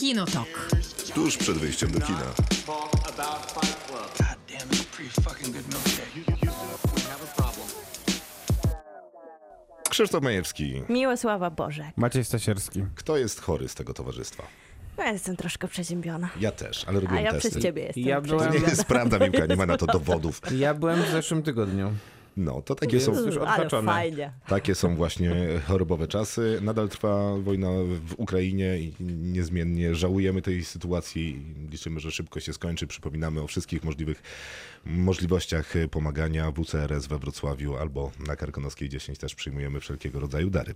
[0.00, 0.48] Kinotok.
[1.14, 2.18] Tuż przed wyjściem do kina.
[2.68, 2.80] A.
[9.90, 10.82] Krzysztof Majewski.
[10.88, 11.90] Miłosława Boże.
[11.96, 12.84] Maciej Stasierski.
[12.94, 14.42] Kto jest chory z tego towarzystwa?
[14.98, 16.28] Ja jestem troszkę przeziębiona.
[16.40, 17.50] Ja też, ale A robiłem ja testy.
[17.50, 18.70] przez ciebie jestem Ja To byłem- nie przeziębiona.
[18.70, 20.40] jest prawda, Miłka, nie ma na to dowodów.
[20.58, 21.92] Ja byłem w zeszłym tygodniu.
[22.36, 23.92] No, to takie są, już Ale odhaczone.
[23.92, 24.32] fajnie.
[24.46, 25.34] takie są właśnie
[25.66, 26.58] chorobowe czasy.
[26.62, 27.68] Nadal trwa wojna
[28.06, 31.42] w Ukrainie i niezmiennie żałujemy tej sytuacji.
[31.70, 32.86] Liczymy, że szybko się skończy.
[32.86, 34.22] Przypominamy o wszystkich możliwych
[34.84, 36.52] możliwościach pomagania.
[36.52, 40.74] WCRS we Wrocławiu albo na Karkonoskiej 10 też przyjmujemy wszelkiego rodzaju dary.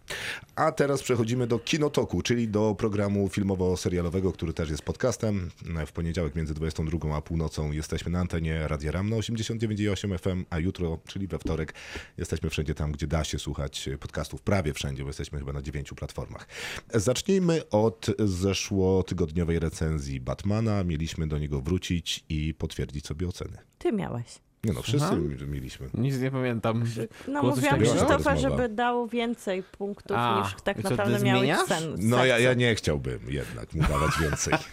[0.56, 5.50] A teraz przechodzimy do Kinotoku, czyli do programu filmowo-serialowego, który też jest podcastem.
[5.86, 10.98] W poniedziałek między 22 a północą jesteśmy na antenie Radia Ramno 89,8 FM, a jutro,
[11.06, 11.74] czyli we wtorek,
[12.18, 14.42] jesteśmy wszędzie tam, gdzie da się słuchać podcastów.
[14.42, 16.46] Prawie wszędzie, bo jesteśmy chyba na dziewięciu platformach.
[16.94, 20.84] Zacznijmy od zeszłotygodniowej recenzji Batmana.
[20.84, 23.56] Mieliśmy do niego wrócić i potwierdzić sobie oceny.
[23.78, 24.24] Ty miałeś.
[24.64, 25.16] Nie no, wszyscy Aha.
[25.46, 25.88] mieliśmy.
[25.94, 26.84] Nic nie pamiętam.
[27.28, 27.80] No Było mówiłam?
[27.80, 31.68] Krzysztofa, żeby dał więcej punktów A, niż tak co, naprawdę miałeś zmieniasz?
[31.68, 31.94] sen.
[31.98, 34.54] No ja, ja nie chciałbym jednak mu dawać więcej.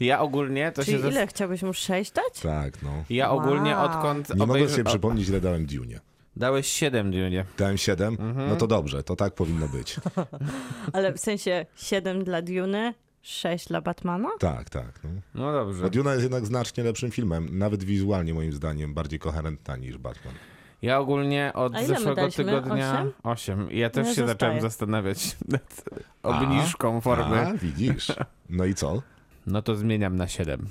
[0.00, 1.02] Ja ogólnie to Czyli się...
[1.02, 2.40] zas- ile chciałbyś mu sześć dać?
[2.42, 3.04] Tak, no.
[3.10, 3.84] Ja ogólnie Wow.
[3.86, 6.00] odkąd Nie mogę obejrzy- sobie o- przypomnieć, ile dałem Dune.
[6.36, 7.44] Dałeś 7 Dunie.
[7.58, 8.16] Dałem 7?
[8.48, 9.96] No to dobrze, to tak powinno być.
[10.92, 14.28] Ale w sensie siedem dla Duny, sześć dla Batmana?
[14.38, 15.00] Tak, tak.
[15.04, 15.10] No.
[15.34, 15.82] No dobrze.
[15.82, 20.34] Bo Duna jest jednak znacznie lepszym filmem, nawet wizualnie moim zdaniem, bardziej koherentna niż Batman.
[20.82, 22.92] Ja ogólnie od A zeszłego tygodnia...
[23.02, 23.12] Osiem?
[23.22, 23.70] 8.
[23.70, 24.28] I ja też Ja się zostaję.
[24.28, 25.84] zacząłem zastanawiać nad
[26.22, 27.46] obniżką formy.
[27.46, 28.12] A, widzisz.
[28.50, 29.02] No i co?
[29.46, 30.66] No to zmieniam na 7.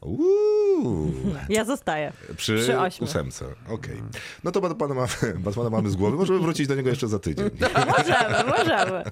[0.00, 0.20] Uuu,
[1.48, 2.12] Ja zostaję.
[2.36, 2.58] przy,
[2.90, 3.44] Przy ósemce.
[3.68, 4.02] Okej.
[4.44, 6.16] No to Batmana mamy, Batmana mamy z głowy.
[6.16, 7.50] Możemy wrócić do niego jeszcze za tydzień.
[7.98, 9.04] Możemy, możemy.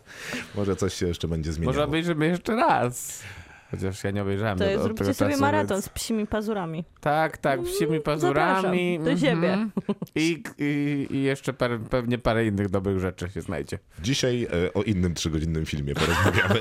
[0.55, 1.72] Może coś się jeszcze będzie zmieniało.
[1.75, 3.22] Może obejrzymy jeszcze raz.
[3.70, 5.88] Chociaż ja nie obejrzałem To do- jest, od zróbcie tego sobie czasu, maraton więc- z
[5.88, 6.84] psimi pazurami.
[7.00, 8.62] Tak, tak, psimi pazurami.
[8.98, 9.53] Zapraszam, do siebie.
[9.53, 9.70] mhm.
[10.15, 13.78] I, i, I jeszcze parę, pewnie parę innych dobrych rzeczy się znajdzie.
[14.03, 16.60] Dzisiaj e, o innym trzygodzinnym filmie porozmawiamy,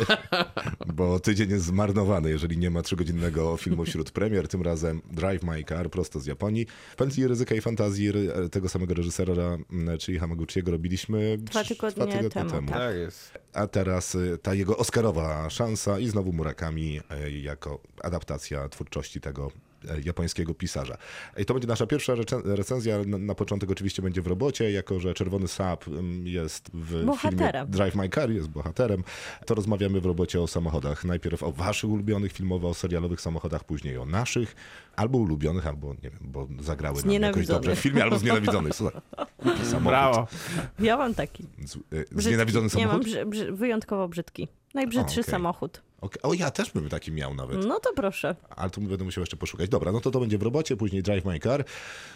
[0.93, 4.47] bo tydzień jest zmarnowany, jeżeli nie ma trzygodzinnego filmu wśród premier.
[4.47, 6.67] Tym razem Drive My Car prosto z Japonii.
[6.97, 12.29] Pętli ryzyka i fantazji ry- tego samego reżysera, m, czyli Hamaguchiego, robiliśmy Dwa trz- tygodnie
[12.29, 12.95] temu, tak.
[12.95, 13.39] jest.
[13.57, 19.51] A teraz y, ta jego Oscarowa szansa i znowu Murakami y, jako adaptacja twórczości tego
[19.85, 20.97] y, japońskiego pisarza.
[21.37, 22.13] I to będzie nasza pierwsza
[22.45, 22.97] recenzja.
[23.05, 27.71] Na, początek oczywiście będzie w robocie, jako że Czerwony Sap ym, jest w filmie Bohaterem.
[27.71, 29.03] Drive My Car, jest bohaterem.
[29.45, 31.05] To rozmawiamy w robocie o samochodach.
[31.05, 34.55] Najpierw o waszych ulubionych filmowo, serialowych samochodach, później o naszych,
[34.95, 38.73] albo ulubionych, albo nie wiem, bo zagrały nam jakoś dobrze w filmie, albo znienawidzonych.
[39.43, 39.83] Głupi samochód.
[39.83, 40.27] Brawo.
[40.79, 41.43] Ja mam taki.
[41.65, 42.21] Z, Brzydki.
[42.21, 43.03] znienawidzony Nie, mam samochód?
[43.07, 44.47] brzy, brzy, wyjątkowo brzydki.
[44.73, 45.31] Najbrzydszy O, okej.
[45.31, 45.81] samochód.
[46.01, 46.21] Okej.
[46.21, 47.65] O, ja też bym taki miał nawet.
[47.65, 48.35] No to proszę.
[48.49, 49.69] Ale tu będę musiał jeszcze poszukać.
[49.69, 51.65] Dobra, no to to będzie w robocie, później Drive My Car,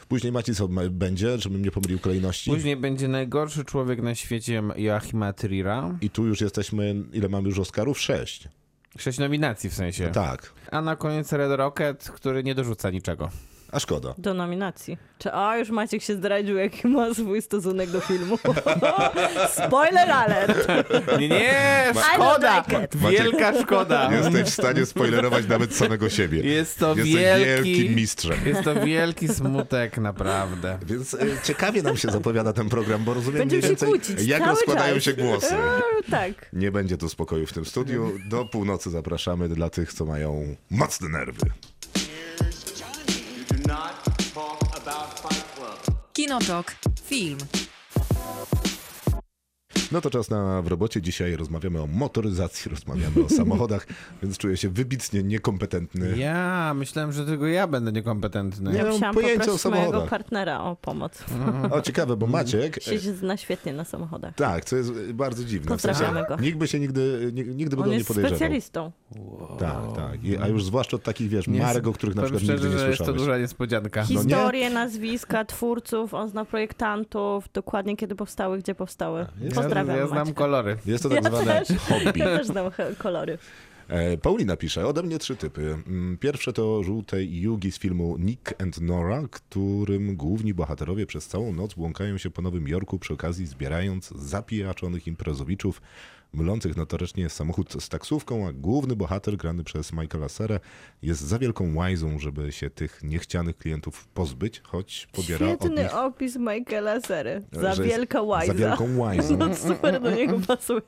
[0.08, 2.52] później Maciej co będzie, żebym nie pomylił kolejności.
[2.52, 5.98] Później będzie najgorszy człowiek na świecie Joachima Trira.
[6.02, 8.00] I tu już jesteśmy, ile mamy już Oscarów?
[8.00, 8.48] Sześć.
[8.98, 10.10] Sześć nominacji w sensie.
[10.12, 13.30] Tak, A na koniec Red Rocket, który nie dorzuca niczego.
[13.72, 14.14] A szkoda.
[14.18, 14.98] Do nominacji.
[15.18, 18.38] Czy, a już Maciek się zdradził, jaki ma swój stosunek do filmu.
[19.68, 20.68] Spoiler alert!
[21.20, 22.64] Nie, szkoda!
[23.12, 24.10] Wielka szkoda!
[24.14, 26.40] Jesteś w stanie spoilerować nawet samego siebie.
[26.54, 28.38] Jest to Jesteś wielki, wielkim mistrzem.
[28.46, 30.80] jest to wielki smutek, naprawdę.
[30.86, 34.28] Więc e, ciekawie nam się zapowiada ten program, bo rozumiem Będziemy mniej się więcej, kłócić
[34.28, 35.04] jak cały rozkładają czas.
[35.04, 35.56] się głosy.
[35.56, 36.50] E, tak.
[36.54, 38.12] Nie będzie tu spokoju w tym studiu.
[38.30, 41.46] Do północy zapraszamy dla tych, co mają mocne nerwy.
[46.12, 46.76] Kinotok.
[47.04, 47.38] Film.
[49.92, 51.02] No to czas na w robocie.
[51.02, 53.88] Dzisiaj rozmawiamy o motoryzacji, rozmawiamy o samochodach,
[54.24, 56.18] więc czuję się wybitnie niekompetentny.
[56.18, 58.72] Ja myślałem, że tylko ja będę niekompetentny.
[58.72, 60.10] Nie Ja mam pojęcia o poprosić mojego samochodach.
[60.10, 61.24] partnera o pomoc.
[61.72, 62.84] O, ciekawe, bo Maciek...
[62.84, 64.36] Siedzi zna świetnie na samochodach.
[64.36, 65.66] Tak, co jest bardzo dziwne.
[65.66, 66.36] W Pozdrawiamy go.
[66.36, 68.38] Nikt by się nigdy, ni- nigdy by go nie jest podejrzewał.
[68.38, 68.92] specjalistą.
[69.60, 70.24] Tak, tak.
[70.24, 72.76] I, a już zwłaszcza od takich, wiesz, Nie, marek, o których na przykład szczerze, nigdy
[72.76, 73.22] nie że jest to słyszałeś.
[73.22, 74.02] duża niespodzianka.
[74.02, 74.30] No nie?
[74.30, 79.26] Historie, nazwiska, twórców, on zna projektantów, dokładnie kiedy powstały, gdzie powstały.
[79.42, 79.56] Jest-
[79.88, 80.34] Ja znam Maćka.
[80.34, 80.78] kolory.
[80.86, 81.78] Jest to tak Ja zwane też.
[81.80, 82.20] hobby.
[82.20, 83.38] Ja też znam kolory.
[83.88, 85.78] E, Paulina pisze, ode mnie trzy typy.
[85.88, 91.54] Mm, Pierwsze to żółte Yugi z filmu Nick and Nora, którym główni bohaterowie przez całą
[91.54, 95.82] noc błąkają się po Nowym Jorku przy okazji zbierając zapijaczonych imprezowiczów
[96.34, 100.60] mylących notorycznie samochód z taksówką, a główny bohater grany przez Michaela Serę
[101.02, 105.96] jest za wielką łajzą, żeby się tych niechcianych klientów pozbyć, choć pobiera od Świetny nich...
[105.96, 107.42] opis Michaela Sery.
[107.52, 108.54] Za że jest wielka łajza.
[108.54, 109.38] Za wielką łajzą.
[109.42, 110.82] No super do niego pasuje.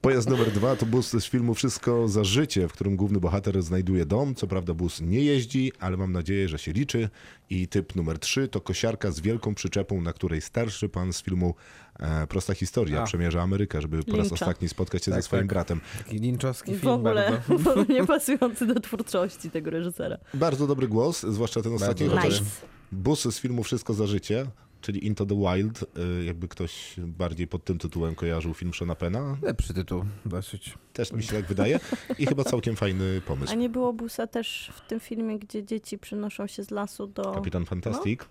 [0.00, 4.06] Pojazd numer dwa to bus z filmu Wszystko za życie, w którym główny bohater znajduje
[4.06, 4.34] dom.
[4.34, 7.08] Co prawda bus nie jeździ, ale mam nadzieję, że się liczy.
[7.50, 11.54] I typ numer trzy to kosiarka z wielką przyczepą, na której starszy pan z filmu
[11.54, 11.81] e,
[12.28, 13.04] Prosta Historia A.
[13.04, 14.34] przemierza Amerykę, żeby po raz Lyncha.
[14.34, 15.48] ostatni spotkać się Tak, ze swoim tak.
[15.48, 15.80] bratem.
[15.98, 17.84] Taki linczowski W film ogóle bardzo.
[17.92, 20.18] nie pasujący do twórczości tego reżysera.
[20.34, 22.06] Bardzo dobry głos, zwłaszcza ten ostatni.
[22.08, 22.44] Nice.
[22.92, 24.46] Bus z filmu Wszystko za życie,
[24.80, 25.84] czyli Into the Wild,
[26.20, 30.74] e, jakby ktoś bardziej pod tym tytułem kojarzył film Shona Pena, Lepszy tytuł dosyć.
[30.92, 31.80] też mi się tak wydaje.
[32.18, 33.52] I chyba całkiem fajny pomysł.
[33.52, 37.32] A nie było busa też w tym filmie, gdzie dzieci przenoszą się z lasu do
[37.32, 38.20] Kapitan Fantastic.
[38.20, 38.26] No.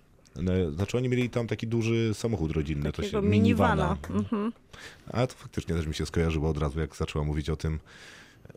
[0.74, 3.96] Znaczy oni mieli tam taki duży samochód rodzinny, to takiego się minivana.
[4.10, 4.52] Mhm.
[5.12, 7.78] A to faktycznie też mi się skojarzyło od razu, jak zaczęła mówić o tym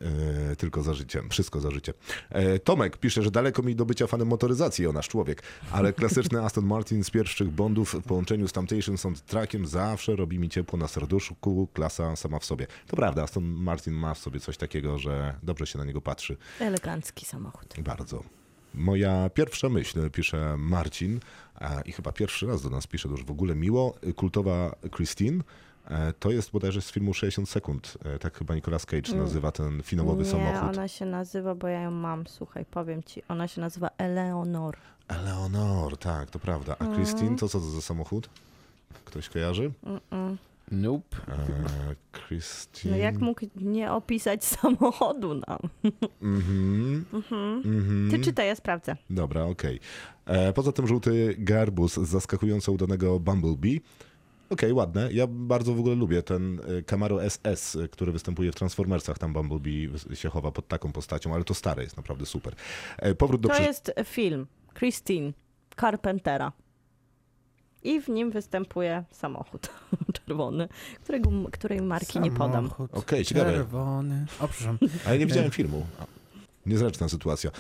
[0.02, 1.94] e, tylko za życie, wszystko za życie.
[2.30, 6.42] E, Tomek pisze, że daleko mi do bycia fanem motoryzacji, o nasz człowiek, ale klasyczny
[6.46, 10.88] Aston Martin z pierwszych Bondów w połączeniu z tamtejszym soundtrackiem zawsze robi mi ciepło na
[10.88, 12.68] serduszku, klasa sama w sobie.
[12.88, 16.38] To prawda, Aston Martin ma w sobie coś takiego, że dobrze się na niego patrzy.
[16.60, 17.76] Elegancki samochód.
[17.78, 18.24] Bardzo.
[18.78, 21.20] Moja pierwsza myśl, pisze Marcin,
[21.86, 25.44] i chyba pierwszy raz do nas pisze, to już w ogóle miło, kultowa Christine,
[25.88, 29.84] e, to jest bodajże z filmu 60 sekund, e, tak chyba Nicolas Cage nazywa ten
[29.84, 30.70] finałowy nie, samochód.
[30.78, 33.24] ona się nazywa, bo ja ją mam, słuchaj, powiem ci.
[33.28, 34.78] Ona się nazywa Eleonor.
[35.08, 36.76] Eleonor, tak, to prawda.
[36.80, 38.30] A Christine, to co to za samochód?
[39.06, 39.72] Ktoś kojarzy?
[40.72, 41.18] Nope.
[41.28, 42.92] E, Christine...
[42.92, 45.60] No jak mógł nie opisać samochodu nam?
[46.22, 48.08] Mhm, mhm.
[48.12, 48.96] Ty czytaj, ja sprawdzę.
[49.10, 49.80] Dobra, okej.
[50.26, 53.82] E, Poza tym żółty garbus z zaskakująco udanego Bumblebee.
[54.50, 55.10] Okej, ładne.
[55.12, 59.18] Ja bardzo w ogóle lubię ten e, Camaro SS, który występuje w Transformersach.
[59.18, 62.56] Tam Bumblebee się chowa pod taką postacią, ale to stare jest naprawdę super.
[62.98, 63.64] E, Powrót do To przy...
[63.64, 64.48] jest film
[64.78, 65.32] Christine
[65.80, 66.52] Carpentera.
[67.86, 69.70] I w nim występuje samochód
[70.26, 70.68] czerwony,
[71.04, 72.64] którego, której marki nie podam.
[72.64, 73.52] Samochód Okej, ciekawe.
[73.52, 74.26] Czerwony.
[74.40, 74.78] O, przepraszam.
[75.08, 75.86] Ale nie widziałem filmu.
[76.00, 76.06] A,
[76.66, 77.52] Niezręczna sytuacja.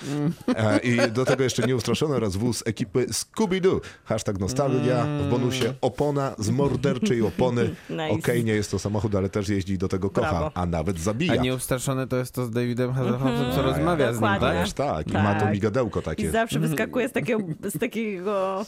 [0.55, 3.79] E, I do tego jeszcze nieustraszony oraz wóz ekipy Scooby-Doo.
[4.05, 5.05] Hashtag nostalgia.
[5.05, 7.75] W bonusie opona z morderczej opony.
[7.89, 8.09] Nice.
[8.09, 10.51] Okej, nie jest to samochód, ale też jeździ i do tego kocha, Brawo.
[10.53, 11.35] a nawet A zabija.
[11.35, 14.71] nieustraszone to jest to z Davidem Hasselhoffem, co Mhm, rozmawia z nim, tak?
[14.73, 15.23] Tak, i Tak.
[15.23, 16.31] ma to migadełko I takie.
[16.31, 18.65] zawsze wyskakuje z takiego, z takiego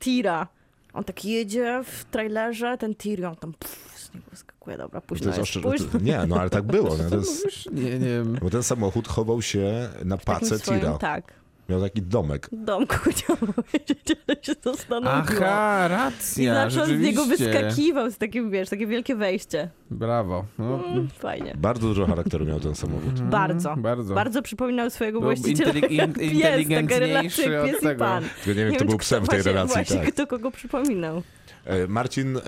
[0.00, 0.46] tira.
[0.94, 4.76] On tak jedzie w trailerze, ten tir i on tam pff, z niego wyskakuje.
[4.76, 6.00] Dobra, To późno jest jest, późno.
[6.00, 6.96] Nie, no ale tak było.
[7.04, 8.38] No, to jest, Już nie, nie wiem.
[8.42, 10.98] bo ten samochód chował się na pace tira.
[10.98, 11.32] Tak,
[11.72, 12.48] Miał taki domek.
[12.52, 13.98] domku chciałam powiedzieć,
[14.28, 15.12] ale się zastanowiła.
[15.46, 19.68] Aha, I racja, zawsze on z niego wyskakiwał, z takim, wiesz, takie wielkie wejście.
[19.90, 20.44] Brawo.
[20.58, 21.54] No, Mm, fajnie.
[21.58, 23.20] Bardzo dużo charakteru miał ten samochód.
[23.20, 23.74] Bardzo.
[23.76, 24.14] bardzo.
[24.14, 28.24] Bardzo przypominał swojego Był właściciela intelig- jak pies, taka inteligentniejszy relacja pies i pan.
[28.44, 29.74] Tylko nie wiem, kto wiem, był kto psem w tej relacji.
[29.74, 30.12] Właśnie, Tak.
[30.14, 31.22] kto kogo przypominał.
[31.64, 32.40] E, Marcin, e,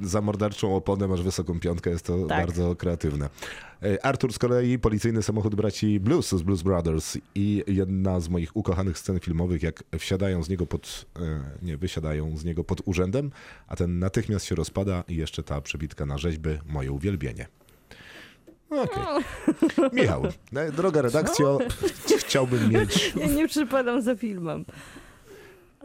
[0.00, 2.38] za morderczą oponę masz wysoką piątkę, jest to Tak.
[2.46, 3.28] bardzo kreatywne.
[3.82, 8.56] E, Artur z kolei, policyjny samochód braci Blues z Blues Brothers i jedna z moich
[8.56, 11.06] ukochanych scen filmowych, jak wsiadają z niego pod,
[11.62, 13.30] nie, wysiadają z niego pod urzędem,
[13.66, 17.46] a ten natychmiast się rozpada i jeszcze ta przebitka na rzeźby, moje uwielbienie.
[18.70, 19.02] Okej.
[19.92, 20.22] Michał,
[20.56, 21.58] e, droga redakcjo,
[22.18, 23.12] chciałbym mieć...
[23.16, 24.64] Ja nie przypadam za filmem.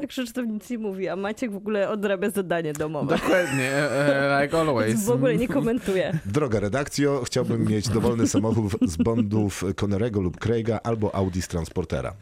[0.04, 3.16] A Krzysztof nic nie mówi, a Maciek w ogóle odrabia zadanie domowe.
[3.16, 5.06] Dokładnie, e, like always.
[5.06, 6.20] W ogóle nie komentuje.
[6.26, 12.14] Droga redakcjo, chciałbym mieć dowolny samochód z Bondów Connerego lub Craiga albo Audi z Transportera.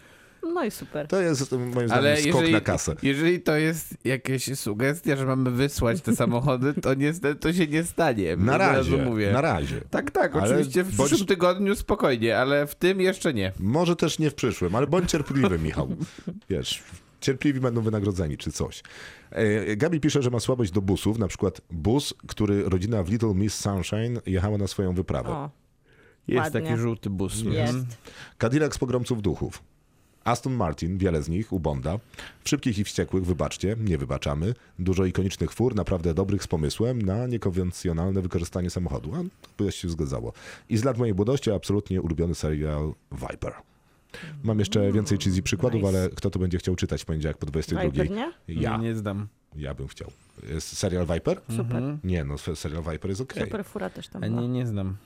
[0.54, 1.08] No i super.
[1.08, 2.96] To jest moim zdaniem Ale skok jeżeli, na kasę.
[3.04, 7.84] jeżeli to jest jakaś sugestia, że mamy wysłać te samochody, to niestety to się nie
[7.84, 8.36] stanie.
[8.36, 9.32] Na razie, mówię.
[9.32, 9.82] na razie.
[9.90, 13.52] Tak, tak, Ale oczywiście w bądź- przyszłym tygodniu spokojnie, ale w tym jeszcze nie.
[13.60, 15.88] Może też nie w przyszłym, ale bądź cierpliwy, Michał.
[16.50, 16.84] Wiesz,
[17.24, 18.84] cierpliwi będą wynagrodzeni, czy coś.
[19.32, 23.34] E, Gabi pisze, że ma słabość do busów, na przykład bus, który rodzina w Little
[23.34, 25.30] Miss Sunshine jechała na swoją wyprawę.
[25.30, 25.50] O,
[26.28, 26.62] Jest Ładnie.
[26.70, 27.34] taki żółty bus.
[27.36, 27.74] jest.
[27.74, 27.86] Mhm.
[28.38, 29.64] Cadillac z pogromców duchów.
[30.24, 32.00] Aston Martin, wiele z nich, u Bonda.
[32.44, 34.54] W Szybkich i Wściekłych, wybaczcie, nie wybaczamy.
[34.80, 39.12] Dużo ikonicznych fur, naprawdę dobrych z pomysłem na niekonwencjonalne wykorzystanie samochodu.
[39.16, 39.18] A
[39.58, 40.34] to by się zgadzało.
[40.70, 43.54] I z lat mojej młodości absolutnie ulubiony serial Viper.
[44.44, 45.98] Mam jeszcze więcej cheesy przykładów, nice.
[45.98, 47.84] ale kto to będzie chciał czytać w poniedziałek po 22?
[47.84, 48.32] Viper, nie?
[48.48, 49.28] Ja, Nie zdam.
[49.56, 50.12] ja bym chciał.
[50.50, 51.42] Jest serial Viper?
[51.50, 51.78] Super.
[51.78, 52.00] Mhm.
[52.04, 53.44] Nie, no serial Viper jest okej.
[53.44, 54.42] Super fura też tam A była.
[54.42, 54.98] nie, nie znam.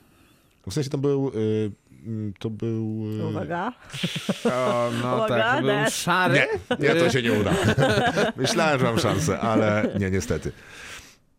[0.68, 1.32] W sensie to był...
[1.36, 1.72] Y,
[2.06, 3.04] mm, to był...
[3.20, 3.74] Y, Uwaga.
[4.46, 6.48] O, no Uwaga, tak, był szary.
[6.80, 7.54] Nie, nie, to się nie uda.
[8.38, 10.52] Myślałem, że mam szansę, ale nie, niestety.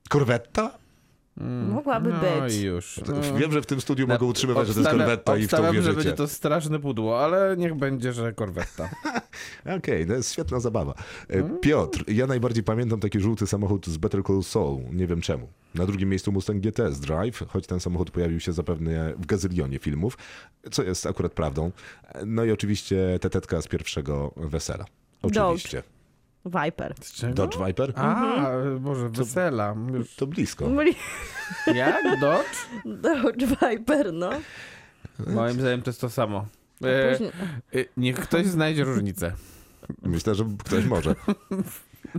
[0.08, 0.78] Korwetta?
[1.40, 2.54] Mogłaby no być.
[2.54, 3.00] i już.
[3.08, 3.38] No.
[3.38, 5.82] Wiem, że w tym studiu mogę utrzymywać, że to jest korwetta i w to obstawiam,
[5.82, 8.90] że będzie to straszne pudło, ale niech będzie, że korwetta.
[9.78, 10.94] Okej, to jest świetna zabawa.
[11.28, 15.48] E, Piotr, ja najbardziej pamiętam taki żółty samochód z Better Call Saul, nie wiem czemu.
[15.74, 19.78] Na drugim miejscu Mustang GT z Drive, choć ten samochód pojawił się zapewne w gazylionie
[19.78, 20.18] filmów,
[20.70, 21.72] co jest akurat prawdą.
[22.04, 24.84] E, No i oczywiście tetetka z pierwszego wesela.
[25.22, 25.82] Oczywiście.
[26.50, 26.94] Viper.
[27.00, 27.34] Z czego?
[27.34, 27.92] Dodge Viper?
[27.96, 28.50] A,
[28.80, 29.74] może wesela.
[29.94, 30.14] Już.
[30.14, 30.70] To blisko.
[31.74, 32.20] Jak?
[32.20, 32.68] Dodge?
[32.84, 34.30] Dodge Viper, no.
[35.26, 36.46] Moim zdaniem to jest to samo.
[36.84, 37.30] E, później...
[37.74, 39.32] e, niech ktoś znajdzie różnicę.
[40.02, 41.14] Myślę, że ktoś może.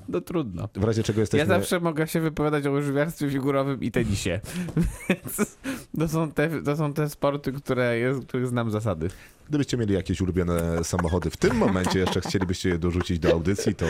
[0.09, 0.69] No trudno.
[0.75, 1.45] W razie czego Ja jesteśmy...
[1.45, 4.39] zawsze mogę się wypowiadać o łyżwiarstwie figurowym i tenisie.
[5.09, 5.57] Więc
[5.99, 9.09] to są te, to są te sporty, które jest, których znam zasady.
[9.49, 13.85] Gdybyście mieli jakieś ulubione samochody w tym momencie, jeszcze chcielibyście je dorzucić do audycji, to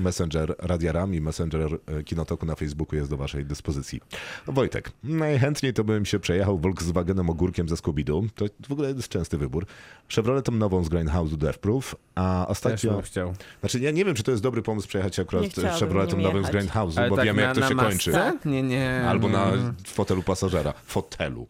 [0.00, 4.00] Messenger Radia Ram i Messenger e, Kinotoku na Facebooku jest do waszej dyspozycji.
[4.46, 8.28] Wojtek, najchętniej to bym się przejechał Volkswagenem ogórkiem ze Scooby-Doo.
[8.34, 9.66] To w ogóle jest częsty wybór.
[10.08, 12.92] Chevroletem nową z Grindhouse'u Death Proof, a Też ostatnio...
[12.92, 13.34] bym chciał.
[13.60, 15.44] Znaczy ja nie wiem, czy to jest dobry pomysł przejechać akurat
[15.78, 16.48] Chevroletem nowym z.
[16.48, 17.90] Grindhouse'u, bo tak wiemy na, jak to się masce?
[17.90, 18.12] kończy.
[18.48, 19.04] Nie, nie.
[19.08, 19.52] Albo na
[19.86, 20.72] fotelu pasażera.
[20.84, 21.46] Fotelu.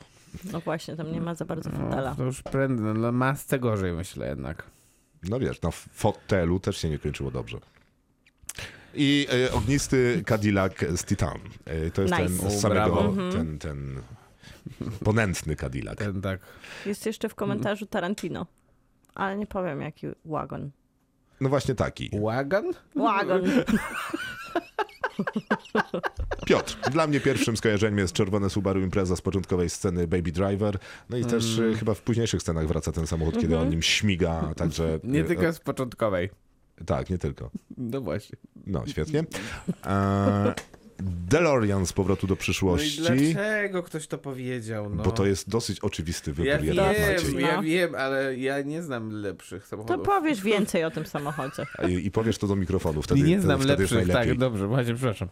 [0.53, 2.15] No właśnie, tam nie ma za bardzo No, fotela.
[2.15, 4.63] to już prędzej, no, na masce gorzej myślę jednak.
[5.29, 7.59] No wiesz, na fotelu też się nie kończyło dobrze.
[8.95, 11.39] I e, ognisty Cadillac z Titan.
[11.65, 12.25] E, to jest Nice.
[12.43, 14.03] ten z samego, ten, ten
[15.05, 15.99] ponętny Cadillac.
[15.99, 16.41] Ten tak.
[16.87, 18.47] Jest jeszcze w komentarzu Tarantino.
[19.15, 20.71] Ale nie powiem jaki wagon.
[21.41, 22.11] No właśnie taki.
[22.13, 22.65] Łagan?
[22.97, 23.43] Wagon.
[26.47, 30.79] Piotr, dla mnie pierwszym skojarzeniem jest czerwone Subaru Impreza z początkowej sceny Baby Driver.
[31.11, 31.73] No i też Mm.
[31.73, 35.01] e, chyba w późniejszych scenach wraca ten samochód, kiedy on nim śmiga, także...
[35.05, 36.31] Nie e, tylko z początkowej.
[36.87, 37.51] Tak, nie tylko.
[37.77, 38.39] No właśnie.
[38.67, 39.25] No, świetnie.
[39.87, 40.55] E,
[41.03, 42.99] DeLorean z powrotu do No i przyszłości.
[43.01, 44.91] dlaczego ktoś to powiedział?
[44.95, 45.03] No.
[45.03, 47.43] Bo to jest dosyć oczywisty wybór Ja jednak, wiem, Maciej.
[47.43, 50.07] ja wiem, ale ja nie znam lepszych To samochodów.
[50.07, 51.67] powiesz więcej o tym samochodzie.
[51.89, 55.29] I, I powiesz to do mikrofonu, wtedy, nie znam wtedy lepszych, tak, dobrze, właśnie, przepraszam.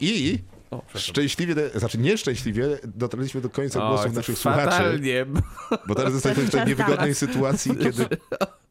[0.00, 0.38] I
[0.70, 5.26] O, szczęśliwie, znaczy nieszczęśliwie dotarliśmy do końca O, głosów naszych słuchaczy, fatalnie.
[5.86, 8.06] bo teraz jesteśmy w tej Czas niewygodnej sytuacji, kiedy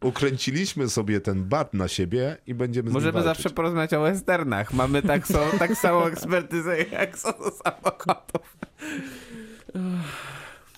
[0.02, 4.74] ukręciliśmy sobie ten bat na siebie i będziemy z nim Możemy zawsze porozmawiać o westernach.
[4.74, 8.58] Mamy tak, so, tak samą ekspertyzę jak co do samochodów.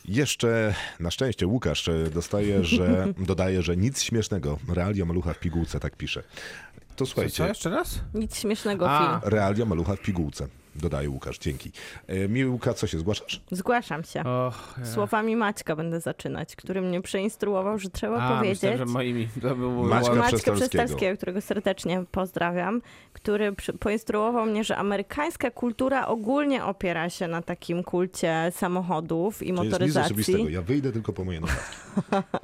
[0.06, 4.60] Jeszcze na szczęście Łukasz e, dostaje, że dodaje, że nic śmiesznego.
[4.74, 6.24] Realia malucha w pigułce, tak pisze.
[6.96, 8.00] To Co, słuchajcie, jeszcze raz?
[8.14, 9.20] Nic śmiesznego A.
[9.20, 9.32] film.
[9.32, 10.48] realia malucha w pigułce.
[10.76, 11.72] Dodaje Łukasz, dzięki.
[12.08, 13.42] E, Miłka, co się zgłaszasz?
[13.52, 14.24] Zgłaszam się.
[14.24, 14.86] Och, ja.
[14.86, 18.62] Słowami Maćka będę zaczynać, który mnie przeinstruował, że trzeba A, powiedzieć...
[18.62, 19.28] myślałem, że moimi.
[19.42, 20.16] To był Maćka.
[20.16, 21.18] Maćka Przestalskiego.
[21.18, 22.82] Którego serdecznie pozdrawiam,
[23.14, 29.64] który poinstruował mnie, że amerykańska kultura ogólnie opiera się na takim kulcie samochodów i To
[29.64, 30.54] jest nic motoryzacji.
[30.54, 31.76] Ja wyjdę tylko po moje notatki.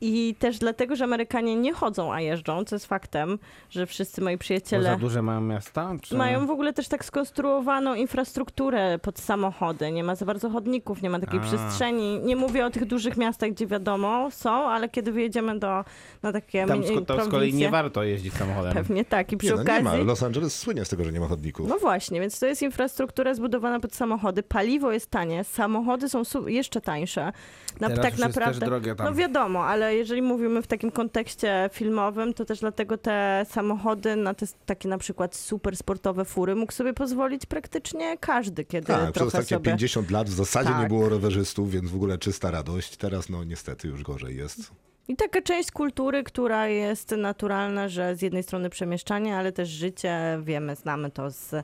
[0.00, 3.38] I też dlatego, że Amerykanie nie chodzą, a jeżdżą, co jest faktem,
[3.70, 5.92] że wszyscy moi Bo za przyjaciele duże mają miasta?
[6.02, 6.16] Czy...
[6.16, 7.04] mają w ogóle też tak
[7.46, 9.92] skonstruowaną infrastrukturę pod samochody.
[9.92, 11.42] Nie ma za bardzo chodników, nie ma takiej A.
[11.42, 12.18] przestrzeni.
[12.18, 15.84] Nie mówię o tych dużych miastach, gdzie wiadomo są, ale kiedy wyjedziemy do,
[16.22, 18.72] na takie Tam to z kolei nie warto jeździć samochodem.
[18.74, 19.32] Pewnie tak.
[19.32, 19.84] I przy Nie, no, nie okazji...
[19.84, 19.96] ma.
[19.96, 21.68] Los Angeles słynie z tego, że nie ma chodników.
[21.68, 24.42] No właśnie, więc to jest infrastruktura zbudowana pod samochody.
[24.42, 27.32] Paliwo jest tanie, samochody są su- jeszcze tańsze.
[27.80, 28.60] Na, Teraz tak już jest naprawdę.
[28.60, 29.06] też drogie tam.
[29.06, 34.34] No wiadomo, ale jeżeli mówimy w takim kontekście filmowym, to też dlatego te samochody na
[34.34, 39.14] te takie na przykład super sportowe fury mógł sobie pozwolić praktycznie każdy, kiedy Tak, przez
[39.14, 39.70] trochę takie sobie...
[39.70, 40.88] 50 lat w zasadzie nie Tak.
[40.88, 42.96] było rowerzystów, więc w ogóle czysta radość.
[42.96, 44.72] Teraz no niestety już gorzej jest.
[45.08, 50.40] I taka część kultury, która jest naturalna, że z jednej strony przemieszczanie, ale też życie,
[50.42, 51.54] wiemy, znamy to z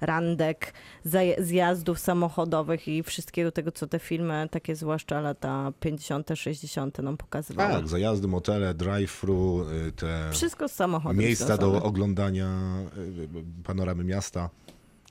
[0.00, 0.72] randek,
[1.38, 6.98] zjazdów samochodowych i wszystkiego tego, co te filmy, takie zwłaszcza lata 50., 60.
[6.98, 7.72] nam pokazywały.
[7.72, 12.48] Tak, zajazdy, motele, drive-thru, y, te Wszystko z samochodem miejsca do oglądania
[12.98, 13.28] y,
[13.64, 14.50] panoramy miasta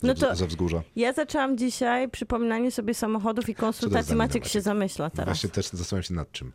[0.03, 0.81] No to- ze wzgórza.
[0.95, 4.15] Ja zaczęłam dzisiaj przypominanie sobie samochodów i konsultacji.
[4.15, 5.25] Maciek się zamyśla teraz.
[5.37, 6.51] Właśnie też zastanawiam się nad czym.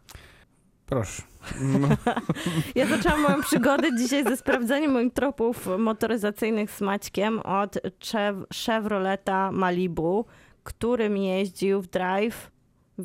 [0.86, 1.22] Proszę.
[2.74, 9.52] Ja zaczęłam moją przygodę dzisiaj ze sprawdzeniem moich tropów motoryzacyjnych z Maćkiem od Chev- Chevroleta
[9.52, 10.24] Malibu,
[10.64, 12.50] którym jeździł w drive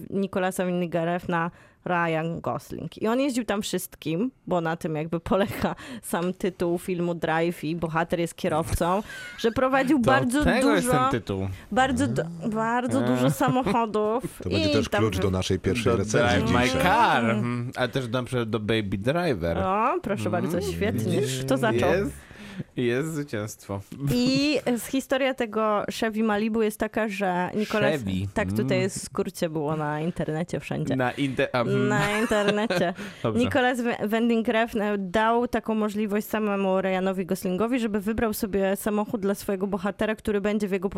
[0.10, 1.52] Nikolasa Winigarew na
[1.86, 3.02] Ryan Gosling.
[3.02, 7.76] I on jeździł tam wszystkim, bo na tym jakby polega sam tytuł filmu Drive i
[7.76, 9.04] bohater jest kierowcą,
[9.38, 11.48] że prowadził To bardzo tego jest dużo, ten tytuł.
[11.72, 14.40] bardzo, du- bardzo dużo samochodów.
[14.44, 16.82] To będzie I też tam klucz do naszej pierwszej Do recenzji Drive My.
[16.84, 17.24] Car.
[17.30, 17.72] Mhm.
[17.76, 19.58] A też na przykład do Baby Driver.
[19.58, 21.22] O, proszę bardzo, świetnie.
[21.22, 21.46] Widzisz?
[21.46, 21.90] Kto zaczął?
[21.92, 22.12] Jest.
[22.76, 23.82] Jest zwycięstwo.
[24.14, 27.92] I z historia tego Chevy Malibu jest taka, że Nicolas...
[27.92, 28.12] Chevy.
[28.34, 28.82] Tak, tutaj Mm.
[28.82, 30.96] jest w skrócie było na internecie wszędzie.
[30.96, 32.94] Na, inte- a, mm, Na internecie.
[34.12, 40.16] Winding Refn dał taką możliwość samemu Ryanowi Goslingowi, żeby wybrał sobie samochód dla swojego bohatera,
[40.16, 40.90] który będzie w jego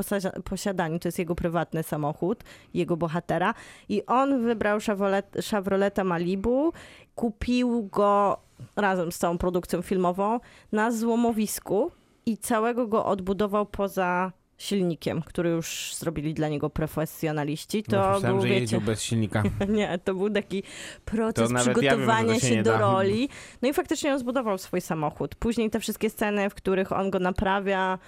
[0.43, 0.99] posiadaniu.
[0.99, 3.53] To jest jego prywatny samochód, jego bohatera.
[3.89, 6.73] I on wybrał Chevrolet, Chevroleta Malibu,
[7.15, 8.37] kupił go
[8.75, 10.39] razem z całą produkcją filmową
[10.71, 11.91] na złomowisku
[12.25, 17.83] i całego go odbudował poza silnikiem, który już zrobili dla niego profesjonaliści.
[17.83, 19.43] To myślałem, był, że wiecie, jeździł bez silnika.
[19.69, 20.63] nie, to był taki
[21.05, 22.77] proces ja wiem, przygotowania to się się do da.
[22.77, 23.29] roli.
[23.61, 25.35] No i faktycznie on zbudował swój samochód.
[25.35, 27.99] Później te wszystkie sceny, w których on go naprawia,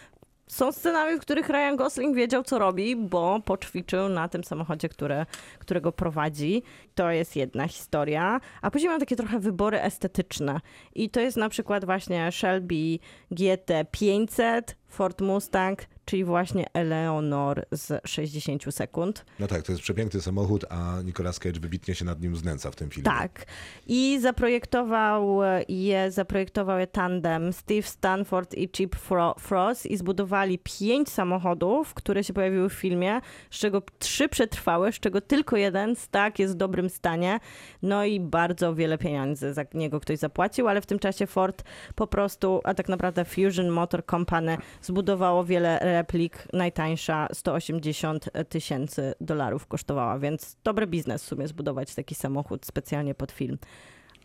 [0.50, 5.26] są scenami, w których Ryan Gosling wiedział, co robi, bo poćwiczył na tym samochodzie, które,
[5.60, 6.64] którego prowadzi.
[6.96, 8.42] To jest jedna historia.
[8.62, 10.60] A później mam takie trochę wybory estetyczne.
[10.96, 13.00] I to jest na przykład właśnie Shelby
[13.32, 19.26] GT500, Ford Mustang, czyli właśnie Eleanor z 60 sekund.
[19.40, 22.76] No tak, to jest przepiękny samochód, a Nicolas Cage wybitnie się nad nim znęca w
[22.76, 23.06] tym filmie.
[23.06, 23.46] Tak.
[23.88, 31.10] I zaprojektował je, zaprojektował je tandem Steve Stanford i Chip Fro- Frost i zbudowali pięć
[31.10, 36.40] samochodów, które się pojawiły w filmie, z czego trzy przetrwały, z czego tylko jeden tak
[36.40, 37.40] jest w dobrym stanie.
[37.82, 41.64] No i bardzo wiele pieniędzy za niego ktoś zapłacił, ale w tym czasie Ford
[41.96, 46.48] po prostu, a tak naprawdę Fusion Motor Company zbudowało wiele replik.
[46.54, 53.32] Najtańsza 180 tysięcy dolarów kosztowała, więc dobry biznes w sumie zbudować taki samochód specjalnie pod
[53.32, 53.58] film.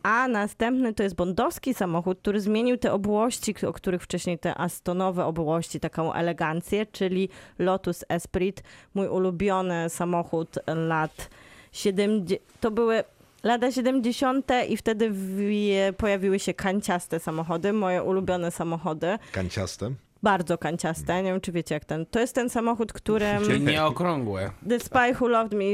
[0.03, 5.25] A następny to jest bondowski samochód, który zmienił te obłości, o których wcześniej te astonowe
[5.25, 8.63] obłości, taką elegancję, czyli Lotus Esprit,
[8.95, 11.31] mój ulubiony samochód lat
[11.73, 12.41] 70.
[12.61, 13.05] To były
[13.43, 14.47] lata 70.
[14.69, 19.19] i wtedy w- pojawiły się kanciaste samochody, moje ulubione samochody.
[19.33, 19.95] Kanciastem.
[20.25, 22.07] Bardzo kanciaste, nie wiem czy wiecie jak ten.
[22.07, 23.45] To jest ten samochód, którym...
[23.45, 24.51] Czyli nieokrągłe.
[24.69, 25.65] The Spy Who Loved Me,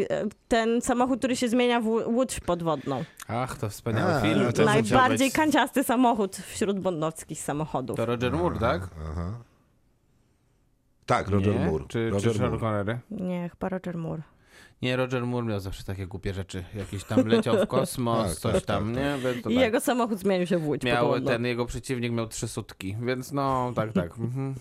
[0.49, 3.05] ten samochód, który się zmienia w łó- łódź podwodną.
[3.29, 4.47] Ach, to wspaniały A, film.
[4.47, 5.37] to To, jest Najbardziej być...
[5.37, 7.97] kanciasty samochód wśród bondowskich samochodów.
[7.97, 8.89] to Roger Moore, tak?
[9.11, 9.33] Aha.
[11.07, 11.67] Tak, Roger Nie?
[11.67, 11.85] Moore.
[11.89, 12.61] Czy, Roger czy Sean Moore.
[12.61, 12.99] Connery?
[13.11, 14.23] Nie, chyba Roger Moore.
[14.83, 16.65] Nie, Roger Moore miał zawsze takie głupie rzeczy.
[16.75, 19.19] Jakiś tam leciał w kosmos, Tak, coś tak, tam, tak, nie?
[19.31, 19.63] Więc to I tak.
[19.63, 23.73] jego samochód zmienił się w łódź Miał ten, jego przeciwnik miał trzy sutki, więc no,
[23.77, 24.19] tak, tak.
[24.19, 24.55] Mhm.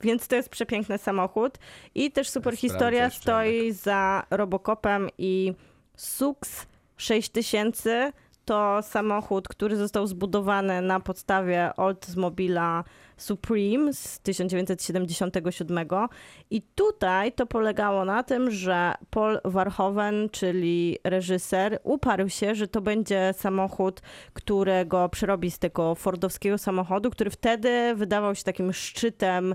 [0.00, 1.58] Więc to jest przepiękny samochód.
[1.94, 5.54] I też super historia stoi za Robocopem i
[5.96, 8.12] Sux 6000
[8.44, 12.84] to samochód, który został zbudowany na podstawie Oldsmobila
[13.16, 15.78] Supreme z 1977.
[16.50, 22.80] I tutaj to polegało na tym, że Paul Verhoeven, czyli reżyser, uparł się, że to
[22.80, 24.00] będzie samochód,
[24.32, 29.54] którego przerobi z tego fordowskiego samochodu, który wtedy wydawał się takim szczytem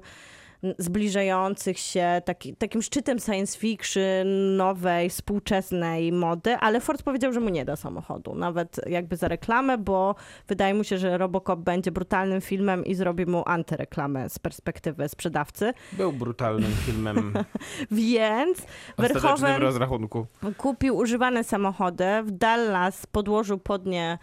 [0.78, 7.50] zbliżających się, taki, takim szczytem science fiction, nowej, współczesnej mody, ale Ford powiedział, że mu
[7.50, 10.16] nie da samochodu, nawet jakby za reklamę, bo
[10.48, 15.74] wydaje mu się, że Robocop będzie brutalnym filmem i zrobi mu antyreklamę z perspektywy sprzedawcy.
[15.94, 17.34] Był brutalnym filmem
[17.92, 18.58] Więc
[18.98, 20.28] Verhoeven rozrachunku.
[20.58, 24.18] kupił używane samochody, w Dallas podłożył pod nie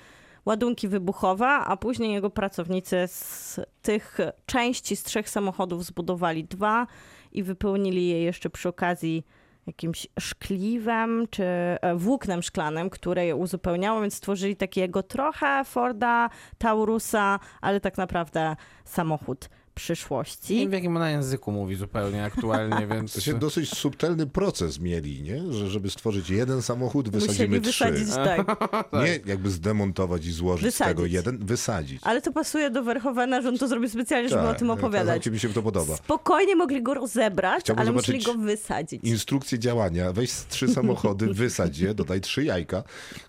[0.47, 6.87] ładunki wybuchowe, a później jego pracownicy z tych części z trzech samochodów zbudowali dwa
[7.33, 9.25] i wypełnili je jeszcze przy okazji
[9.67, 17.39] jakimś szkliwem czy e, włóknem szklanym, które je uzupełniało, więc stworzyli takiego trochę Forda, Taurusa,
[17.61, 20.57] ale tak naprawdę samochód Nie przyszłości.
[20.57, 23.13] wiem, w jakim ona języku mówi zupełnie aktualnie, więc...
[23.13, 25.53] To się dosyć subtelny proces mieli, nie?
[25.53, 27.85] Że żeby stworzyć jeden samochód, wysadzimy Musieli trzy.
[27.93, 28.47] wysadzić, tak.
[29.05, 31.13] Nie jakby zdemontować i złożyć z tego Wysadzić.
[31.15, 32.01] jeden, wysadzić.
[32.05, 35.15] Ale to pasuje do Verhoevena, że on to zrobił specjalnie, żeby Tak, o tym opowiadać.
[35.15, 35.97] całkiem mi się to podoba.
[35.97, 39.05] Spokojnie mogli go rozebrać, Chciałbym ale musieli go wysadzić.
[39.05, 40.13] Instrukcje działania.
[40.13, 42.83] Weź z trzy samochody, wysadź je, dodaj trzy jajka.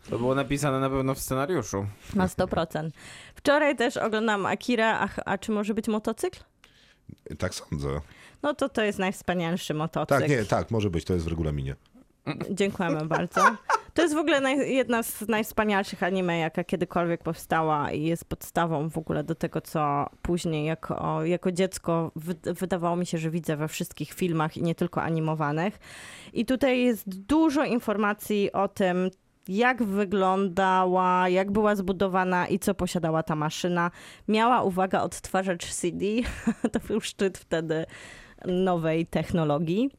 [0.09, 1.85] To było napisane na pewno w scenariuszu.
[2.15, 2.89] Na 100%.
[3.37, 6.39] Wczoraj też oglądam Akira, a, a czy może być motocykl?
[7.37, 8.01] Tak sądzę.
[8.43, 10.21] No to to jest najwspanialszy motocykl.
[10.21, 11.75] Tak, nie, tak, może być, to jest w regulaminie.
[12.49, 13.41] Dziękujemy bardzo.
[13.93, 18.89] To jest w ogóle naj, jedna z najwspanialszych anime, jaka kiedykolwiek powstała i jest podstawą
[18.89, 23.57] w ogóle do tego, co później jako, jako dziecko wy, wydawało mi się, że widzę
[23.57, 25.79] we wszystkich filmach i nie tylko animowanych.
[26.33, 29.09] I tutaj jest dużo informacji o tym,
[29.49, 33.91] jak wyglądała, jak była zbudowana i co posiadała ta maszyna.
[34.27, 36.05] Miała, uwaga, odtwarzacz CD.
[36.73, 37.85] to był szczyt wtedy
[38.45, 39.89] nowej technologii.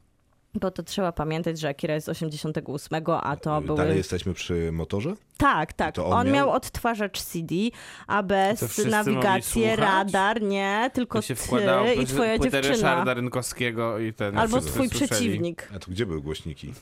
[0.55, 3.77] Bo to trzeba pamiętać, że Akira jest z 88, a to były...
[3.77, 5.13] Dalej jesteśmy przy motorze?
[5.39, 5.95] Tak, tak.
[5.95, 6.35] To on on miał?
[6.35, 6.49] miał?
[6.51, 12.67] odtwarzacz CD, To ABS, nawigację, radar, nie, tylko To się ty wkładało i twoja dziewczyna.
[12.67, 14.37] Ryszarda Rynkowskiego i ten...
[14.37, 15.09] Albo twój słyszeli.
[15.09, 15.69] przeciwnik.
[15.75, 16.73] A tu gdzie były głośniki?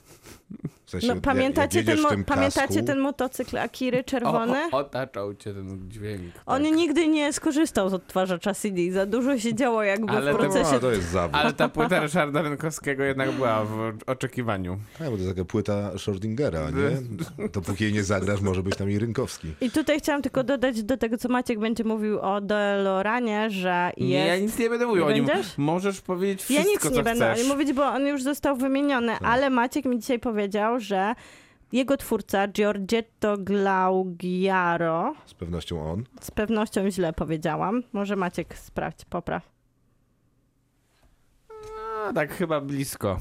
[0.86, 4.70] W sensie, No, pamiętacie, ten, pamiętacie ten motocykl Akiry czerwony?
[4.72, 6.22] O, o, otaczał cię ten dźwięk.
[6.46, 6.74] On tak.
[6.74, 8.92] nigdy nie skorzystał z odtwarzacza CD.
[8.92, 10.72] Za dużo się działo jakby Ale w to procesie.
[10.74, 11.36] No, to jest zawód.
[11.36, 14.78] Ale ta płyta Ryszarda Rynkowskiego jednak była w oczekiwaniu.
[15.00, 17.48] A, bo to jest taka płyta Schrödingera, nie?
[17.54, 19.54] Dopóki jej nie zagrasz, może być tam i Rynkowski.
[19.62, 24.10] I tutaj chciałam tylko dodać do tego, co Maciek będzie mówił o DeLoranie, że jest...
[24.10, 25.26] Nie, ja nic nie będę mówił Nie o nim.
[25.26, 25.58] będziesz?
[25.58, 27.44] Możesz powiedzieć Ja wszystko, nic nie będę o chcesz.
[27.48, 31.14] nim mówić, bo on już został wymieniony, ale Maciek mi dzisiaj powiedział, że
[31.72, 36.04] jego twórca Giorgetto Glaugiaro, Z pewnością on.
[36.22, 39.44] z pewnością źle powiedziałam, może Maciek sprawdź, popraw,
[42.10, 43.18] A, tak chyba blisko.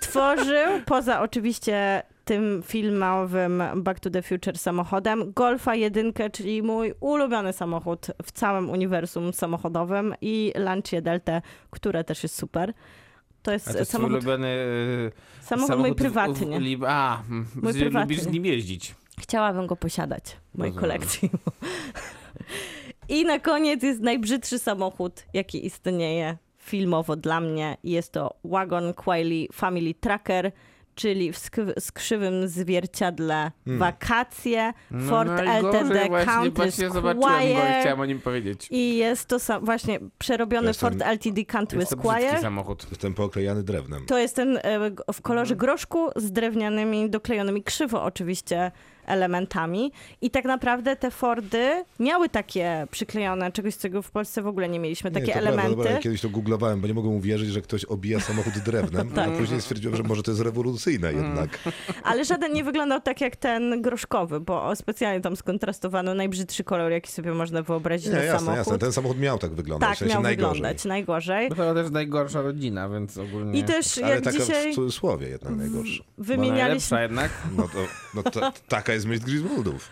[0.00, 7.52] stworzył, poza oczywiście tym filmowym Back to the Future samochodem, Golfa 1, czyli mój ulubiony
[7.52, 12.72] samochód w całym uniwersum samochodowym i Lancia Delta, które też jest super.
[13.42, 14.48] To jest, to jest samochód, ulubiony
[15.40, 16.46] e, samochód, mój w- prywatny.
[16.58, 17.22] w- lib- A,
[17.62, 18.00] Mój prywatny.
[18.00, 18.94] lubisz z nim jeździć.
[19.20, 20.90] Chciałabym go posiadać w mojej Rozumiem.
[20.98, 21.30] kolekcji.
[23.08, 27.76] I na koniec jest najbrzydszy samochód, jaki istnieje filmowo dla mnie.
[27.84, 30.52] Jest to Wagon Quayle Family Tracker,
[30.94, 34.72] czyli w sk- skrzywym zwierciadle wakacje,
[35.08, 35.44] Ford Hmm.
[35.46, 37.80] no najgorzej LTD właśnie, Country właśnie zobaczyłem go i Squire.
[37.80, 38.68] chciałem o nim powiedzieć.
[38.70, 42.40] I jest to sam, właśnie przerobiony To jest Ford ten- LTD Country Jest Squire.
[42.40, 42.86] samochód.
[42.90, 44.06] Jestem pooklejany drewnem.
[44.06, 44.62] To jest ten e,
[45.12, 48.72] w kolorze groszku z drewnianymi, doklejonymi krzywo oczywiście
[49.06, 49.92] elementami.
[50.20, 54.80] I tak naprawdę te Fordy miały takie przyklejone, czegoś, czego w Polsce w ogóle nie
[54.80, 55.76] mieliśmy, Nie, takie to prawda, elementy.
[55.76, 59.28] dobra, ja kiedyś to googlowałem, bo nie mogłem uwierzyć, że ktoś obija samochód drewnem, Tak.
[59.28, 61.24] a później stwierdziłem, że może to jest rewolucyjne Mm.
[61.24, 61.58] jednak.
[62.04, 67.12] Ale żaden nie wyglądał tak jak ten groszkowy, bo specjalnie tam skontrastowano najbrzydszy kolor, jaki
[67.12, 68.58] sobie można wyobrazić Nie, na jasne, samochód.
[68.58, 68.78] jasne.
[68.78, 70.52] Ten samochód miał tak wyglądać, tak, w sensie miał najgorzej.
[70.54, 71.48] wyglądać najgorzej.
[71.48, 73.58] No to też najgorsza rodzina, więc ogólnie...
[73.60, 76.02] I też Ale jak taka dzisiaj w cudzysłowie jednak najgorsza.
[76.18, 76.58] Wymienialiśmy...
[76.62, 77.30] najlepsza jednak.
[77.56, 77.78] No to
[78.14, 79.88] no to, taka jest myśl Griswoldów.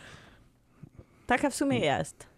[1.26, 2.30] Taka w sumie jest.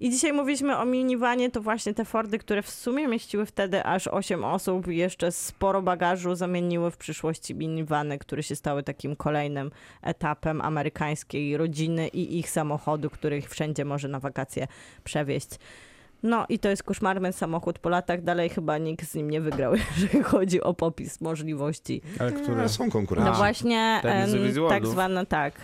[0.00, 4.08] I dzisiaj mówiliśmy o minivanie, to właśnie te Fordy, które w sumie mieściły wtedy aż
[4.08, 9.70] 8 osób i jeszcze sporo bagażu zamieniły w przyszłości minivany, które się stały takim kolejnym
[10.02, 14.66] etapem amerykańskiej rodziny i ich samochodu, których wszędzie może na wakacje
[15.04, 15.48] przewieźć.
[16.22, 19.74] No i to jest koszmarny samochód po latach, dalej chyba nikt z nim nie wygrał,
[19.96, 22.02] jeżeli chodzi o popis możliwości.
[22.18, 22.68] Ale które...
[22.68, 23.30] Są konkurenci.
[23.30, 24.00] No właśnie,
[24.68, 25.54] tak zwane, tak,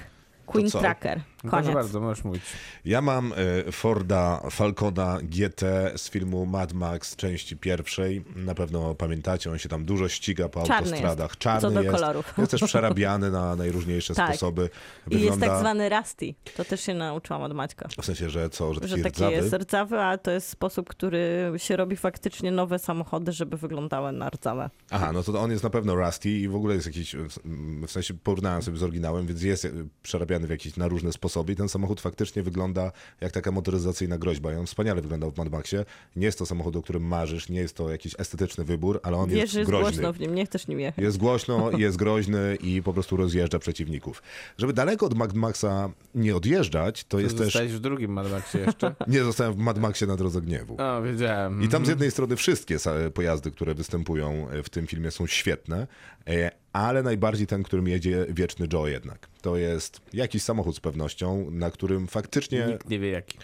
[0.46, 0.78] Queen co?
[0.78, 2.42] Tracker, No Proszę bardzo, możesz mówić.
[2.84, 3.32] Ja mam
[3.66, 5.62] e, Forda Falcona GT
[5.96, 8.24] z filmu Mad Max części pierwszej.
[8.36, 11.30] Na pewno pamiętacie, on się tam dużo ściga po Czarny autostradach.
[11.30, 11.94] jest, Czarny co do jest.
[11.94, 12.34] kolorów.
[12.38, 14.28] Jest też przerabiany na najróżniejsze Tak.
[14.30, 14.70] sposoby.
[15.10, 16.34] I jest tak zwany rusty.
[16.56, 17.88] To też się nauczyłam od Maćka.
[18.02, 21.52] W sensie, że co, że taki, Że taki jest rdzawy, a to jest sposób, który
[21.56, 24.70] się robi faktycznie nowe samochody, żeby wyglądały na rdzawe.
[24.90, 27.16] Aha, no to on jest na pewno Rusty i w ogóle jest jakiś,
[27.86, 29.68] w sensie porównałem sobie z oryginałem, więc jest
[30.02, 34.52] przerabiany w jakieś na różne sposoby i ten samochód faktycznie wygląda jak taka motoryzacyjna groźba.
[34.52, 35.84] I on wspaniale wyglądał w Mad Maxie.
[36.16, 39.28] Nie jest to samochód, o którym marzysz, nie jest to jakiś estetyczny wybór, ale on
[39.28, 39.90] Wiesz, jest jest groźny.
[39.90, 41.04] głośno w nim, nie chcesz nim jechać.
[41.04, 44.22] Jest głośno, jest groźny i po prostu rozjeżdża przeciwników.
[44.58, 47.56] Żeby daleko od Mad Maxa nie odjeżdżać, to jest też...
[47.56, 48.94] W drugim Mad Maxie jeszcze?
[49.06, 50.76] Nie zostałem w Mad Maxie na drodze gniewu.
[50.78, 51.62] O, wiedziałem.
[51.62, 52.76] I tam z jednej strony wszystkie
[53.14, 55.86] pojazdy, które występują w tym filmie są świetne,
[56.28, 59.28] e, ale najbardziej ten, którym jedzie Wieczny Joe jednak.
[59.42, 62.66] To jest jakiś samochód z pewnością, na którym faktycznie...
[62.66, 63.38] Nikt nie wie jaki.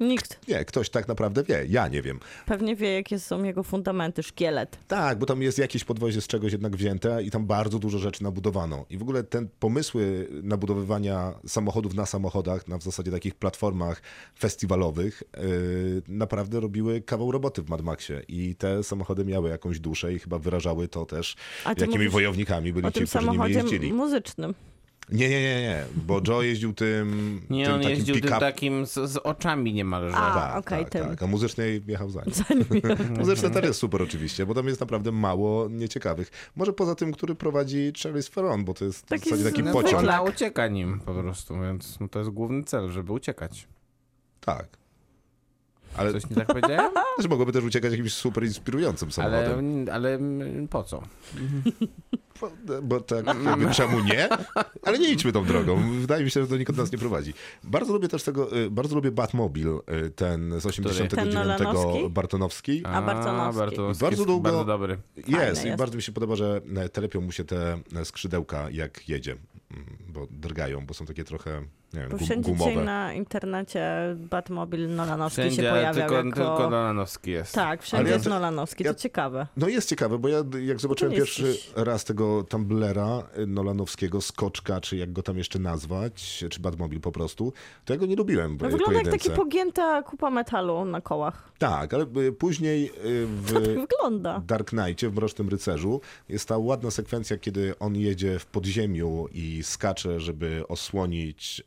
[0.00, 2.20] Nikt Nie, ktoś tak naprawdę wie, ja nie wiem.
[2.46, 4.78] pewnie wie, jakie są jego fundamenty, szkielet.
[4.88, 8.22] Tak, bo tam jest jakieś podwozie z czegoś jednak wzięte i tam bardzo dużo rzeczy
[8.22, 8.86] nabudowano.
[8.90, 14.02] I w ogóle te pomysły nabudowywania samochodów na samochodach, na w zasadzie takich platformach
[14.38, 18.22] festiwalowych, yy, naprawdę robiły kawał roboty w Mad Maxie.
[18.28, 22.92] I te samochody miały jakąś duszę i chyba wyrażały to też, jakimi mówisz wojownikami byli
[22.92, 23.92] ci, którzy nimi jeździli.
[23.92, 24.54] muzycznym.
[25.12, 28.86] Nie, nie, nie, nie, bo Joe jeździł tym, Nie, tym on takim jeździł tym takim
[28.86, 30.16] z, z oczami niemalże.
[30.16, 31.06] A, Tak, okej, tak, tym.
[31.08, 32.34] tak, a muzyczny jechał za nim.
[32.34, 36.50] Zanim ja- Muzyczne też jest super oczywiście, bo tam jest naprawdę mało nieciekawych.
[36.56, 39.64] Może poza tym, który prowadzi Charlize Theron, bo to jest Taki w zasadzie taki z-
[39.64, 40.08] No, pociąg.
[40.34, 43.68] ucieka nim po prostu, więc no, to jest główny cel, żeby uciekać.
[44.40, 44.68] Tak.
[45.96, 46.92] Ale Coś nie tak powiedziałem?
[47.16, 49.86] też mogłoby też uciekać jakimś super inspirującym Ale, samochodem.
[49.92, 51.02] ale mm, po co?
[52.40, 52.50] Bo,
[52.82, 54.28] bo tak, jakby, czemu nie?
[54.86, 56.00] Ale nie idźmy tą drogą.
[56.00, 57.34] Wydaje mi się, że to nikt od nas nie prowadzi.
[57.64, 62.10] Bardzo lubię też tego, y, bardzo lubię Batmobile, y, ten z 89 Ten Nolanowski?
[62.10, 62.82] Bartonowski.
[62.84, 63.58] A, Bartonowski.
[63.58, 64.98] Bartonowski Bardzo jest długo- bardzo dobry.
[65.16, 65.78] Jest i jest.
[65.78, 69.36] bardzo mi się podoba, że e, telepią mu się te e, skrzydełka jak jedzie,
[69.70, 71.62] Mm, bo drgają, bo są takie trochę
[71.94, 72.70] nie wiem, Bo wszędzie gumowe.
[72.70, 76.30] dzisiaj na internecie Batmobil Nolanowski się Wszędzie pojawiał tylko, jako...
[76.30, 77.54] tylko Nolanowski jest.
[77.54, 79.46] Tak, wszędzie ja jest Nolanowski, ja- to ciekawe.
[79.56, 84.20] No jest ciekawe, bo ja jak zobaczyłem nie pierwszy jesteś- raz tego Tumblera y, Nolanowskiego,
[84.20, 87.52] Skoczka, czy jak go tam jeszcze nazwać, czy Batmobil po prostu,
[87.84, 88.58] to ja go nie lubiłem.
[88.60, 91.52] No wygląda jak taki pogięta kupa metalu na kołach.
[91.58, 94.42] Tak, ale y, później y, w Tak wygląda.
[94.46, 99.62] Dark Knightie, w Mrocznym Rycerzu, jest ta ładna sekwencja, kiedy on jedzie w podziemiu i
[99.62, 101.62] skacze, żeby osłonić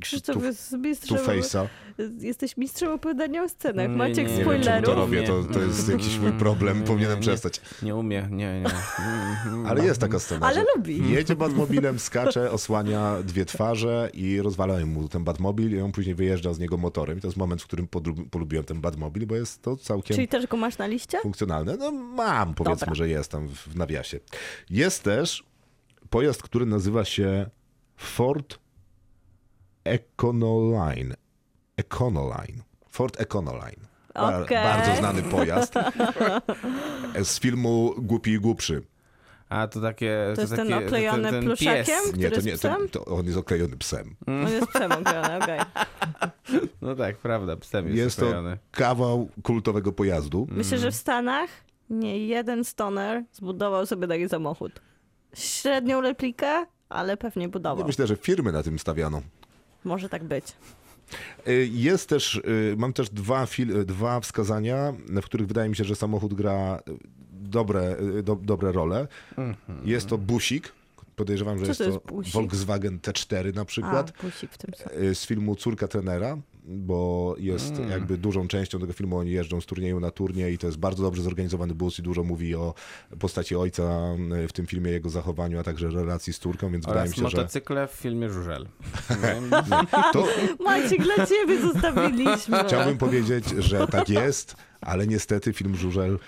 [0.00, 1.18] Krzysztof Two- jest mistrzem,
[2.20, 3.88] jesteś mistrzem opowiadania o scenach.
[3.88, 4.84] Nie, Maciek nie, Nie spoilerów.
[4.84, 7.20] to robię, to, to jest jakiś mój problem, Nie, powinienem nie.
[7.22, 7.60] przestać.
[7.82, 8.66] Nie umie, nie, nie.
[9.66, 11.10] Ale jest taka scena, Ale lubi.
[11.12, 16.52] jedzie Batmobilem, skacze, osłania dwie twarze i rozwalają mu ten Batmobil i on później wyjeżdża
[16.52, 17.18] z niego motorem.
[17.18, 17.88] I to jest moment, w którym
[18.30, 21.18] polubiłem ten Batmobil, bo jest to całkiem Czyli też go masz na liście?
[21.20, 21.76] funkcjonalne.
[21.76, 22.94] No mam, powiedzmy, Dobra.
[22.94, 24.20] że jest tam w, w nawiasie.
[24.70, 25.44] Jest też
[26.10, 27.50] pojazd, który nazywa się
[27.96, 28.58] Ford
[29.88, 31.14] Econoline.
[31.76, 32.62] Econoline.
[32.88, 33.88] Ford Econoline.
[34.14, 34.56] Ba- Okej.
[34.64, 35.74] Bardzo znany pojazd.
[37.24, 38.82] Z filmu Głupi i Głupszy.
[39.48, 40.32] A to takie.
[40.34, 41.84] To jest ten takie, oklejony ten, ten pluszakiem?
[41.84, 42.16] pies.
[42.16, 42.88] Nie, to jest nie, to, psem?
[42.88, 44.16] to on jest oklejony psem.
[44.26, 45.60] On jest psem oklejony, okej.
[46.82, 48.58] No tak, prawda, psem jest, Jest to oklejony.
[48.70, 50.46] kawał kultowego pojazdu.
[50.50, 51.50] Myślę, że w Stanach
[51.90, 54.72] nie jeden stoner zbudował sobie taki samochód.
[55.34, 57.86] Średnią replikę, ale pewnie Ja budował.
[57.86, 59.22] myślę, że firmy na tym stawiano.
[59.88, 60.44] Może tak być.
[61.48, 65.84] Y, Jest też, y, mam też dwa, fil, dwa wskazania, w których wydaje mi się,
[65.84, 66.80] że samochód gra
[67.32, 69.08] dobre, do, dobre role.
[69.84, 70.72] Jest to busik.
[71.16, 72.34] Podejrzewam, że Co jest to to jest busik?
[72.34, 74.12] Volkswagen T4 na przykład.
[74.18, 75.14] A, pusik w tym samym.
[75.14, 76.38] Z filmu Córka trenera,
[76.70, 77.90] bo jest Mm.
[77.90, 79.18] jakby dużą częścią tego filmu.
[79.18, 82.24] Oni jeżdżą z turnieju na turniej i to jest bardzo dobrze zorganizowany bus i dużo
[82.24, 82.74] mówi o
[83.18, 83.82] postaci ojca
[84.44, 87.16] y, w tym filmie, jego zachowaniu, a także relacji z córką, więc wydaje mi Oraz
[87.16, 88.68] się, że motocykle w filmie Żużel.
[90.12, 90.26] to,
[90.60, 92.58] Maciek, dla ciebie zostawiliśmy.
[92.66, 96.18] Chciałbym powiedzieć, że tak jest, ale niestety film Żużel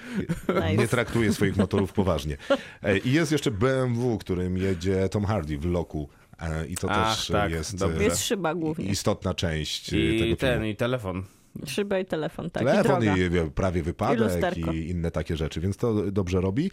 [0.49, 0.77] Nice.
[0.77, 2.37] nie traktuje swoich motorów poważnie.
[2.83, 6.09] E, I jest jeszcze BMW, którym jedzie Tom Hardy w loku.
[6.41, 8.01] E, I to Ach, też tak, jest dobrze.
[8.01, 8.85] e, Jest szyba głównie.
[8.87, 10.67] istotna część e, I tego ten, filmu.
[10.67, 11.23] i telefon.
[11.67, 12.63] Szyba i telefon, tak.
[12.63, 14.73] I Telefon i, e, prawie I wypadek lusterko.
[14.73, 16.71] i, inne takie rzeczy, więc to dobrze robi.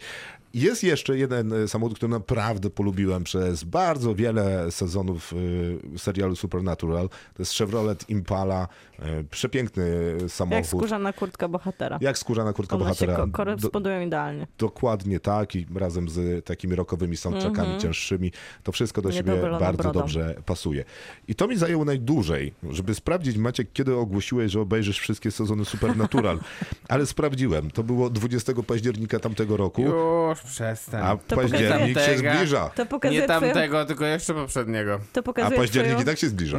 [0.54, 5.34] Jest jeszcze jeden samochód, który naprawdę polubiłem przez bardzo wiele sezonów
[5.96, 7.08] serialu Supernatural.
[7.08, 8.68] To jest Chevrolet Impala.
[8.98, 10.66] E, Przepiękny Jak samochód.
[10.66, 11.98] skórzana kurtka bohatera.
[12.00, 13.26] Jak skórzana kurtka One się bohatera.
[13.26, 14.46] Do, korespondują idealnie.
[14.58, 18.32] dokładnie tak i razem z takimi rockowymi soundtrackami cięższymi.
[18.62, 20.00] To wszystko do siebie Niedobylona bardzo brodą.
[20.00, 20.84] dobrze pasuje.
[21.28, 26.38] I to mi zajęło najdłużej, żeby sprawdzić, Maciek, kiedy ogłosiłeś, że obejrzysz wszystkie sezony Supernatural.
[26.88, 27.70] Ale sprawdziłem.
[27.70, 31.02] To było 20 października tamtego roku, Już przestań.
[31.04, 32.70] a To październik się pokazuje- zbliża.
[32.74, 35.00] To pokazuje, Nie twoją, tamtego, tylko jeszcze poprzedniego.
[35.12, 36.58] to A pokazuje, październik twoją, i tak się zbliża.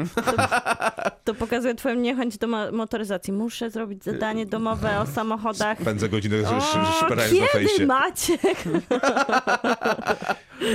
[1.23, 3.33] to pokazuje twoją niechęć do mo- motoryzacji.
[3.33, 5.77] Muszę zrobić zadanie domowe o samochodach.
[5.77, 6.37] Pędzę godzinę
[7.05, 7.85] szperając na kiedy fejsie.
[7.85, 8.39] Maciek?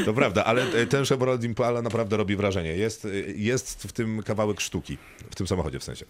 [0.05, 2.77] To prawda, ale e, ten Chevrolet Impala naprawdę robi wrażenie.
[2.77, 4.99] Jest, e, jest w tym kawałek sztuki.
[5.31, 6.05] W tym samochodzie w sensie.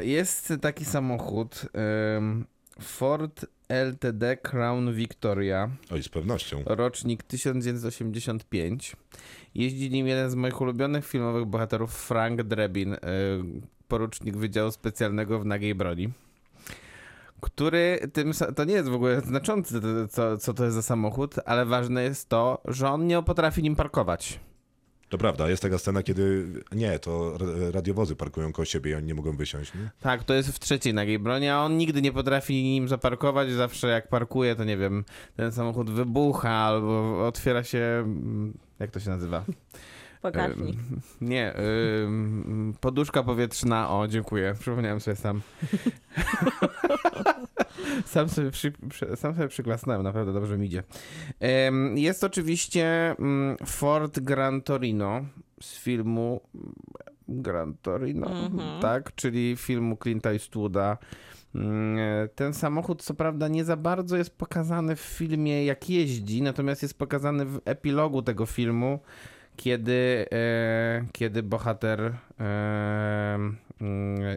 [0.00, 1.62] Jest taki samochód
[2.82, 6.62] Ford LTD Crown Victoria, Oj, z pewnością.
[6.66, 8.96] rocznik 1985.
[9.54, 12.98] Jeździ nim jeden z moich ulubionych filmowych bohaterów, Frank Drebin, y,
[13.88, 16.10] porucznik Wydziału Specjalnego w Nagiej Broni.
[17.40, 21.34] Który tym, to nie jest w ogóle znaczące, to- co, co to jest za samochód,
[21.46, 24.40] ale ważne jest to, że on nie potrafi nim parkować.
[25.10, 29.06] To prawda, jest taka scena, kiedy nie, to ra- radiowozy parkują koło siebie i oni
[29.06, 29.74] nie mogą wysiąść.
[29.74, 29.90] Nie?
[30.00, 33.50] Tak, to jest w trzeciej nagiej broni, a on nigdy nie potrafi nim zaparkować.
[33.50, 35.04] Zawsze jak parkuje, to nie wiem,
[35.36, 37.78] ten samochód wybucha albo otwiera się.
[38.04, 39.44] mm, Jak to się nazywa?
[40.70, 41.54] Ym, Nie,
[42.04, 43.90] ym, poduszka powietrzna.
[43.90, 44.54] O, dziękuję.
[44.60, 45.40] Przypomniałem sobie sam.
[48.04, 48.72] sam, sobie przy,
[49.16, 50.82] sam sobie przyklasnąłem, naprawdę dobrze mi idzie.
[51.94, 55.20] Jest oczywiście mm, Ford Gran Torino
[55.60, 56.40] z filmu
[57.28, 58.80] Gran Torino, Mhm.
[58.82, 59.14] tak?
[59.14, 60.98] Czyli filmu Clint'a Eastwooda.
[61.54, 61.98] Mm,
[62.34, 66.98] Ten samochód, co prawda, nie za bardzo jest pokazany w filmie, jak jeździ, natomiast jest
[66.98, 68.98] pokazany w epilogu tego filmu,
[69.56, 72.14] kiedy, e, kiedy bohater e,
[73.34, 73.56] mm,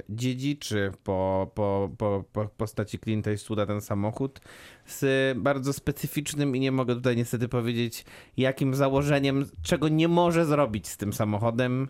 [0.10, 4.41] dziedziczy po, po, po, po postaci Clint'a Eastwooda ten samochód
[4.86, 8.06] z bardzo specyficznym i nie mogę tutaj niestety powiedzieć
[8.38, 11.88] jakim założeniem, czego nie może zrobić z tym samochodem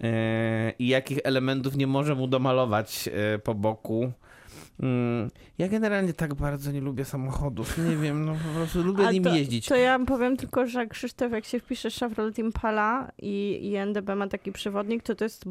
[0.00, 4.12] e, i jakich elementów nie może mu domalować e, po boku.
[4.80, 7.78] Mm, Ja generalnie tak bardzo nie lubię samochodów.
[7.78, 9.66] Nie wiem, no po prostu lubię A nim to, jeździć.
[9.66, 14.28] To ja powiem tylko, że Krzysztof, jak się wpisze Chevrolet Impala i, i NDB ma
[14.28, 15.44] taki przewodnik, to to jest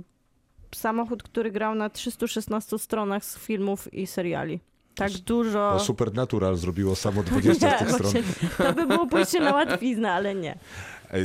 [0.76, 4.60] samochód, który grał na 316 stronach z filmów i seriali.
[4.96, 5.72] Tak dużo...
[5.74, 8.14] Bo Supernatural zrobiło samo 20 z tych Nie, stron.
[8.58, 10.58] to by było pójście na łatwiznę, ale nie.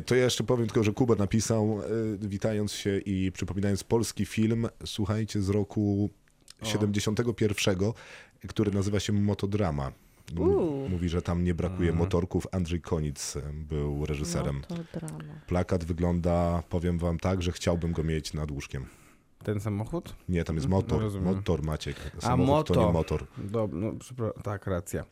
[0.07, 4.69] To ja jeszcze powiem tylko, że Kuba napisał, e, witając się i przypominając polski film,
[4.85, 6.11] słuchajcie, z roku
[6.63, 7.93] 71,
[8.49, 9.93] który nazywa się Motodrama.
[10.39, 10.89] Uuu.
[10.89, 12.47] Mówi, że tam nie brakuje motorków.
[12.53, 14.63] Andrzej Konic e, był reżyserem.
[14.71, 15.19] No to drama.
[15.47, 18.87] Plakat wygląda, powiem wam tak, że chciałbym go mieć nad łóżkiem.
[19.49, 20.15] Ten samochód?
[20.29, 21.01] Nie, tam jest motor.
[21.01, 21.35] Rozumiem.
[21.35, 21.97] Motor, Maciek.
[22.19, 23.27] A Samochód to nie motor.
[23.39, 23.93] Do, no,
[24.43, 25.05] tak, racja.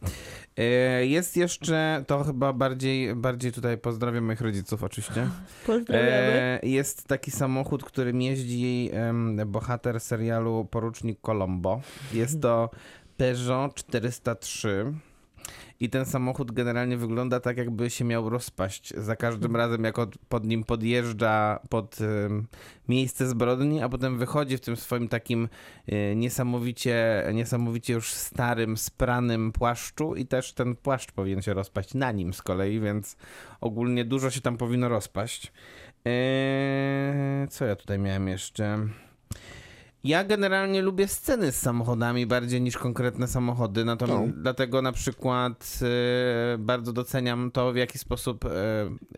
[0.56, 5.28] E, Jest jeszcze, to chyba bardziej, bardziej tutaj pozdrawiam moich rodziców oczywiście.
[5.66, 6.08] Pozdrawiamy.
[6.08, 8.90] E, jest taki samochód, którym jeździ
[9.46, 11.80] bohater serialu Porucznik Colombo.
[12.12, 12.70] Jest to
[13.16, 14.92] Peugeot 403.
[15.80, 18.94] I ten samochód generalnie wygląda tak, jakby się miał rozpaść.
[18.96, 21.98] Za każdym razem, jak od, pod nim podjeżdża pod
[22.88, 25.48] miejsce zbrodni, a potem wychodzi w tym swoim takim
[25.86, 32.12] e, niesamowicie, niesamowicie już starym, spranym płaszczu i też ten płaszcz powinien się rozpaść na
[32.12, 33.16] nim z kolei, więc
[33.60, 35.52] ogólnie dużo się tam powinno rozpaść.
[36.04, 38.78] Eee, co ja tutaj miałem jeszcze?
[40.04, 44.32] Ja generalnie lubię sceny z samochodami bardziej niż konkretne samochody, natomiast No.
[44.42, 45.78] dlatego na przykład
[46.54, 48.48] e, bardzo doceniam to, w jaki sposób e,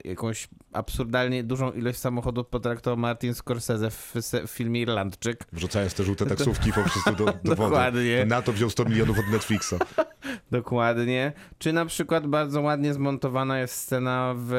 [0.05, 4.15] jakąś absurdalnie dużą ilość samochodów potraktował Martin Scorsese w,
[4.47, 5.45] w filmie Irlandczyk.
[5.53, 7.57] Wrzucając te żółte taksówki po prostu do, do wody.
[7.57, 8.25] Dokładnie.
[8.27, 9.75] Na to wziął 100 milionów od Netflixa.
[10.51, 11.33] Dokładnie.
[11.59, 14.53] Czy na przykład bardzo ładnie zmontowana jest scena w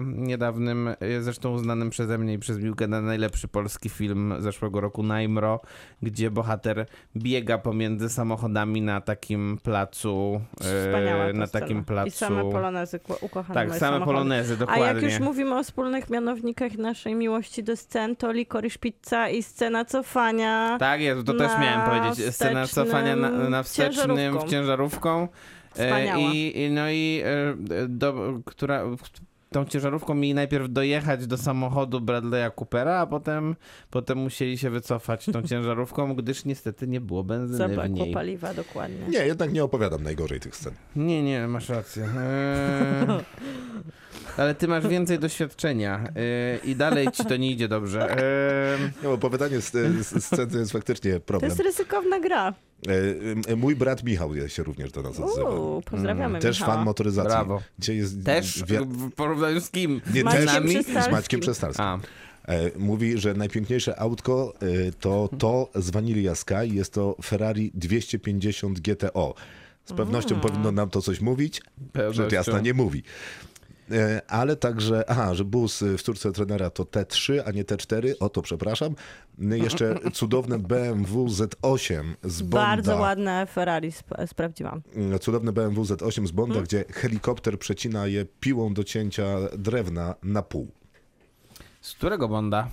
[0.00, 5.02] niedawnym, e, zresztą uznanym przeze mnie i przez Miłkę na najlepszy polski film zeszłego roku
[5.02, 5.60] Najmro,
[6.02, 6.86] gdzie bohater
[7.16, 10.40] biega pomiędzy samochodami na takim placu.
[10.60, 12.08] e, Wspaniała na takim placu.
[12.08, 14.04] I same polonezy ukochane Tak, same samochody.
[14.06, 14.84] polonezy, A dokładnie.
[14.86, 19.84] jak już mówimy o wspólnych mianownikach naszej miłości do scen, to Licorice Pizza i scena
[19.84, 20.76] cofania.
[20.80, 22.34] Tak jest, to też miałem powiedzieć.
[22.34, 24.48] Scena cofania na, na wstecznym ciężarówką.
[24.50, 25.22] ciężarówką.
[25.22, 25.28] E,
[25.86, 26.18] Wspaniała.
[26.32, 27.54] I, i no i e,
[27.88, 28.82] do, która
[29.50, 33.56] tą ciężarówką mieli najpierw dojechać do samochodu Bradley'a Coopera, a potem,
[33.90, 38.14] potem musieli się wycofać tą ciężarówką, gdyż niestety nie było benzyny w Zabrakło niej.
[38.14, 38.96] paliwa, dokładnie.
[39.08, 40.72] Nie, jednak nie opowiadam najgorzej tych scen.
[40.96, 42.02] Nie, nie, masz rację.
[42.04, 43.06] Eee,
[44.36, 48.10] ale ty masz więcej doświadczenia eee, i dalej ci to nie idzie dobrze.
[48.10, 49.72] Eee, No, opowiadanie z,
[50.06, 51.50] z scen to jest faktycznie To problem.
[51.50, 52.54] jest ryzykowna gra.
[52.88, 55.50] E, e, Mój brat Michał się również do nas odzywa.
[55.50, 56.76] Uuu, pozdrawiamy Też Michała.
[56.76, 57.30] fan motoryzacji.
[57.30, 57.62] Brawo.
[57.78, 60.00] Dzisiaj jest też wie- w porównaniu z kim?
[60.14, 61.02] Nie, Z Maćkiem też Przestarskim.
[61.02, 61.84] z Maćkiem Przestarskim.
[61.84, 61.98] A,
[62.48, 64.54] E, Mówi, że najpiękniejsze autko
[65.00, 66.54] to to z Vanilla Sky.
[66.64, 69.34] Jest to Ferrari 250 GTO.
[69.84, 71.62] Z pewnością powinno nam to coś mówić.
[72.10, 73.02] Rzecz jasna nie mówi.
[73.90, 78.12] E, Ale także, aha, że bus w córce trenera to T3, a nie T4.
[78.20, 78.94] O to przepraszam.
[79.38, 82.66] No i Jeszcze cudowne BMW Z8 z Bonda.
[82.66, 84.82] Bardzo ładne Ferrari sp- sprawdziłam.
[84.94, 86.64] Mm, Cudowne BMW Z8 z Bonda, Hmm?
[86.66, 89.26] gdzie helikopter przecina je piłą do cięcia
[89.58, 90.70] drewna na pół.
[91.80, 92.68] z którego Bonda?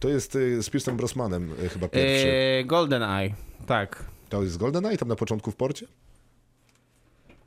[0.00, 2.28] To jest y, z Piersem Brosmanem y, chyba pierwszy.
[2.28, 3.34] Eee, Golden Eye.
[3.66, 4.04] Tak.
[4.28, 5.86] To jest GoldenEye tam na początku w porcie?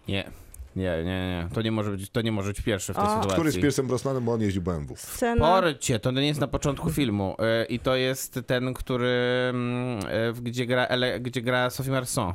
[0.07, 0.31] Nie.
[0.75, 1.47] Nie, nie, nie.
[1.53, 3.07] To nie może być, to nie może być pierwszy w tej O.
[3.09, 3.31] sytuacji.
[3.33, 4.93] Który z Piersem Brosnanem, bo on jeździł BMW.
[4.97, 5.45] Scena...
[5.47, 7.35] Porcie, to nie jest na początku filmu.
[7.39, 9.09] E, I to jest ten, który.
[9.49, 12.33] mm, e, gdzie, gra, ele, gdzie gra Sophie Marceau.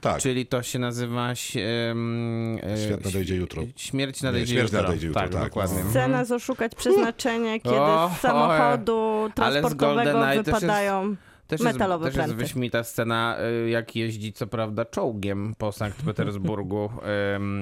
[0.00, 1.30] Tak, Czyli to się nazywa.
[1.30, 3.62] e, Świat nadejdzie jutro.
[3.76, 4.82] Śmierć Nie, nadejdzie śmierć jutro.
[4.82, 5.44] nadejdzie jutro, tak, tak.
[5.44, 5.78] dokładnie.
[5.90, 11.60] Scena z oszukać przeznaczenie, kiedy O, z samochodu ale z transportowego też jest- wypadają Też
[11.60, 16.90] metalowe jest, też jest wyśmienita scena, y, jak jeździ co prawda czołgiem po Sankt Petersburgu.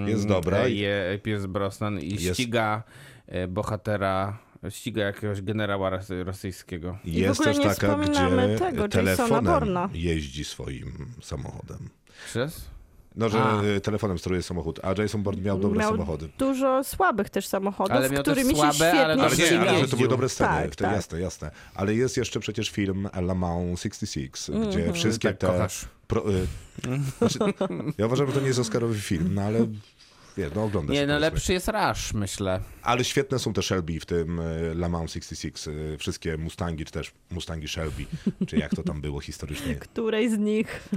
[0.06, 0.68] Jest dobra.
[0.68, 2.82] Je Pierce Brosnan i Jest- ściga
[3.44, 6.98] y, bohatera, ściga jakiegoś generała rosy- rosyjskiego.
[7.04, 9.88] w Jest ogóle też nie taka, wspominamy gdzie tego, telefonem Bourna.
[9.94, 10.92] jeździ swoim
[11.22, 11.78] samochodem.
[12.26, 12.70] Przez?
[13.16, 13.62] No, że A.
[13.62, 16.29] y, telefonem steruje samochód, a Jason Bourne miał dobre Miał samochody.
[16.38, 19.96] Dużo słabych też samochodów, Ale którymi słabe, się świetnie ale Ale nie, ale że to
[19.96, 20.92] były dobre sceny, Tak, tak.
[20.92, 21.50] jasne, jasne.
[21.74, 24.70] Ale jest jeszcze przecież film Le Mans 66, Mhm.
[24.70, 25.66] gdzie wszystkie tak te...
[26.07, 26.46] Pro, y,
[27.18, 27.38] znaczy,
[27.98, 29.66] ja uważam, że to nie jest Oscarowy film, no ale
[30.36, 32.60] wie, no ogląda się Nie, no lepszy jest Rush, myślę.
[32.82, 36.92] Ale świetne są te Shelby w tym y, Le Mans 66, y, wszystkie Mustangi, czy
[36.92, 38.04] też Mustangi Shelby,
[38.46, 39.74] czy jak to tam było historycznie.
[39.92, 40.88] Której z nich?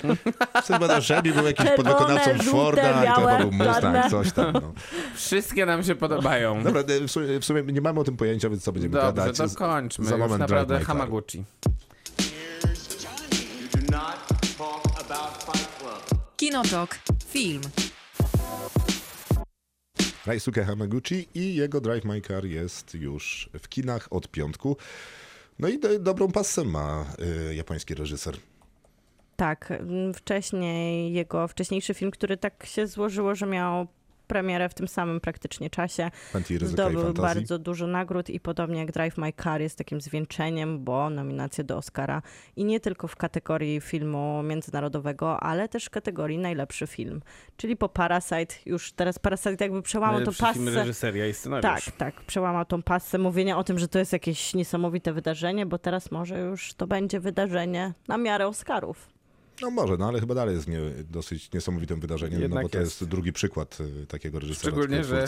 [0.68, 4.10] Chyba Shelby był jakiś Czerwone, podwykonawcą żółte, Forda i to chyba był Mustang, czarne.
[4.10, 4.54] coś tam.
[4.54, 4.74] No.
[5.16, 6.62] Wszystkie nam się podobają.
[6.64, 9.08] Dobra, y, w sumie, w sumie nie mamy o tym pojęcia, więc co będziemy Dobrze,
[9.14, 9.38] gadać.
[9.38, 10.06] to Z- kończmy.
[10.06, 10.98] za Już moment naprawdę Drive My Car.
[10.98, 11.44] Hamaguchi.
[16.38, 17.00] Kinotok.
[17.28, 17.62] Film.
[20.28, 24.78] Raisuke Hamaguchi i jego Drive My Car jest już w kinach od piątku.
[25.60, 27.06] No i do, dobrą passę ma
[27.50, 28.38] y, japoński reżyser.
[29.36, 33.88] Tak, mm, wcześniej jego wcześniejszy film, który tak się złożyło, że miał
[34.28, 36.12] premierę w tym samym praktycznie czasie.
[36.62, 41.64] Zdobył bardzo dużo nagród i podobnie jak Drive My Car jest takim zwieńczeniem, bo nominacje
[41.64, 42.22] do Oscara
[42.56, 47.22] i nie tylko w kategorii filmu międzynarodowego, ale też w kategorii najlepszy film.
[47.58, 50.80] Czyli po Parasite, już teraz Parasite jakby przełamał tą Najlepszy film pasę.
[50.80, 51.86] reżyseria i scenariusz.
[51.86, 55.78] Tak, tak, przełamał tą pasę mówienia o tym, że to jest jakieś niesamowite wydarzenie, bo
[55.78, 59.17] teraz może już to będzie wydarzenie na miarę Oscarów.
[59.62, 60.80] No może, no ale chyba dalej jest nie,
[61.10, 63.02] dosyć niesamowitym wydarzeniem, Jednak no bo to jest.
[63.02, 63.12] jest.
[63.12, 64.62] drugi przykład y, takiego reżysera.
[64.72, 65.28] Szczególnie, że-.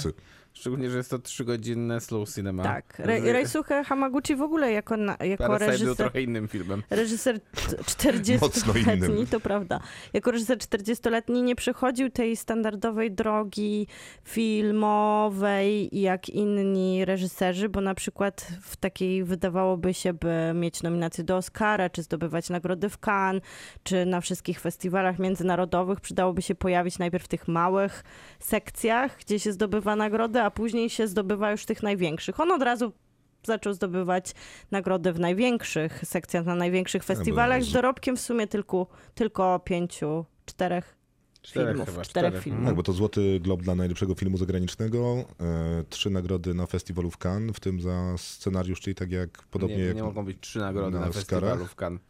[0.60, 2.64] Szczególnie, że jest to trzygodzinne slow cinema.
[2.64, 5.96] Tak, Re- Reisuke Hamaguchi w ogóle jako, na, jako Parasite był reżyser...
[5.96, 6.84] trochę innym filmem.
[6.90, 7.36] Reżyser
[8.42, 9.28] Mocno 40-letni, innym.
[9.28, 9.80] to prawda.
[10.14, 13.88] Jako reżyser 40-letni nie przechodził tej standardowej drogi
[14.24, 21.38] filmowej jak inni reżyserzy, bo na przykład w takiej wydawałoby się, by mieć nominację do
[21.38, 23.44] Oscara, czy zdobywać nagrody w Cannes,
[23.84, 28.04] czy na wszystkich festiwalach międzynarodowych przydałoby się pojawić najpierw w tych małych
[28.40, 32.40] sekcjach, gdzie się zdobywa nagrody, a później się zdobywa już tych największych.
[32.40, 32.94] On od razu
[33.44, 34.32] zaczął zdobywać
[34.72, 41.00] nagrody w największych sekcjach, na największych festiwalach, z dorobkiem w sumie tylko, tylko pięciu, czterech
[41.42, 41.90] Czterech filmów.
[41.90, 42.44] chyba, czterech czterech.
[42.44, 42.66] filmów.
[42.66, 47.18] Tak, bo to Złoty Glob dla najlepszego filmu zagranicznego, e, trzy nagrody na festiwalu w
[47.26, 50.60] Cannes, w tym za scenariusz, czyli tak jak podobnie nie, jak nie mogą być trzy
[50.60, 52.02] nagrody na na, festiwalu w Cannes.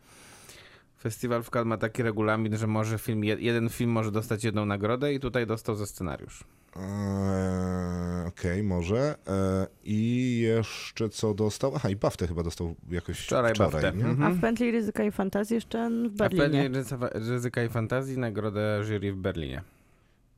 [1.00, 4.66] Festiwal w Cannes ma taki regulamin, że może film, jed- jeden film może dostać jedną
[4.66, 6.44] nagrodę i tutaj dostał za scenariusz.
[6.76, 9.16] Eee, Okej, może.
[9.28, 11.72] Eee, I jeszcze co dostał?
[11.76, 13.86] Aha, i Baftę chyba dostał jakoś Wczoraj wczoraj?
[13.86, 14.24] Mhm.
[14.24, 16.44] A w Pętli Ryzyka i Fantazji jeszcze w A Berlinie.
[16.44, 19.62] pewnie Ryzyka- Ryzyka i Fantazji nagrodę jury w Berlinie.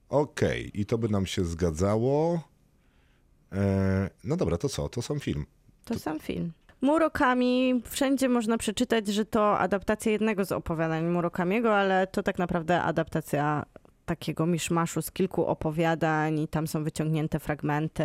[0.10, 2.42] Okej, i to by nam się zgadzało.
[3.52, 4.90] Eee, no dobra, to co?
[4.90, 5.46] To sam film.
[5.86, 6.52] To sam film.
[6.82, 12.82] Murakami, wszędzie można przeczytać, że to adaptacja jednego z opowiadań Murakamiego, ale to tak naprawdę
[12.82, 13.66] adaptacja
[14.06, 18.04] takiego miszmaszu z kilku opowiadań i tam są wyciągnięte fragmenty,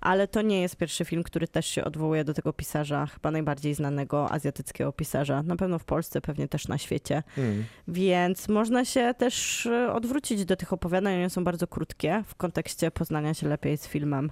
[0.00, 3.74] ale to nie jest pierwszy film, który też się odwołuje do tego pisarza, chyba najbardziej
[3.74, 7.22] znanego azjatyckiego pisarza, na pewno w Polsce, pewnie też na świecie.
[7.88, 11.14] Więc można się też e, odwrócić do tych opowiadań.
[11.14, 14.30] One są bardzo krótkie w kontekście poznania się lepiej z filmem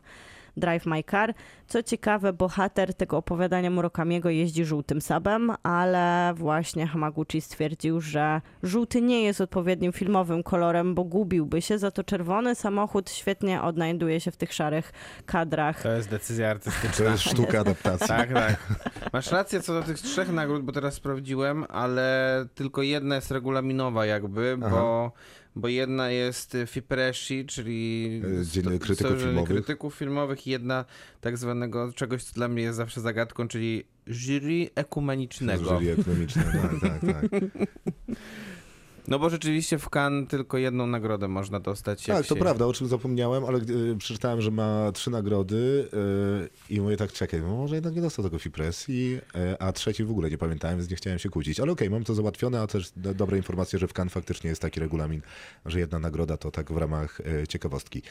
[0.57, 1.34] Drive My Car.
[1.66, 9.00] Co ciekawe, bohater tego opowiadania Murakamiego jeździ żółtym sabem, ale właśnie Hamaguchi stwierdził, że żółty
[9.02, 14.30] nie jest odpowiednim filmowym kolorem, bo gubiłby się, za to czerwony samochód świetnie odnajduje się
[14.30, 14.92] w tych szarych
[15.26, 15.82] kadrach.
[15.82, 17.11] To jest decyzja To artystyczna.
[17.11, 18.09] jest sztuka adaptacji.
[18.09, 18.57] Tak, tak.
[19.12, 24.07] Masz rację co do tych trzech nagród, bo teraz sprawdziłem, ale tylko jedna jest regulaminowa
[24.07, 25.12] jakby, bo,
[25.57, 29.48] bo jedna jest Fipresci, czyli E, Dzienny sto- Krytyków Filmowych.
[29.48, 30.84] krytyków filmowych i jedna
[31.20, 35.72] tak zwanego czegoś, co dla mnie jest zawsze zagadką, czyli jury ekumenicznego.
[35.72, 36.44] Jury ekonomiczne,
[36.80, 37.40] tak, tak, tak.
[39.09, 42.04] No bo rzeczywiście w Cannes tylko jedną nagrodę można dostać.
[42.07, 45.88] Tak, to się- prawda, o czym zapomniałem, ale y, przeczytałem, że ma trzy nagrody
[46.70, 49.18] y, i mówię tak, czekaj, no może jednak nie dostał tego Fipresji,
[49.52, 51.61] y, a trzeci w ogóle nie pamiętałem, więc nie chciałem się kłócić.
[51.61, 54.62] Ale okej, mam to załatwione, a też do, dobre informacje, że w Cannes faktycznie jest
[54.62, 55.20] taki regulamin,
[55.66, 58.02] że jedna nagroda to tak w ramach ciekawostki.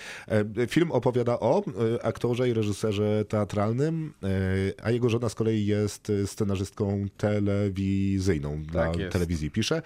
[0.67, 1.63] Film opowiada o
[2.03, 4.13] aktorze i reżyserze teatralnym,
[4.83, 9.13] a jego żona z kolei jest scenarzystką telewizyjną, dla Tak jest.
[9.13, 9.81] telewizji pisze.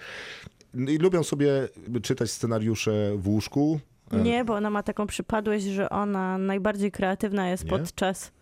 [0.74, 1.68] I lubią sobie
[2.02, 3.80] czytać scenariusze w łóżku,
[4.12, 7.70] Nie, bo ona ma taką przypadłość, że ona najbardziej kreatywna jest Nie?
[7.70, 8.32] podczas.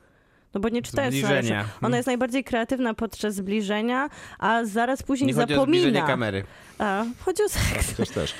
[0.55, 1.42] No bo nie czytają Zbliżenia.
[1.42, 1.70] scenariuszy.
[1.82, 6.03] Ona jest najbardziej kreatywna podczas zbliżenia, a zaraz później Nie chodzi o zapomina.
[6.07, 6.44] kamery.
[6.78, 7.94] A, chodzi o seks.
[7.94, 8.34] Też też.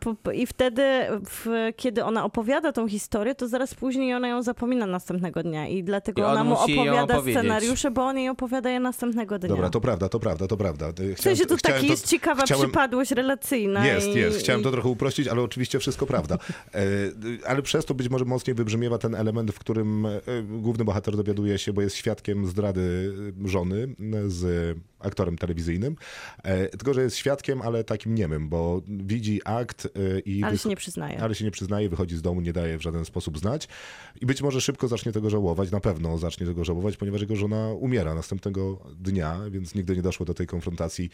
[0.00, 0.82] Po- po- I wtedy,
[1.30, 5.68] w, kiedy ona opowiada tą historię, to zaraz później ona ją zapomina następnego dnia.
[5.68, 9.48] I dlatego I on ona mu opowiada scenariusze, bo on jej opowiada je następnego dnia.
[9.48, 10.88] Dobra, to prawda, to prawda, to prawda.
[11.00, 13.86] Y, w sensie to chciałem taki jest ciekawa chciałem- przypadłość relacyjna.
[13.86, 14.38] Jest, i, jest.
[14.38, 16.38] Chciałem i, to trochę uprościć, ale oczywiście wszystko prawda.
[16.74, 21.16] E, Ale przez to być może mocniej wybrzmiewa ten element, w którym e, główny bohater
[21.16, 23.94] dowiaduje się, bo jest świadkiem zdrady żony
[24.26, 25.96] z aktorem telewizyjnym.
[26.42, 30.68] E, Tylko, że jest świadkiem, ale takim niemym, bo widzi akt e, i Ale się
[30.68, 31.20] nie przyznaje.
[31.22, 33.68] ale się nie przyznaje, wychodzi z domu, nie daje w żaden sposób znać
[34.20, 37.72] i być może szybko zacznie tego żałować, na pewno zacznie tego żałować, ponieważ jego żona
[37.72, 41.10] umiera następnego dnia, więc nigdy nie doszło do tej konfrontacji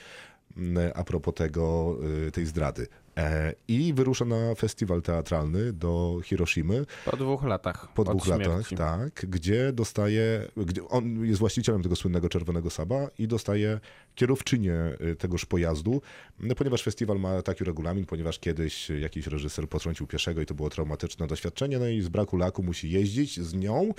[0.56, 2.86] mm, a propos tego, y, tej zdrady.
[3.16, 7.88] E, I wyrusza na festiwal teatralny do Hiroshimy Po dwóch latach.
[7.94, 13.28] po dwóch latach, tak, gdzie dostaje, gdzie on jest właścicielem tego słynnego Czerwonego Saba i
[13.28, 13.75] dostaje
[14.14, 16.02] kierowczynię y, tegoż pojazdu,
[16.40, 20.70] no, ponieważ festiwal ma taki regulamin, ponieważ kiedyś jakiś reżyser potrącił pieszego i to było
[20.70, 23.94] traumatyczne doświadczenie, no i z braku laku musi jeździć z nią,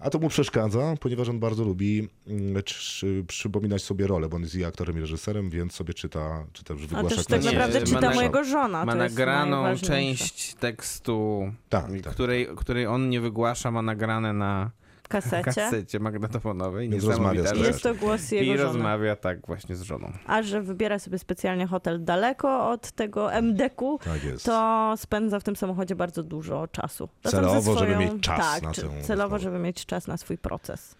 [0.00, 4.42] a to mu przeszkadza, ponieważ on bardzo lubi mm, czy, przypominać sobie rolę, bo on
[4.42, 7.82] jest i aktorem i reżyserem, więc sobie czyta, czy też A wygłasza też tak naprawdę
[7.82, 8.84] czyta na- mojego żona.
[8.84, 12.12] Ma nagraną część tekstu, Tak, tak.
[12.12, 14.70] której, której on nie wygłasza, ma nagrane na
[15.10, 15.44] kasecie.
[15.44, 16.88] kasecie magnetofonowej.
[16.88, 17.56] Więc rozmawia z.
[17.58, 18.62] Jest to głos jego I żony.
[18.72, 20.12] rozmawia tak właśnie z żoną.
[20.26, 25.56] A że wybiera sobie specjalnie hotel daleko od tego MDK-u, Tak to spędza w tym
[25.56, 27.08] samochodzie bardzo dużo czasu.
[27.22, 29.38] Celowo, ze żeby swoją- mieć czas tak, na tę Celowo, rozmowę.
[29.38, 30.96] żeby mieć czas na swój proces.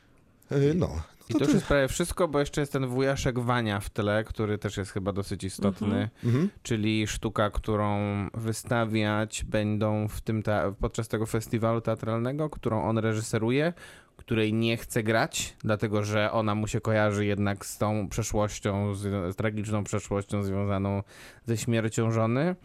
[0.53, 0.87] Y, No,
[1.29, 4.25] I no to już jest prawie wszystko, bo jeszcze jest ten wujaszek Wania w tle,
[4.25, 6.51] który też jest chyba dosyć istotny, Mhm.
[6.63, 7.99] czyli sztuka, którą
[8.35, 13.73] wystawiać będą w tym te- podczas tego festiwalu teatralnego, którą on reżyseruje,
[14.17, 19.01] której nie chce grać, dlatego że ona mu się kojarzy jednak z tą przeszłością, z,
[19.33, 21.03] z tragiczną przeszłością związaną
[21.47, 22.57] ze śmiercią żony.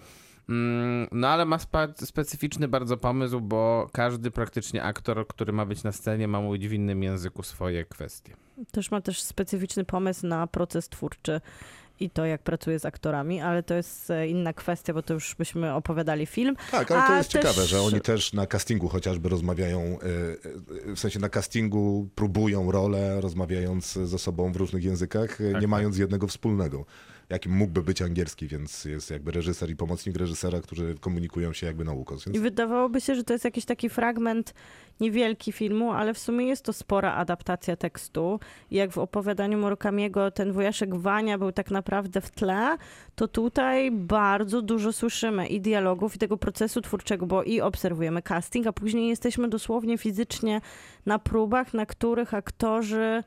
[0.50, 1.58] Mm, No ale ma
[2.04, 6.74] specyficzny bardzo pomysł, bo każdy praktycznie aktor, który ma być na scenie, ma mówić w
[6.74, 8.36] innym języku swoje kwestie.
[8.72, 11.42] Też ma też specyficzny pomysł na proces twórczy
[12.00, 15.36] i to, jak pracuje z aktorami, ale to jest e, inna kwestia, bo to już
[15.36, 16.56] byśmy opowiadali film.
[16.72, 20.90] Tak, ale to A jest też- ciekawe, że oni też na castingu chociażby rozmawiają, y,
[20.90, 25.52] y, w sensie na castingu próbują rolę, rozmawiając ze sobą w różnych językach, Tak, nie
[25.54, 25.68] tak.
[25.68, 26.86] mając jednego wspólnego.
[27.30, 31.84] Jakim mógłby być angielski, więc jest jakby reżyser i pomocnik reżysera, którzy komunikują się jakby
[31.84, 32.28] na ukos.
[32.28, 34.54] I Więc wydawałoby się, że to jest jakiś taki fragment
[35.00, 38.40] niewielki filmu, ale w sumie jest to spora adaptacja tekstu.
[38.72, 42.78] Jak w opowiadaniu Murakamiego ten wujaszek Wania był tak naprawdę w tle,
[43.16, 48.68] to tutaj bardzo dużo słyszymy i dialogów, i tego procesu twórczego, bo i obserwujemy casting,
[48.68, 50.62] a później jesteśmy dosłownie fizycznie
[51.06, 53.24] na próbach, na których aktorzy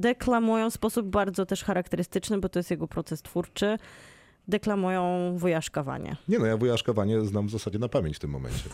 [0.00, 3.78] deklamują w sposób bardzo też charakterystyczny, bo to jest jego proces twórczy,
[4.48, 6.16] deklamują wujaszka Wanie.
[6.28, 8.70] nie no, ja wujaszkowanie znam w zasadzie na pamięć w tym momencie.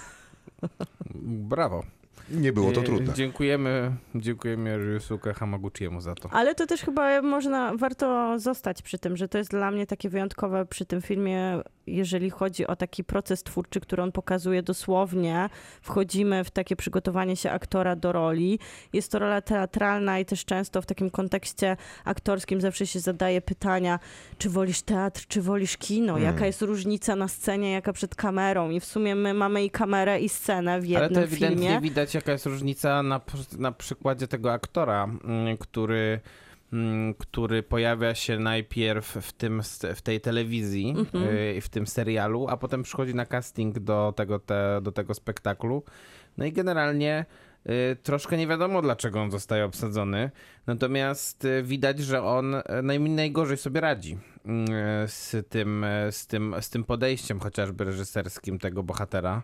[1.50, 1.82] Brawo.
[2.30, 3.14] Nie było to E, trudne.
[3.14, 6.28] Dziękujemy, dziękujemy Ryusuke Hamaguchiemu za to.
[6.32, 10.08] Ale to też chyba można, warto zostać przy tym, że to jest dla mnie takie
[10.08, 15.48] wyjątkowe przy tym filmie, jeżeli chodzi o taki proces twórczy, który on pokazuje dosłownie.
[15.82, 18.58] Wchodzimy w takie przygotowanie się aktora do roli.
[18.92, 23.98] Jest to rola teatralna i też często w takim kontekście aktorskim zawsze się zadaje pytania,
[24.38, 26.12] czy wolisz teatr, czy wolisz kino?
[26.12, 26.32] Hmm.
[26.34, 28.70] Jaka jest różnica na scenie, jaka przed kamerą?
[28.70, 31.80] I w sumie my mamy i kamerę, i scenę w Ale to jednym ewidentnie filmie.
[31.80, 33.20] widać, jaka jest różnica na,
[33.58, 36.20] na przykładzie tego aktora, mm, który,
[37.18, 39.62] który pojawia się najpierw w, tym,
[39.94, 41.24] w tej telewizji, Mhm.
[41.36, 45.82] y, w tym serialu, a potem przychodzi na casting do tego, te, do tego spektaklu.
[46.36, 47.24] No i generalnie
[47.92, 50.30] y, troszkę nie wiadomo, dlaczego on zostaje obsadzony.
[50.66, 54.18] Natomiast y, widać, że on naj, najgorzej sobie radzi
[55.06, 59.42] z tym, z, tym, z tym podejściem chociażby reżyserskim tego bohatera.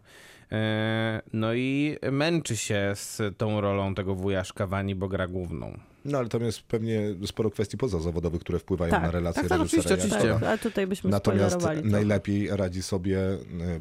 [0.52, 5.78] E, No i męczy się z tą rolą tego wujaszka Wani, bo gra główną.
[6.04, 9.02] No ale tam jest pewnie sporo kwestii pozazawodowych, które wpływają Tak.
[9.02, 10.40] na relacje Tak, tak, reżysera oczywiście, oczywiście.
[10.40, 13.38] Tak, a tutaj byśmy Natomiast najlepiej radzi sobie y,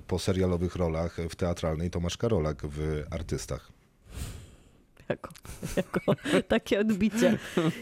[0.07, 3.72] po serialowych rolach w teatralnej Tomasz Karolak w Artystach.
[5.12, 5.30] Jako,
[5.78, 6.16] jako
[6.47, 7.38] takie odbicie.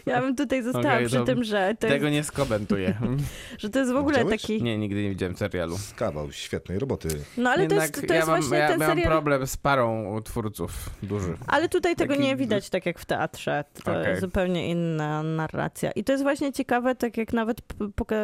[0.06, 2.98] Ja bym tutaj została Okej, przy tym, że to, Tego jest, nie skomentuję.
[3.58, 4.42] że to jest w ogóle Widziałeś?
[4.42, 4.62] taki...
[4.62, 5.76] Nie, nigdy nie widziałem serialu.
[5.96, 7.08] Kawał świetnej roboty.
[7.36, 9.12] No ale to jest, to ja jest mam, właśnie ja ten miałem serial...
[9.12, 11.36] problem z parą twórców duży.
[11.46, 13.64] Ale tutaj tego Taki- nie widać tak jak w teatrze.
[13.84, 15.90] To jest zupełnie inna narracja.
[15.90, 17.58] I to jest właśnie ciekawe, tak jak nawet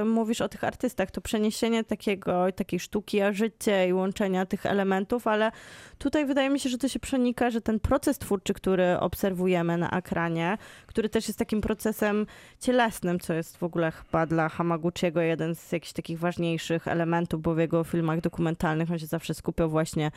[0.04, 5.26] mówisz o tych artystach, to przeniesienie takiego, takiej sztuki, a życie i łączenia tych elementów,
[5.26, 5.52] ale
[5.98, 9.90] tutaj wydaje mi się, że to się przenika, że ten proces twórczy, który obserwujemy na
[9.90, 12.26] ekranie, który też jest takim procesem
[12.60, 17.54] cielesnym, co jest w ogóle chyba dla Hamaguchiego jeden z jakichś takich ważniejszych elementów, bo
[17.54, 20.10] w jego filmach dokumentalnych on się zawsze skupiał właśnie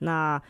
[0.00, 0.40] na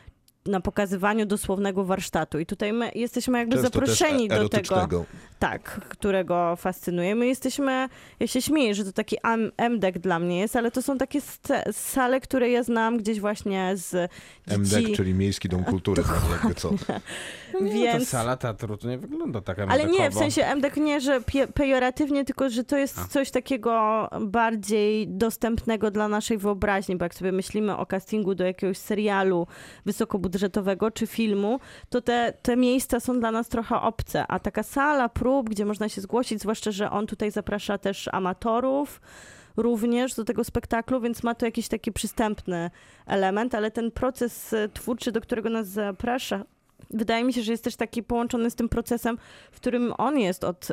[0.46, 2.38] na pokazywaniu dosłownego warsztatu.
[2.38, 5.04] I tutaj my jesteśmy jakby Często zaproszeni do tego,
[5.38, 7.14] tak, którego fascynuje.
[7.14, 7.88] My jesteśmy,
[8.20, 9.16] ja się śmieję, że to taki
[9.56, 11.20] MDek dla mnie jest, ale to są takie
[11.72, 14.10] sale, które ja znam gdzieś właśnie z
[14.46, 14.76] dzieci.
[14.76, 16.54] MDK, czyli Miejski Dom Kultury, no, jakby
[17.60, 21.00] Nie, Więc- to sala teatru to nie wygląda tak Ale nie, w sensie MDek nie,
[21.00, 21.20] że
[21.54, 23.04] pejoratywnie, tylko że to jest A.
[23.04, 28.78] coś takiego bardziej dostępnego dla naszej wyobraźni, bo jak sobie myślimy o castingu do jakiegoś
[28.78, 29.46] serialu
[29.86, 35.08] wysokobudżetowego czy filmu, to te, te miejsca są dla nas trochę obce, a taka sala
[35.08, 39.00] prób, gdzie można się zgłosić, zwłaszcza, że on tutaj zaprasza też amatorów,
[39.56, 42.70] również do tego spektaklu, więc ma to jakiś taki przystępny
[43.06, 46.44] element, ale ten proces e, twórczy, do którego nas zaprasza,
[46.90, 49.18] wydaje mi się, że jest też taki połączony z tym procesem,
[49.52, 50.68] w którym on jest od,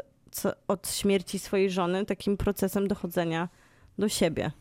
[0.67, 3.49] od śmierci swojej żony, takim procesem dochodzenia
[3.97, 4.51] do siebie.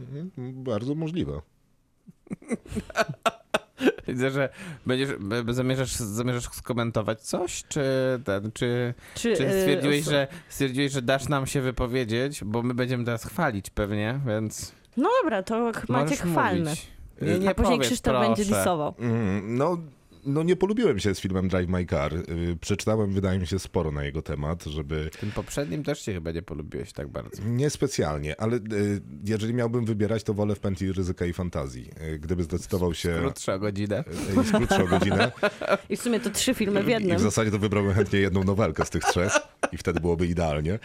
[0.00, 0.30] Mhm,
[0.64, 1.40] Bardzo możliwe.
[4.08, 4.48] Widzę, że
[4.86, 5.08] będziesz,
[5.48, 7.82] zamierzasz, zamierzasz skomentować coś, czy
[8.24, 12.62] ten, czy, Czy, czy e, stwierdziłeś, os- że, stwierdziłeś, że dasz nam się wypowiedzieć, bo
[12.62, 16.60] my będziemy teraz chwalić pewnie, więc No dobra, to ch- możesz Maciek chwalny.
[16.70, 16.86] mówić.
[17.22, 18.28] Nie, nie A później powiedz, Krzysztof proszę.
[18.28, 18.94] będzie disował.
[18.98, 19.76] Mm, No,
[20.24, 22.14] no nie polubiłem się z filmem Drive My Car.
[22.14, 22.24] Y,
[22.60, 26.42] Przeczytałem, wydaje mi się, sporo na jego temat, żeby Tym poprzednim też się chyba nie
[26.42, 27.42] polubiłeś tak bardzo.
[27.46, 28.60] niespecjalnie, ale y,
[29.24, 31.90] jeżeli miałbym wybierać, to wolę w pętli ryzyka i fantazji.
[32.14, 34.04] Y, Gdyby zdecydował się Krótsza godzinę.
[34.44, 35.32] z krótszą godzinę
[35.90, 37.16] I w sumie to trzy filmy w i jednym.
[37.16, 39.32] w zasadzie to wybrałbym chętnie jedną nowelkę z tych trzech
[39.72, 40.78] i wtedy byłoby idealnie.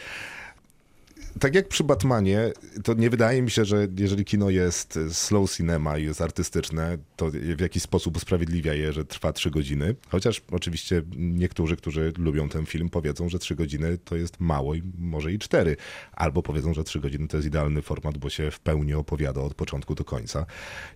[1.40, 2.52] Tak jak przy Batmanie,
[2.84, 7.32] to nie wydaje mi się, że jeżeli kino jest slow cinema i jest artystyczne, to
[7.32, 9.96] w jakiś sposób usprawiedliwia je, że trwa trzy godziny.
[10.10, 14.84] Chociaż oczywiście niektórzy, którzy lubią ten film, powiedzą, że trzy godziny to jest mało i
[14.98, 15.76] może i cztery.
[16.12, 19.54] Albo powiedzą, że trzy godziny to jest idealny format, bo się w pełni opowiada od
[19.54, 20.46] początku do końca.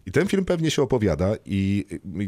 [0.06, 1.86] I ten film pewnie się opowiada i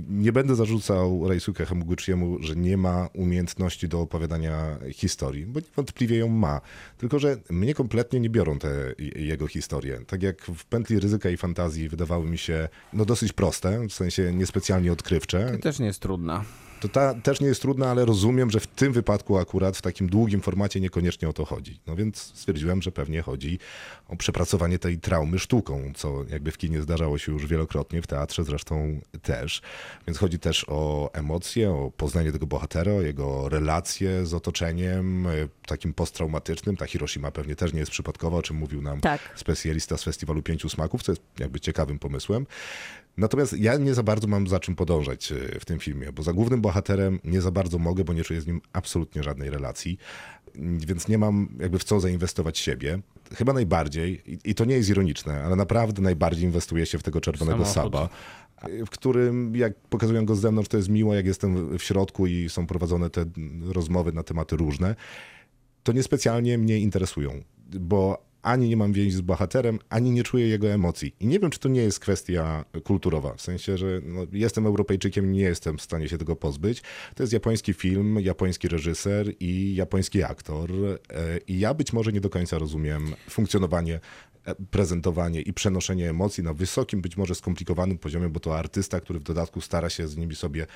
[0.10, 6.28] nie będę zarzucał Reisuke Hamaguchiemu, że nie ma umiejętności do opowiadania historii, bo niewątpliwie ją
[6.28, 6.62] ma.
[6.98, 10.02] Tylko, że mnie kompletnie nie biorą te jego historie.
[10.08, 14.34] Tak jak w pętli ryzyka i fantazji wydawały mi się no dosyć proste, w sensie
[14.34, 15.52] niespecjalnie odkrywcze.
[15.52, 16.44] To też nie jest trudna.
[16.82, 20.10] To ta też nie jest trudna, ale rozumiem, że w tym wypadku akurat w takim
[20.10, 21.80] długim formacie niekoniecznie o to chodzi.
[21.88, 23.60] No więc stwierdziłem, że pewnie chodzi
[24.08, 28.44] o przepracowanie tej traumy sztuką, co jakby w kinie zdarzało się już wielokrotnie, w teatrze
[28.44, 29.62] zresztą też.
[30.08, 35.28] Więc chodzi też o emocje, o poznanie tego bohatera, o jego relacje z otoczeniem,
[35.68, 36.78] takim posttraumatycznym.
[36.78, 39.22] Ta Hiroshima pewnie też nie jest przypadkowa, o czym mówił nam Tak.
[39.36, 42.46] specjalista z Festiwalu Pięciu Smaków, co jest jakby ciekawym pomysłem.
[43.18, 46.34] Natomiast ja nie za bardzo mam za czym podążać y, w tym filmie, bo za
[46.34, 49.98] głównym bohaterem nie za bardzo mogę, bo nie czuję z nim absolutnie żadnej relacji,
[50.78, 53.00] więc nie mam jakby w co zainwestować siebie.
[53.36, 57.66] Chyba najbardziej, i- to nie jest ironiczne, ale naprawdę najbardziej inwestuję się w tego czerwonego
[57.66, 57.94] Samochód.
[57.94, 58.10] Saba,
[58.86, 62.50] w którym, jak pokazują go z zewnątrz, to jest miło, jak jestem w środku i
[62.50, 63.26] są prowadzone te
[63.66, 64.96] rozmowy na tematy różne,
[65.84, 67.42] to niespecjalnie mnie interesują,
[67.80, 71.16] bo ani nie mam więzi z bohaterem, ani nie czuję jego emocji.
[71.20, 75.32] I nie wiem, czy to nie jest kwestia kulturowa, w sensie, że no, jestem Europejczykiem,
[75.32, 76.82] nie jestem w stanie się tego pozbyć.
[77.16, 80.72] To jest japoński film, japoński reżyser i japoński aktor.
[80.72, 80.98] e,
[81.48, 84.00] I ja być może nie do końca rozumiem funkcjonowanie
[84.46, 89.20] e, prezentowanie i przenoszenie emocji na wysokim, być może skomplikowanym poziomie, bo to artysta, który
[89.20, 90.68] w dodatku stara się z nimi sobie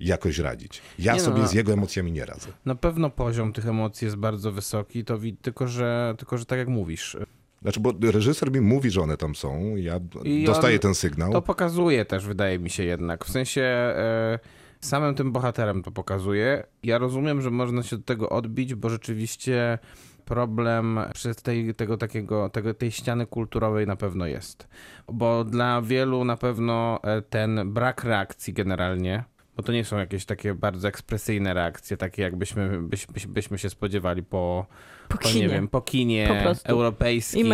[0.00, 0.82] jakoś radzić.
[0.98, 1.48] Ja Nie no, sobie no.
[1.48, 2.48] z jego emocjami nie radzę.
[2.64, 6.58] Na pewno poziom tych emocji jest bardzo wysoki, to wi- tylko, że, tylko, że tak
[6.58, 7.16] jak mówisz,
[7.62, 11.32] Znaczy, bo reżyser mi mówi, że one tam są, ja I dostaję ten sygnał.
[11.32, 13.24] To pokazuje też, wydaje mi się jednak.
[13.24, 14.38] W sensie e,
[14.80, 16.66] samym tym bohaterem to pokazuje.
[16.82, 19.78] Ja rozumiem, że można się do tego odbić, bo rzeczywiście
[20.24, 24.68] problem przez tej, tego takiego, tego, tej ściany kulturowej na pewno jest.
[25.12, 29.24] Bo dla wielu na pewno e, ten brak reakcji generalnie,
[29.56, 33.70] bo to nie są jakieś takie bardzo ekspresyjne reakcje, takie jakbyśmy byś, byś, byśmy się
[33.70, 34.66] spodziewali po,
[35.08, 37.46] Po po, nie wiem, po kinie Po europejskim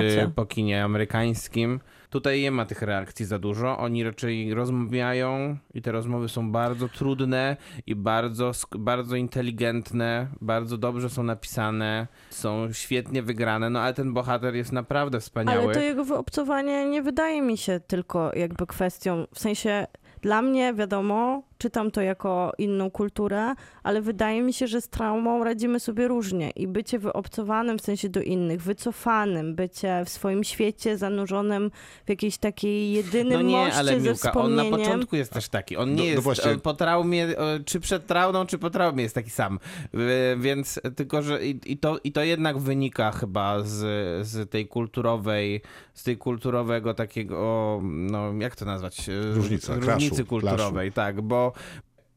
[0.00, 1.80] czy po kinie amerykańskim.
[2.10, 3.78] Tutaj nie ma tych reakcji za dużo.
[3.78, 11.10] Oni raczej rozmawiają i te rozmowy są bardzo trudne i bardzo, bardzo inteligentne, bardzo dobrze
[11.10, 15.64] są napisane, są świetnie wygrane, no ale ten bohater jest naprawdę wspaniały.
[15.64, 19.86] Ale to jego wyobcowanie nie wydaje mi się tylko jakby kwestią, w sensie
[20.22, 25.44] dla mnie wiadomo, czytam to jako inną kulturę, ale wydaje mi się, że z traumą
[25.44, 30.98] radzimy sobie różnie i bycie wyobcowanym w sensie do innych, wycofanym, bycie w swoim świecie
[30.98, 31.70] zanurzonym
[32.06, 35.48] w jakiejś takiej jedynym No nie, moście ale ze Miłka, on na początku jest też
[35.48, 35.76] taki.
[35.76, 36.50] On nie No- no jest właśnie.
[36.50, 39.58] on po traumie, e, czy przed traumą, czy po traumie jest taki sam.
[39.94, 39.98] E,
[40.36, 43.76] Więc tylko, że i, i, to, i to jednak wynika chyba z,
[44.26, 45.60] z tej kulturowej,
[45.94, 49.10] z tej kulturowego takiego, no jak to nazwać?
[49.34, 51.51] Różnica, Różnicy kulturowej, tak, bo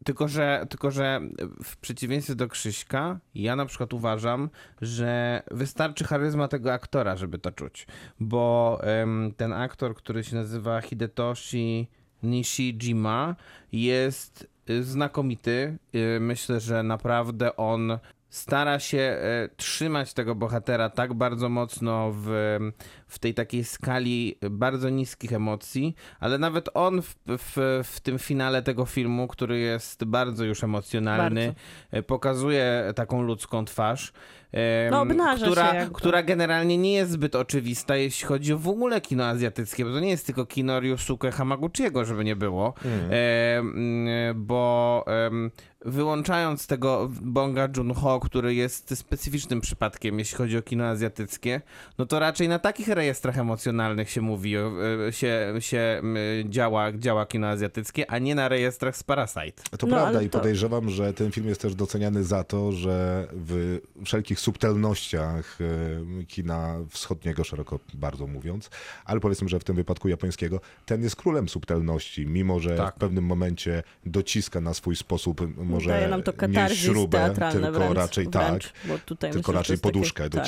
[0.03, 1.21] tylko że, tylko, że
[1.63, 4.49] w przeciwieństwie do Krzyśka, ja na przykład uważam,
[4.81, 7.87] że wystarczy charyzma tego aktora, żeby to czuć.
[8.19, 8.81] Bo
[9.37, 11.87] ten aktor, który się nazywa Hidetoshi
[12.23, 13.35] Nishijima,
[13.71, 15.77] jest y, znakomity.
[15.95, 22.57] Y, Myślę, że naprawdę on stara się e, trzymać tego bohatera tak bardzo mocno w,
[23.07, 28.61] w tej takiej skali bardzo niskich emocji, ale nawet on w, w, w tym finale
[28.61, 31.55] tego filmu, który jest bardzo już emocjonalny,
[31.91, 32.07] Bardzo.
[32.07, 34.13] pokazuje taką ludzką twarz.
[34.91, 39.85] No, która, która generalnie nie jest zbyt oczywista, jeśli chodzi o w ogóle kino azjatyckie,
[39.85, 42.73] bo to nie jest tylko kino Ryusuke Hamaguchiego, żeby nie było,
[43.11, 45.05] e, mm, bo
[45.85, 51.61] wyłączając tego Bonga Joon-ho, który jest specyficznym przypadkiem, jeśli chodzi o kino azjatyckie,
[51.97, 54.63] no to raczej na takich rejestrach emocjonalnych się mówi, e,
[55.11, 56.01] się, się
[56.49, 59.63] działa, działa kino azjatyckie, a nie na rejestrach z Parasite.
[59.79, 63.27] To No, prawda i to- podejrzewam, że ten film jest też doceniany za to, że
[63.33, 65.57] w wszelkich subtelnościach
[66.21, 68.69] e, kina wschodniego, szeroko bardzo mówiąc,
[69.05, 72.95] ale powiedzmy, że w tym wypadku japońskiego, ten jest królem subtelności, mimo że Tak.
[72.95, 77.95] w pewnym momencie dociska na swój sposób, może Daje nam to nie śrubę, tylko wręcz,
[77.95, 78.87] raczej wręcz, tak.
[78.87, 80.45] Bo tutaj tylko myślę, raczej jest takie- poduszkę tak.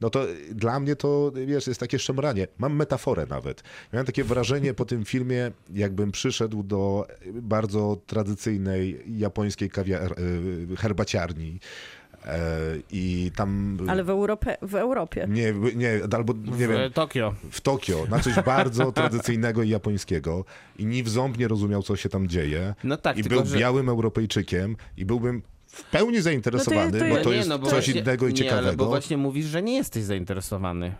[0.00, 2.48] No to dla mnie to, wiesz, jest takie szemranie.
[2.58, 3.62] Mam metaforę nawet.
[3.92, 10.14] Miałem takie wrażenie po tym filmie, jakbym przyszedł do bardzo tradycyjnej japońskiej kawiar-
[10.76, 11.60] herbaciarni
[12.24, 12.38] e,
[12.90, 13.78] i tam...
[13.88, 15.26] Ale w, Europie, w Europie.
[15.28, 17.34] Nie, nie, albo nie w wiem, Tokio.
[17.50, 20.44] w Tokio, na coś bardzo tradycyjnego i japońskiego
[20.78, 22.74] i ni w ząb nie rozumiał, co się tam dzieje.
[22.84, 23.58] No tak, I tylko był że...
[23.58, 27.66] białym Europejczykiem i byłbym w pełni zainteresowany, to bo jest- to nie, jest no bo
[27.66, 28.84] coś właśnie- innego i nie, ale ciekawego.
[28.84, 30.94] bo właśnie mówisz, że nie jesteś zainteresowany.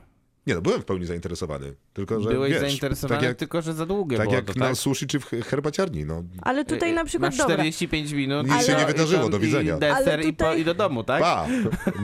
[0.46, 3.74] Nie, no byłem w pełni zainteresowany, tylko że Byłeś wiesz, zainteresowany, tak jak, tylko że
[3.74, 4.76] za długie tak było jak to, na tak?
[4.76, 6.22] sushi czy w herbaciarni, no.
[6.42, 8.46] Ale tutaj na przykład, Masz dobra, 45 minut.
[8.46, 9.76] Nic i się nie wydarzyło, do widzenia.
[9.76, 11.20] I deser Ale i, po, tutaj- i do domu, tak?
[11.22, 11.46] Pa,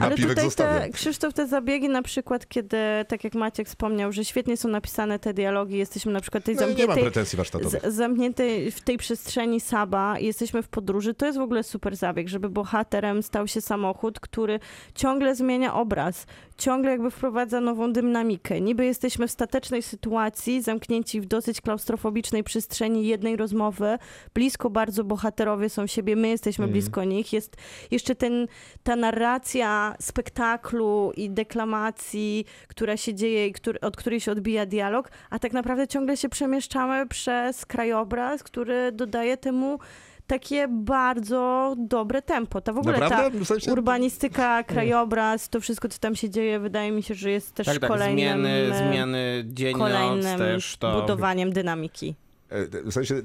[0.01, 2.77] Ale tutaj te, Krzysztof, te zabiegi na przykład, kiedy,
[3.07, 6.61] tak jak Maciek wspomniał, że świetnie są napisane te dialogi, jesteśmy na przykład tej No,
[6.61, 7.81] nie mam zamkniętej, pretensji warsztatowych.
[7.81, 12.27] z, zamkniętej w tej przestrzeni Saba, jesteśmy w podróży, to jest w ogóle super zabieg,
[12.27, 14.59] żeby bohaterem stał się samochód, który
[14.95, 16.25] ciągle zmienia obraz,
[16.57, 18.61] ciągle jakby wprowadza nową dynamikę.
[18.61, 23.97] Niby jesteśmy w statecznej sytuacji, zamknięci w dosyć klaustrofobicznej przestrzeni jednej rozmowy,
[24.33, 26.73] blisko bardzo bohaterowie są siebie, my jesteśmy Mhm.
[26.73, 27.55] blisko nich, jest
[27.91, 28.47] jeszcze ten,
[28.83, 35.11] ta narracja spektaklu i deklamacji, która się dzieje i który, od której się odbija dialog,
[35.29, 39.79] a tak naprawdę ciągle się przemieszczamy przez krajobraz, który dodaje temu
[40.27, 42.61] takie bardzo dobre tempo.
[42.61, 43.39] Ta w ogóle Naprawdę?
[43.39, 47.31] ta W sensie- urbanistyka, krajobraz, to wszystko, co tam się dzieje, wydaje mi się, że
[47.31, 51.01] jest też Tak, tak, kolejnym, zmiany, e, zmiany dzień, noc kolejnym też to...
[51.01, 52.15] budowaniem dynamiki.
[52.49, 53.15] E, W sensie,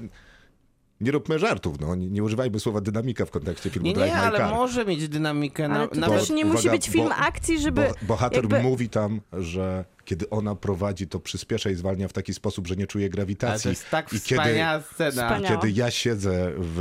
[1.03, 1.95] nie róbmy żartów, no.
[1.95, 4.53] nie, nie używajmy słowa dynamika w kontekście filmu Nie, Drive nie, My ale Car.
[4.53, 5.65] może mieć dynamikę.
[5.65, 7.81] Ale Na, to nawet też nie musi uwaga, być film bo- akcji, żeby...
[8.01, 12.33] Bo, bohater jakby- mówi tam, że kiedy ona prowadzi, to przyspiesza i zwalnia w taki
[12.33, 13.69] sposób, że nie czuje Ale to grawitacji.
[13.69, 15.11] jest tak I kiedy- wspaniała scena.
[15.11, 15.61] Wspaniała.
[15.61, 16.79] Kiedy ja siedzę w,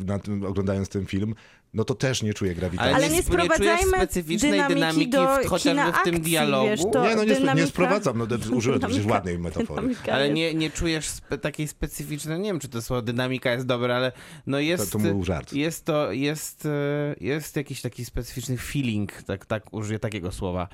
[0.00, 1.34] e, na tym, oglądając ten film,
[1.74, 2.94] no to też nie czuję grawitacji.
[2.94, 6.68] Ale nie sprowadzajmy specyficznej dynamiki dynamiki do w, chociażby w tym akcji, dialogu.
[6.68, 9.38] wiesz, to- nie, no nie, sp- nie dynamika- sprowadzam, no to użyłem przecież dynamika- ładnej
[9.38, 9.80] metafory.
[9.82, 13.66] dynamika Ale nie, nie czujesz spe, takiej specyficznej, nie wiem czy to słowo dynamika jest
[13.66, 14.12] dobre, ale
[14.46, 15.52] no jest, To, to był żart.
[15.52, 20.68] jest to, jest, e, jest jakiś taki specyficzny feeling, tak, tak użyję takiego słowa, e,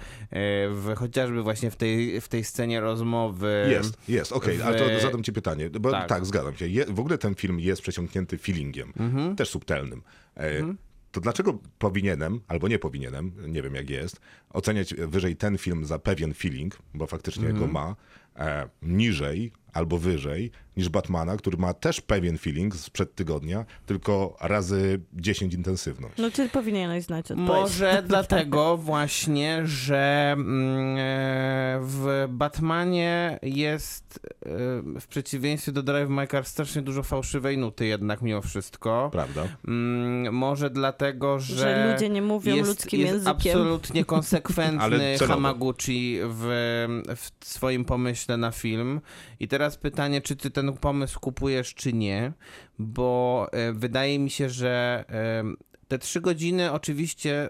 [0.69, 3.67] w, chociażby właśnie w tej, w tej scenie rozmowy.
[3.71, 6.09] Jest, jest, okej, w- ale to zadam ci pytanie, bo Tak.
[6.09, 6.69] tak, zgadzam się.
[6.69, 9.37] Je, w ogóle ten film jest przesiąknięty feelingiem, Mhm.
[9.37, 10.03] też subtelnym.
[10.37, 10.75] E,
[11.13, 14.21] To dlaczego powinienem, albo nie powinienem, nie wiem jak jest,
[14.51, 17.67] oceniać wyżej ten film za pewien feeling, bo faktycznie Mhm.
[17.67, 17.97] go ma,
[18.37, 25.01] e, niżej albo wyżej niż Batmana, który ma też pewien feeling sprzed tygodnia, tylko razy
[25.13, 26.15] 10 intensywność.
[26.19, 27.49] No ty powinieneś znać odpowiedź.
[27.49, 34.49] Może dlatego właśnie, że mm, e, w Batmanie jest e,
[35.01, 39.09] w przeciwieństwie do Drive My Car strasznie dużo fałszywej nuty jednak mimo wszystko.
[39.13, 39.43] Prawda?
[39.69, 43.37] Mm, Może dlatego, że, Że ludzie nie mówią jest, ludzkim jest językiem.
[43.37, 45.17] absolutnie konsekwentny.
[45.29, 46.45] Hamaguchi w,
[47.17, 49.01] w swoim pomyśle na film.
[49.41, 52.33] I teraz pytanie, czy ty ten pomysł kupujesz, czy nie?
[52.79, 55.05] Bo e, wydaje mi się, że
[55.89, 57.49] te trzy godziny oczywiście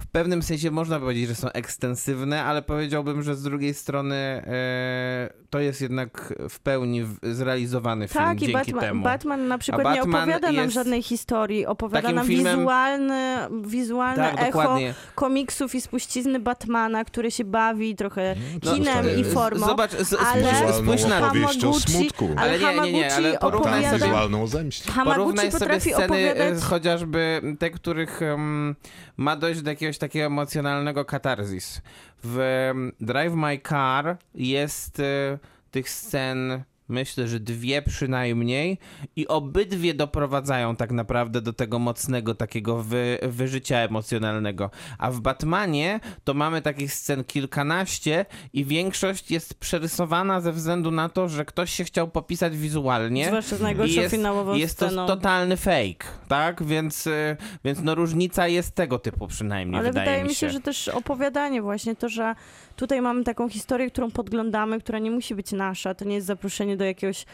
[0.00, 5.30] w pewnym sensie można powiedzieć, że są ekstensywne, ale powiedziałbym, że z drugiej strony e,
[5.50, 9.04] to jest jednak w pełni w- zrealizowany film Tak, i dzięki Batman, temu.
[9.04, 14.40] Batman na przykład Batman nie opowiada nam żadnej historii, opowiada nam filmem- wizualne, wizualne tak,
[14.48, 14.94] echo dokładnie.
[15.14, 18.34] komiksów i spuścizny Batmana, który się bawi trochę
[18.64, 19.66] No, kinem to i formą.
[19.66, 21.32] Zobacz, z, ale spójrz, na
[21.68, 22.28] o smutku.
[22.36, 23.98] Ale, Ale nie, nie, nie, ale porównaj opowiada...
[23.98, 24.82] sobie- Wizualną zemść.
[24.86, 26.58] Hamaguchi Porównaj sobie sceny opowiadać...
[26.58, 28.74] e, chociażby te, których em,
[29.16, 31.82] ma dojść do jakiegoś takiego emocjonalnego katarzis.
[32.24, 32.70] W
[33.00, 35.38] Drive My Car jest e,
[35.70, 38.78] tych scen Myślę, że dwie przynajmniej
[39.16, 44.70] i obydwie doprowadzają tak naprawdę do tego mocnego takiego wy, wyżycia emocjonalnego.
[44.98, 51.08] A w Batmanie to mamy takich scen kilkanaście i większość jest przerysowana ze względu na
[51.08, 53.26] to, że ktoś się chciał popisać wizualnie.
[53.26, 55.06] Zwłaszcza z najgorszą jest, finałową jest sceną.
[55.06, 56.62] to totalny fake, tak?
[56.62, 60.50] Więc, y, więc no różnica jest tego typu przynajmniej, Ale wydaje, wydaje mi mi się,
[60.50, 62.34] że też opowiadanie właśnie to, że
[62.76, 65.94] tutaj mamy taką historię, którą podglądamy, która nie musi być nasza.
[65.94, 67.24] To nie jest zaproszenie do jakiegoś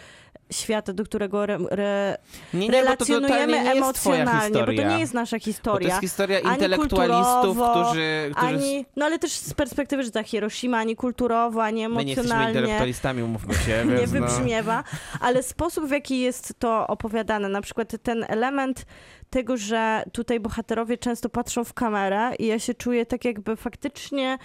[0.53, 2.19] świata, do którego re, re,
[2.55, 4.95] nie, nie, bo to relacjonujemy jest twoja emocjonalnie, bo to historia.
[4.95, 5.89] nie jest nasza Bo to historia.
[5.89, 8.31] jest historia intelektualistów, którzy...
[8.33, 8.47] którzy...
[8.47, 12.23] Ani, no ale też z perspektywy, że ta Hiroshima ani kulturowo, ani My nie jesteśmy
[12.23, 13.85] emocjonalnie intelektualistami, umówmy się.
[13.87, 14.21] nie więc no.
[14.21, 14.85] wybrzmiewa,
[15.21, 18.87] ale sposób, w jaki jest to opowiadane, na przykład ten element
[19.31, 24.39] tego, że tutaj bohaterowie często patrzą w kamerę i ja się czuję tak jakby faktycznie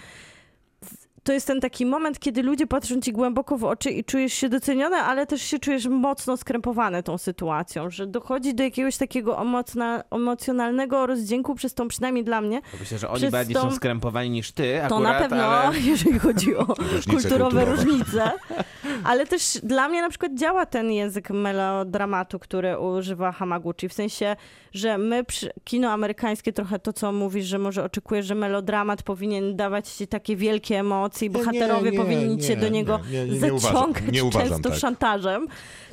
[1.26, 4.48] to jest ten taki moment, kiedy ludzie patrzą ci głęboko w oczy i czujesz się
[4.48, 10.02] doceniony, ale też się czujesz mocno skrępowany tą sytuacją, że dochodzi do jakiegoś takiego emocna,
[10.10, 14.52] emocjonalnego rozdźwięku przez tą, przynajmniej dla mnie, Myślę, że oni bardziej tą- są skrępowani niż
[14.52, 15.80] ty to akurat, na pewno, ale...
[15.92, 17.64] jeżeli chodzi o Różnice kulturowe kulturowe.
[17.64, 18.32] różnice.
[19.04, 23.88] Ale też dla mnie na przykład działa ten język melodramatu, który używa Hamaguchi.
[23.88, 24.36] W sensie,
[24.72, 29.56] że my, przy, kino amerykańskie, trochę to, co mówisz, że może oczekujesz, że melodramat powinien
[29.56, 33.24] dawać ci takie wielkie emocje i Nie, bohaterowie nie, powinni nie, cię do niego nie,
[33.26, 34.78] nie, nie uważam- zaciągać nie uważam często tak.
[34.78, 35.46] szantażem.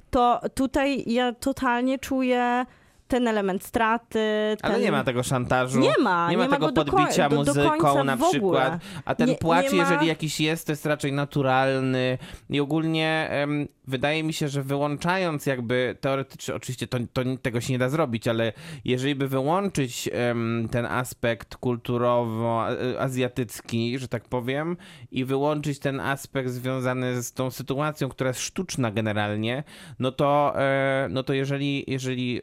[0.09, 2.65] To tutaj ja totalnie czuję
[3.13, 4.19] ten element straty.
[4.61, 4.83] Ale ten...
[4.83, 5.79] nie ma tego szantażu.
[5.79, 8.79] Nie ma, Nie ma nie ma tego do podbicia do- do muzyką końca na przykład.
[9.05, 12.17] A ten Nie- płacz, nie ma- jeżeli jakiś jest, to jest raczej naturalny.
[12.49, 17.73] I ogólnie em, wydaje mi się, że wyłączając jakby teoretycznie, oczywiście to, to tego się
[17.73, 18.53] nie da zrobić, ale
[18.85, 24.77] jeżeli by wyłączyć em, ten aspekt kulturowo-azjatycki, że tak powiem,
[25.11, 29.63] i wyłączyć ten aspekt związany z tą sytuacją, która jest sztuczna generalnie,
[29.99, 32.41] no to, e, no to jeżeli, jeżeli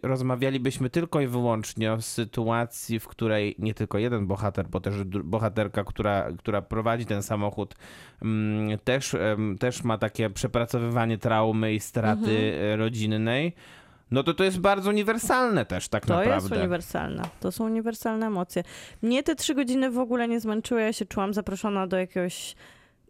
[0.61, 5.85] rozmawialibyśmy tylko i wyłącznie o sytuacji, w której nie tylko jeden bohater, bo też bohaterka,
[5.85, 7.75] która, która prowadzi ten samochód,
[8.23, 9.17] mm, też,
[9.61, 13.55] też ma takie przepracowywanie traumy i straty e, rodzinnej,
[14.11, 16.35] no to to jest bardzo uniwersalne też tak To naprawdę.
[16.49, 17.23] jest uniwersalne.
[17.41, 18.63] To są uniwersalne emocje.
[19.03, 20.81] Mnie te trzy godziny w ogóle nie zmęczyły.
[20.83, 22.55] Ja się czułam zaproszona do jakiegoś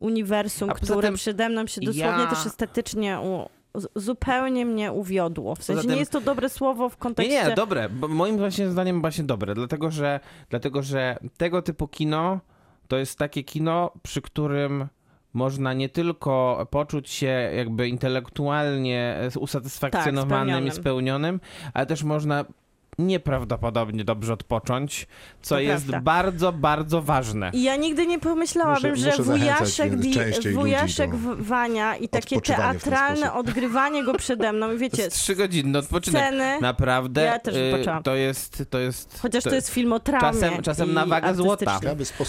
[0.00, 3.48] uniwersum, które przede mną się dosłownie ja- też estetycznie u,
[3.94, 5.54] zupełnie mnie uwiodło.
[5.54, 7.44] W sensie nie jest to dobre słowo w Nie, kontekście...
[7.48, 7.88] nie, dobre.
[7.88, 12.40] Bo moim właśnie zdaniem właśnie dobre, dlatego że, dlatego że tego typu kino
[12.88, 14.88] to jest takie kino, przy którym
[15.32, 21.40] można nie tylko poczuć się jakby intelektualnie usatysfakcjonowanym Tak, i spełnionym,
[21.74, 22.44] ale też można
[23.06, 25.06] nieprawdopodobnie dobrze odpocząć,
[25.42, 26.04] co To jest prawda.
[26.04, 27.50] bardzo, bardzo ważne.
[27.54, 30.14] I ja nigdy nie pomyślałabym, Muszę- że muszę wujaszek, di,
[30.54, 34.68] wujaszek Wania i takie teatralne odgrywanie go przede mną.
[34.68, 36.22] To wiecie, jest trzy godziny odpoczynek.
[36.22, 38.02] sceny, Naprawdę Ja też y, wypoczęłam.
[38.02, 39.18] to jest, to jest...
[39.22, 40.40] chociaż to jest film o traumie.
[40.40, 41.80] czasem- czasem na wagę złota.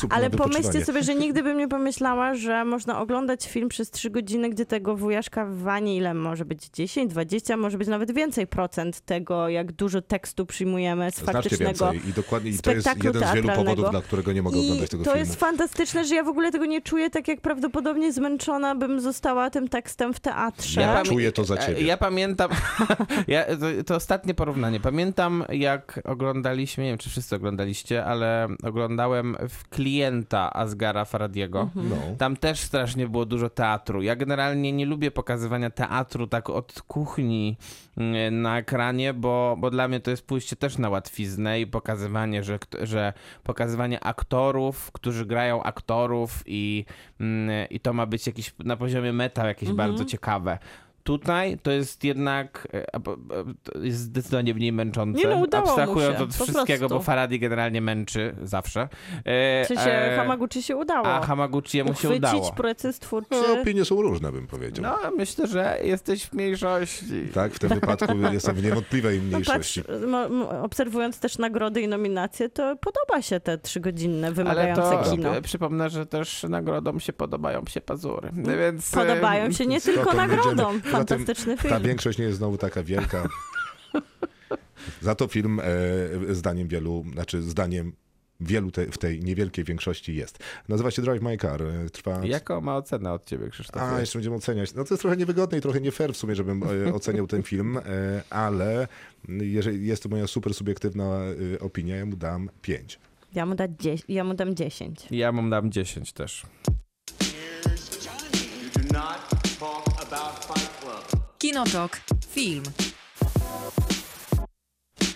[0.10, 4.50] Ale pomyślcie sobie, że nigdy bym nie pomyślała, że można oglądać film przez trzy godziny,
[4.50, 9.02] gdzie tego wujaszka w wanie, ile może być 10, 20, może być nawet więcej procent
[9.02, 11.92] tego, jak dużo tekstu przyjmujemy z faktycznego.
[12.10, 14.90] i dokładnie i to jest jeden z wielu powodów, dla którego nie mogę I oglądać
[14.90, 15.28] tego to filmu.
[15.28, 19.50] jest fantastyczne, że ja w ogóle tego nie czuję, tak jak prawdopodobnie zmęczona bym została
[19.50, 20.82] tym tekstem w teatrze.
[20.82, 21.82] Ja czuję to za e, ciebie.
[21.82, 22.52] Ja pamiętam,
[23.28, 24.80] ja, to, to ostatnie porównanie.
[24.80, 31.62] Pamiętam, jak oglądaliśmy, nie wiem, czy wszyscy oglądaliście, ale oglądałem w klienta Asgara Faradiego.
[31.62, 31.90] Mhm.
[31.90, 32.16] No.
[32.18, 34.02] Tam też strasznie było dużo teatru.
[34.02, 37.58] Ja generalnie nie lubię pokazywania teatru tak od kuchni
[38.32, 42.60] na ekranie, bo, bo dla mnie to jest pójście też na łatwiznę i pokazywanie, że,
[42.82, 43.14] że
[43.44, 46.86] pokazywanie aktorów, którzy grają aktorów i,
[47.20, 49.90] mm, i to ma być jakiś na poziomie meta jakieś Mhm.
[49.90, 50.58] bardzo ciekawe.
[51.04, 53.00] Tutaj to jest jednak e,
[53.64, 55.20] to jest zdecydowanie mniej męczące.
[55.20, 56.88] Nie no, udało mu Abstrahując się, od wszystkiego, prostu.
[56.96, 58.88] bo Faradi generalnie męczy zawsze.
[59.26, 61.08] E, Czy się e, Hamaguchi się udało?
[61.08, 62.52] a Hamaguchiemu się Uchwycić udało.
[62.54, 63.30] proces twórczy.
[63.48, 64.84] No, opinie są różne, bym powiedział.
[65.04, 67.28] No, myślę, że jesteś w mniejszości.
[67.34, 69.84] Tak, w tym wypadku jestem w niewątpliwej No patrz, mniejszości.
[70.08, 75.12] mo- mo- obserwując też nagrody i nominacje, to podoba się te trzygodzinne, Ale wymagające to
[75.12, 75.36] kino.
[75.36, 78.30] e, przypomnę, że też nagrodą się podobają się pazury.
[78.30, 78.60] Mm.
[78.60, 81.84] Więc, e, Podobają się nie tylko to Poza tym Fantastyczny Ta film.
[81.84, 83.28] większość nie jest znowu taka wielka.
[85.02, 85.60] Za to film,
[86.30, 87.94] e, zdaniem wielu, znaczy zdaniem
[88.40, 90.40] wielu te, w tej niewielkiej większości jest.
[90.70, 91.62] Nazywa się Drive My Car.
[91.64, 92.26] e, Trwa...
[92.26, 93.82] Jaką ma ocenę od ciebie, Krzysztof?
[93.82, 94.74] A, jeszcze będziemy oceniać.
[94.74, 97.44] No to jest trochę niewygodne i trochę nie fair w sumie, żebym e, oceniał ten
[97.44, 97.82] film, e,
[98.30, 98.88] ale
[99.30, 101.20] jeżeli jest to moja super subiektywna
[101.56, 103.00] e, opinia, ja mu dam 5.
[103.34, 105.08] Ja mu, da dzie- ja mu dam 10.
[105.12, 106.46] Ja mu dam 10 też.
[107.22, 109.91] You do not
[111.42, 112.02] Kinotok.
[112.30, 112.64] Film.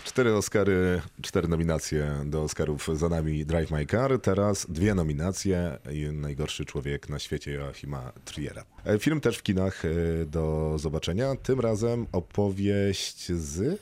[0.03, 4.19] Cztery Oscary, cztery nominacje do Oscarów za nami Drive My Car.
[4.21, 8.63] Teraz dwie nominacje i Najgorszy człowiek na świecie Joachima Triera.
[8.85, 11.35] E, Film też w kinach e, do zobaczenia.
[11.35, 13.81] Tym razem opowieść z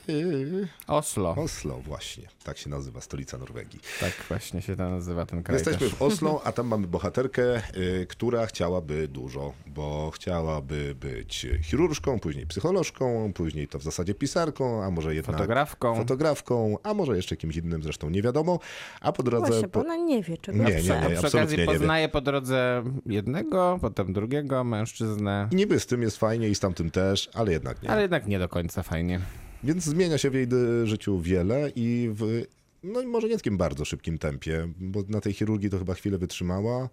[0.86, 1.34] Oslo.
[1.36, 2.28] Oslo właśnie.
[2.44, 3.80] Tak się nazywa stolica Norwegii.
[4.00, 5.94] Tak właśnie się to nazywa ten kraj Jesteśmy też.
[5.94, 12.46] w Oslo, a tam mamy bohaterkę, y, która chciałaby dużo, bo chciałaby być chirurżką, później
[12.46, 15.96] psycholożką, później to w zasadzie pisarką, a może jednak Fotografką.
[15.96, 18.58] fotografką, a może jeszcze kimś innym, zresztą nie wiadomo.
[19.00, 19.46] A po drodze...
[19.46, 19.80] Właśnie, bo po...
[19.80, 21.00] ona nie wie, czego Nie, nie, nie.
[21.18, 26.02] A przy okazji nie poznaje po drodze jednego, potem drugiego mężczyznę, I niby z tym
[26.02, 27.90] jest fajnie i z tamtym też, ale jednak nie.
[27.90, 29.20] ale jednak nie do końca fajnie.
[29.64, 30.48] Więc zmienia się w jej
[30.84, 32.46] życiu wiele i w,
[32.82, 36.18] no i może nie takim bardzo szybkim tempie, bo na tej chirurgii to chyba chwilę
[36.18, 36.88] wytrzymała.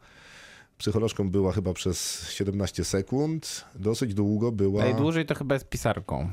[0.78, 3.66] Psycholożką była chyba przez 17 sekund.
[3.76, 4.84] Dosyć długo była.
[4.84, 6.32] Najdłużej to chyba jest pisarką.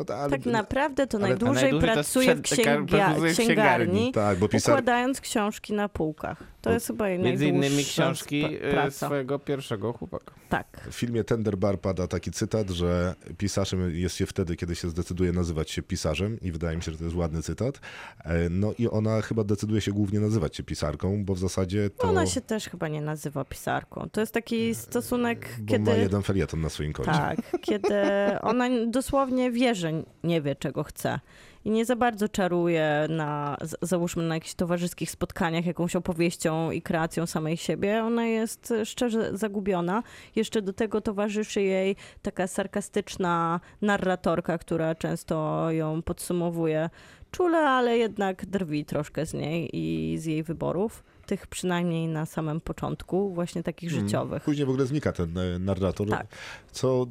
[0.00, 4.12] No ta, ale, Tak naprawdę to ale- najdłużej, najdłużej pracuje w księga- księgarni, księgarni.
[4.12, 4.72] Tak, bo pisar...
[4.74, 6.42] układając książki na półkach.
[6.60, 9.06] To jest chyba jej Między innymi książki e, praca.
[9.06, 10.34] swojego pierwszego chłopaka.
[10.48, 10.66] Tak.
[10.90, 15.32] W filmie Tender Bar pada taki cytat, że pisarzem jest się wtedy, kiedy się zdecyduje
[15.32, 17.80] nazywać się pisarzem i wydaje mi się, że to jest ładny cytat.
[18.24, 22.06] E, No i ona chyba decyduje się głównie nazywać się pisarką, bo w zasadzie to...
[22.06, 24.08] No Ona się też chyba nie nazywa pisarką.
[24.12, 25.90] To jest taki stosunek, bo kiedy...
[25.90, 27.10] ma jeden felieton na swoim koncie.
[27.12, 27.94] Tak, kiedy
[28.42, 29.89] ona dosłownie wie, że
[30.24, 31.20] nie wie, czego chce.
[31.64, 37.26] I nie za bardzo czaruje na, załóżmy, na jakichś towarzyskich spotkaniach jakąś opowieścią i kreacją
[37.26, 38.04] samej siebie.
[38.04, 40.02] Ona jest szczerze zagubiona.
[40.36, 46.90] Jeszcze do tego towarzyszy jej taka sarkastyczna narratorka, która często ją podsumowuje
[47.30, 51.04] czule, ale jednak drwi troszkę z niej i z jej wyborów.
[51.26, 54.04] Tych przynajmniej na samym początku, właśnie takich Mm.
[54.04, 54.42] życiowych.
[54.42, 56.26] Później w ogóle znika ten e, narrator, Tak.
[56.72, 57.06] co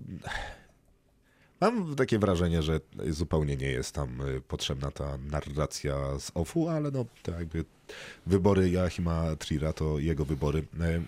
[1.62, 2.80] mam takie wrażenie, że
[3.10, 7.66] zupełnie nie jest tam e, potrzebna ta narracja z OFU, ale no to jakby
[8.26, 10.64] wybory Joachima Trira to jego wybory.
[10.80, 11.02] E,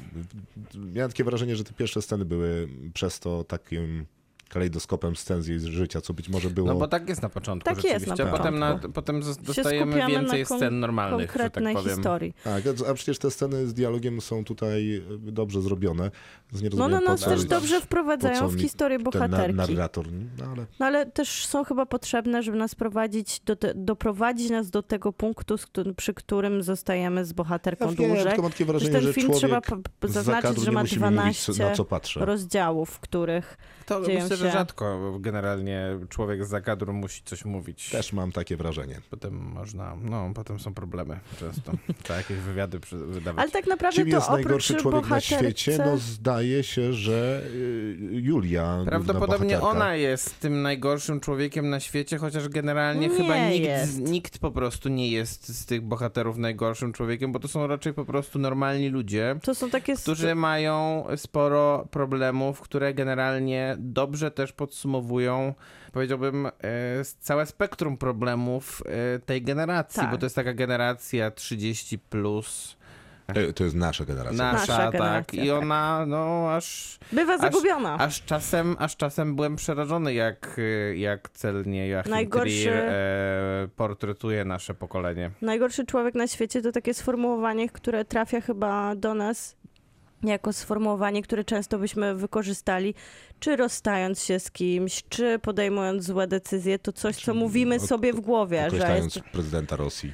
[0.94, 4.06] Miałem takie wrażenie, że te pierwsze sceny były przez to takim
[4.52, 6.68] kalejdoskopem scen z jej życia, co być może było...
[6.68, 8.92] No bo tak jest na początku Tak jest na a potem, na, początku.
[8.92, 11.96] potem dostajemy więcej na kon- scen normalnych, że tak konkretnej powiem.
[11.96, 12.34] historii.
[12.44, 16.12] Tak, a przecież te sceny z dialogiem są tutaj e, dobrze zrobione.
[16.74, 19.56] No po nas co też jest dobrze wprowadzają w historię ten na- bohaterki.
[19.56, 20.06] narrator.
[20.40, 24.70] No ale No ale też są chyba potrzebne, żeby nas prowadzić, do te, doprowadzić nas
[24.70, 28.26] do tego punktu, z którym, przy którym zostajemy z bohaterką ja wiem, dłużej.
[28.26, 29.62] tylko mam takie Przecież wrażenie, ten że film trzeba
[30.04, 32.26] zaznaczyć, że ma musi mówić, 12 co- na co patrzę.
[32.26, 37.90] rozdziałów, w których To dzieją myślę, że rzadko generalnie człowiek z zakadru musi coś mówić.
[37.90, 39.02] Też mam takie wrażenie.
[39.10, 41.72] Potem można, no potem są problemy często.
[42.04, 43.42] Trzeba jakieś wywiady wydawać.
[43.42, 45.36] Ale tak naprawdę Czym to jest najgorszy człowiek na bohaterce...
[45.38, 45.78] świecie?
[45.86, 48.84] No zdaje się, że y, Julia.
[48.86, 54.52] Prawdopodobnie ona jest tym najgorszym człowiekiem na świecie, chociaż generalnie Nie chyba nikt, nikt po
[54.52, 58.90] prostu nie jest z tych bohaterów najgorszym człowiekiem, bo to są raczej po prostu normalni
[58.90, 59.96] ludzie, To są takie...
[59.96, 65.54] którzy mają sporo problemów, które generalnie dobrze też podsumowują,
[65.92, 66.52] powiedziałbym, e,
[67.20, 68.84] całe spektrum problemów
[69.16, 70.12] e, tej generacji, Tak.
[70.12, 72.78] bo to jest taka generacja 30 plus.
[73.28, 74.38] E, To jest nasza generacja.
[74.38, 74.92] Nasza, Nasza tak.
[74.92, 75.58] generacja, I tak.
[75.58, 77.98] ona, no aż, Bywa zagubiona.
[78.00, 80.60] aż czasem, aż czasem byłem przerażony, jak,
[80.96, 85.32] jak celnie Joachim Najgorszy- Trier e, portretuje nasze pokolenie.
[85.42, 89.56] Najgorszy człowiek na świecie to takie sformułowanie, które trafia chyba do nas
[90.24, 92.94] jako sformułowanie, które często byśmy wykorzystali,
[93.40, 98.14] czy rozstając się z kimś, czy podejmując złe decyzje, to coś, co mówimy od- sobie
[98.14, 100.14] w głowie, że Określając jest prezydenta Rosji.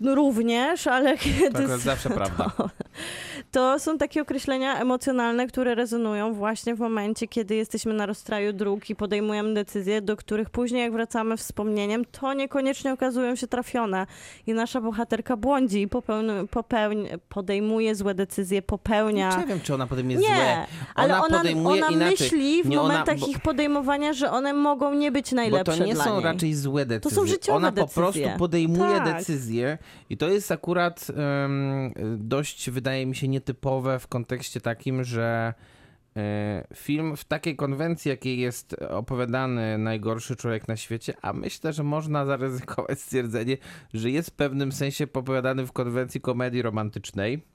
[0.00, 2.50] No, również, ale kiedy to jest zawsze prawda.
[3.52, 8.90] to są takie określenia emocjonalne, które rezonują właśnie w momencie, kiedy jesteśmy na rozstraju dróg
[8.90, 14.06] i podejmujemy decyzje, do których później, jak wracamy wspomnieniem, to niekoniecznie okazują się trafione.
[14.46, 19.36] I nasza bohaterka błądzi i popełni, popełni, podejmuje złe decyzje, popełnia.
[19.40, 20.66] Nie wiem, czy ona potem jest Nie, złe.
[20.94, 22.10] ale Ona ona, podejmuje ona inaczej.
[22.10, 25.78] myśli w Nie, ona- momentach bo- ich podejmowania, że one mogą nie być Bo najlepsze
[25.78, 27.16] to nie są raczej złe decyzje.
[27.16, 28.02] są życiowe Ona po decyzje.
[28.02, 29.16] prostu podejmuje Tak.
[29.16, 29.78] decyzje
[30.10, 35.54] i to jest akurat em, dość, wydaje mi się, nietypowe w kontekście takim, że
[36.16, 41.82] e, film w takiej konwencji, jakiej jest opowiadany najgorszy człowiek na świecie, a myślę, że
[41.82, 43.56] można zaryzykować stwierdzenie,
[43.94, 47.51] że jest w pewnym sensie opowiadany w konwencji komedii romantycznej.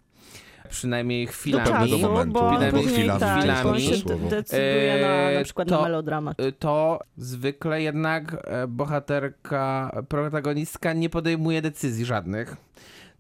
[0.68, 1.66] Przynajmniej do chwilami.
[1.70, 3.64] pewnego czasu, momentu, bo Przynajmniej później chwilami, tak, chwilami.
[3.64, 6.40] bo on się decyduje na na E, przykład to- na melodramat.
[6.40, 12.56] Y, to zwykle jednak e, bohaterka, protagonistka nie podejmuje decyzji żadnych,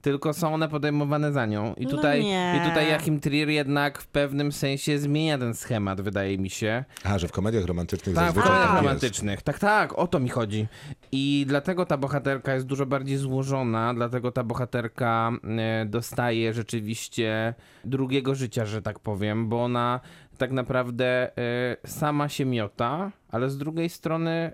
[0.07, 1.73] tylko są one podejmowane za nią.
[1.73, 2.61] I No tutaj, nie.
[2.63, 6.83] i tutaj Joachim Trier jednak w pewnym sensie zmienia ten schemat, wydaje mi się.
[7.03, 8.83] A, że w komediach romantycznych Tak, w zazwyczaj komediach tak jest.
[8.87, 9.41] romantycznych.
[9.41, 10.67] Tak, tak, o to mi chodzi.
[11.11, 17.53] I dlatego ta bohaterka jest dużo bardziej złożona, dlatego ta bohaterka e, dostaje rzeczywiście
[17.85, 19.99] drugiego życia, że tak powiem, bo ona
[20.37, 24.53] tak naprawdę e, sama się miota, ale z drugiej strony e,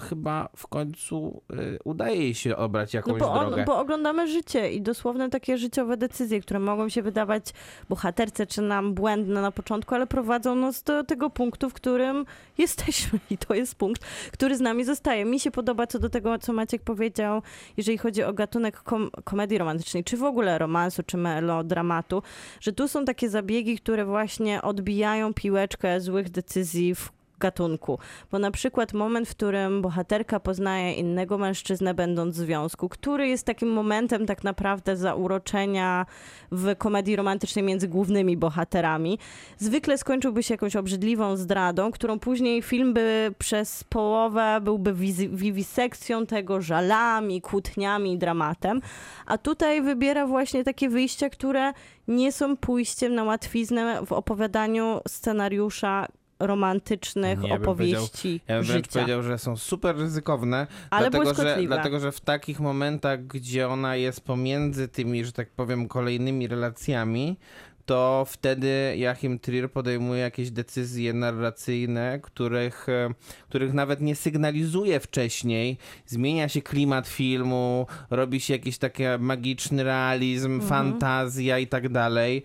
[0.00, 1.54] chyba w końcu e,
[1.84, 3.56] udaje jej się obrać No jakąś bo, drogę.
[3.56, 7.44] on, bo oglądamy życie i dosłowne takie życiowe decyzje, które mogą się wydawać
[7.88, 12.26] bohaterce czy nam błędne na początku, ale prowadzą nas do tego punktu, w którym
[12.58, 15.24] jesteśmy i to jest punkt, który z nami zostaje.
[15.24, 17.42] Mi się podoba co do tego, co Maciek powiedział,
[17.76, 22.22] jeżeli chodzi o gatunek kom- komedii romantycznej, czy w ogóle romansu, czy melodramatu,
[22.60, 27.98] że tu są takie zabiegi, które właśnie odbijają piłeczkę złych decyzji w gatunku.
[28.32, 33.46] Bo na przykład moment, w którym bohaterka poznaje innego mężczyznę, będąc w związku, który jest
[33.46, 36.06] takim momentem tak naprawdę zauroczenia
[36.52, 39.18] w komedii romantycznej między głównymi bohaterami,
[39.58, 44.94] zwykle skończyłby się jakąś obrzydliwą zdradą, którą później film by przez połowę byłby
[45.32, 48.80] wiwisekcją tego, żalami, kłótniami, dramatem.
[49.26, 51.72] A tutaj wybiera właśnie takie wyjścia, które
[52.08, 56.06] nie są pójściem na łatwiznę w opowiadaniu scenariusza
[56.40, 59.00] romantycznych opowieści Ja bym wręcz życia.
[59.00, 63.96] powiedział, że są super ryzykowne, Ale dlatego, że, dlatego że w takich momentach, gdzie ona
[63.96, 67.36] jest pomiędzy tymi, że tak powiem, kolejnymi relacjami,
[67.90, 73.14] to wtedy Joachim Trier podejmuje jakieś decyzje narracyjne, których, e,
[73.48, 75.78] których nawet nie sygnalizuje wcześniej.
[76.06, 80.68] Zmienia się klimat filmu, robi się jakiś taki magiczny realizm, Mhm.
[80.68, 82.42] fantazja i tak dalej.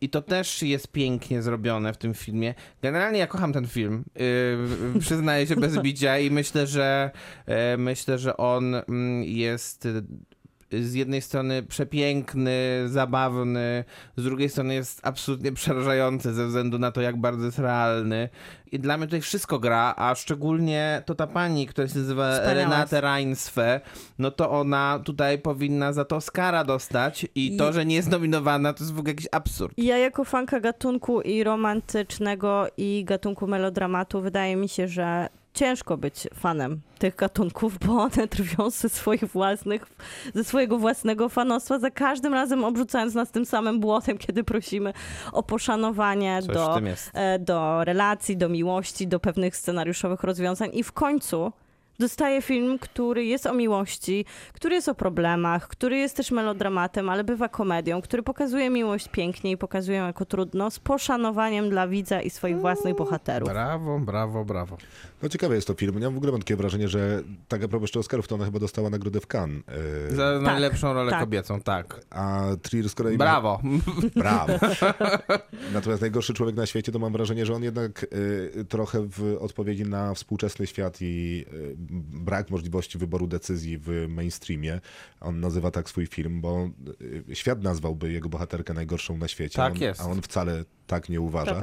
[0.00, 2.54] I to też jest pięknie zrobione w tym filmie.
[2.82, 4.04] Generalnie ja kocham ten film.
[4.94, 7.10] Yy, przyznaję się bez bicia i myślę, że
[7.46, 10.02] e, myślę, że on mm, jest y,
[10.80, 13.84] z jednej strony przepiękny, zabawny,
[14.16, 18.28] z drugiej strony jest absolutnie przerażający ze względu na to, jak bardzo jest realny.
[18.72, 22.54] I dla mnie tutaj wszystko gra, a szczególnie to ta pani, która się nazywa Wspaniała
[22.54, 23.80] Renate Reinsfe,
[24.18, 28.10] no to ona tutaj powinna za to Oscara dostać i I- to, że nie jest
[28.10, 29.74] nominowana, to jest w ogóle jakiś absurd.
[29.78, 36.28] Ja jako fanka gatunku i romantycznego i gatunku melodramatu wydaje mi się, że ciężko być
[36.34, 39.86] fanem tych gatunków, bo one drwią ze swoich własnych,
[40.34, 44.92] ze swojego własnego fanostwa, za każdym razem obrzucając nas tym samym błotem, kiedy prosimy
[45.32, 46.80] o poszanowanie Coś do,
[47.14, 50.70] e, do relacji, do miłości, do pewnych scenariuszowych rozwiązań.
[50.72, 51.52] I w końcu
[51.98, 57.24] dostaje film, który jest o miłości, który jest o problemach, który jest też melodramatem, ale
[57.24, 62.20] bywa komedią, który pokazuje miłość pięknie i pokazuje ją jako trudno, z poszanowaniem dla widza
[62.20, 63.48] i swoich własnych bohaterów.
[63.48, 64.76] Brawo, brawo, brawo.
[65.22, 66.02] No ciekawy jest to film.
[66.02, 68.58] Ja w ogóle mam takie wrażenie, że tak a propos jeszcze Oscarów, to ona chyba
[68.58, 69.62] dostała nagrodę w Cannes.
[70.10, 71.20] Yy, Za najlepszą rolę tak.
[71.20, 72.00] kobiecą, tak.
[72.10, 73.16] A Trier z kolei...
[73.18, 73.60] ma- Brawo.
[74.16, 74.52] Brawo.
[75.74, 79.84] Natomiast najgorszy człowiek na świecie, to mam wrażenie, że on jednak y, trochę w odpowiedzi
[79.84, 84.80] na współczesny świat i y, brak możliwości wyboru decyzji w mainstreamie,
[85.20, 86.70] on nazywa tak swój film, bo
[87.30, 89.56] y, świat nazwałby jego bohaterkę najgorszą na świecie.
[89.56, 90.00] Tak on, jest.
[90.00, 91.62] A on wcale tak nie uważa.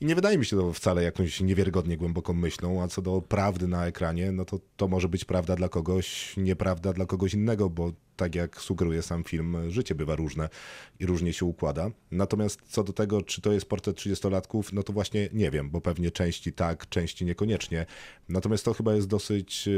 [0.00, 3.68] I nie wydaje mi się to wcale jakąś niewiarygodnie głęboką myślą, a co do prawdy
[3.68, 7.92] na ekranie, no to to może być prawda dla kogoś, nieprawda dla kogoś innego, bo
[8.16, 10.48] tak jak sugeruje sam film, życie bywa różne
[11.00, 11.90] i różnie się układa.
[12.10, 15.80] Natomiast co do tego, czy to jest portret 30-latków, no to właśnie nie wiem, bo
[15.80, 17.86] pewnie części tak, części niekoniecznie.
[18.28, 19.72] Natomiast to chyba jest dosyć e,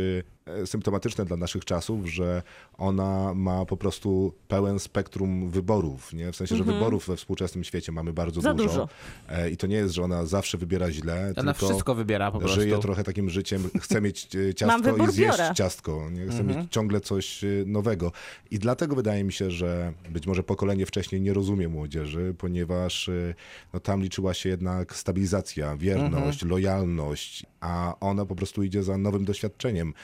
[0.64, 2.42] symptomatyczne dla naszych czasów, że
[2.78, 6.32] ona ma po prostu pełen spektrum wyborów, nie?
[6.32, 8.68] W sensie, że wyborów we współczesnym świecie mamy bardzo Za dużo.
[8.68, 8.88] dużo.
[9.28, 12.38] E, I to nie jest, że ona zawsze wybiera źle, Ona tylko wszystko wybiera po
[12.38, 12.60] prostu.
[12.60, 15.54] żyje trochę takim życiem, chce mieć e, ciastko wybór, i zjeść biorę.
[15.54, 16.26] ciastko, nie?
[16.26, 16.58] chce Mhm.
[16.60, 18.12] mieć ciągle coś e, nowego.
[18.50, 23.34] I dlatego wydaje mi się, że być może pokolenie wcześniej nie rozumie młodzieży, ponieważ e,
[23.72, 26.50] no, tam liczyła się jednak stabilizacja, wierność, Mhm.
[26.50, 29.94] lojalność, a ona po prostu idzie za nowym doświadczeniem.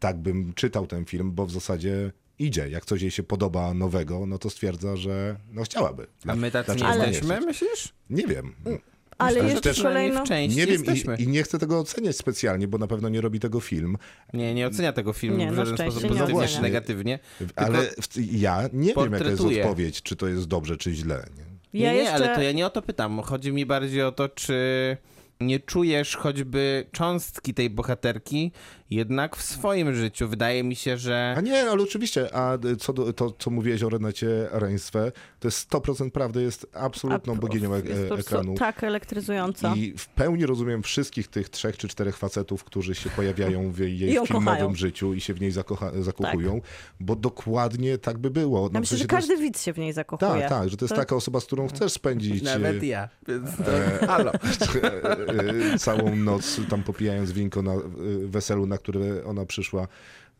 [0.00, 2.68] Tak bym czytał ten film, bo w zasadzie idzie.
[2.68, 6.06] Jak coś jej się podoba nowego, no to stwierdza, że no chciałaby.
[6.26, 7.88] A my tacy nie jesteśmy, myślisz?
[8.10, 8.54] Nie wiem.
[9.18, 10.24] Ale Myślę, że jeszcze też- kolejno...
[10.24, 11.16] w części Nie wiem jesteśmy.
[11.16, 13.96] i, i nie chcę tego oceniać specjalnie, bo na pewno nie robi tego film,
[14.32, 16.60] Nie, nie ocenia tego filmu Nie, w żaden sposób nie pozytywnie czy ocenia.
[16.60, 17.18] negatywnie.
[17.56, 17.78] ale
[18.32, 21.26] ja nie wiem, jaka jest odpowiedź, czy to jest dobrze, czy źle.
[21.38, 21.44] Nie?
[21.80, 22.14] Nie, Ja nie, jeszcze...
[22.14, 23.20] ale to ja nie o to pytam.
[23.22, 24.56] Chodzi mi bardziej o to, czy
[25.40, 28.52] nie czujesz choćby cząstki tej bohaterki
[28.90, 30.28] jednak w swoim życiu.
[30.28, 31.34] Wydaje mi się, że...
[31.38, 35.70] A nie, ale oczywiście, a co do, to, co mówiłeś o Renecie Reinswe, to jest
[35.70, 38.54] 100% prawdy, jest absolutną A, boginią prostu ekranu.
[38.54, 39.74] Tak elektryzująca.
[39.76, 43.98] I w pełni rozumiem wszystkich tych trzech czy czterech facetów, którzy się pojawiają w jej
[43.98, 44.74] filmowym kochają.
[44.74, 46.60] życiu i się w niej zakocha- zakochują,
[47.00, 48.60] bo dokładnie tak by było.
[48.60, 50.40] No, Ja w myślę, że to jest- każdy widz się w niej zakochuje.
[50.40, 53.08] Tak, tak, że to jest To- taka osoba, z którą chcesz spędzić Nawet e, ja.
[53.28, 53.72] Więc to...
[54.02, 54.32] e, Halo.
[55.74, 57.80] e, całą noc tam popijając winko na e,
[58.26, 59.88] weselu, na które ona przyszła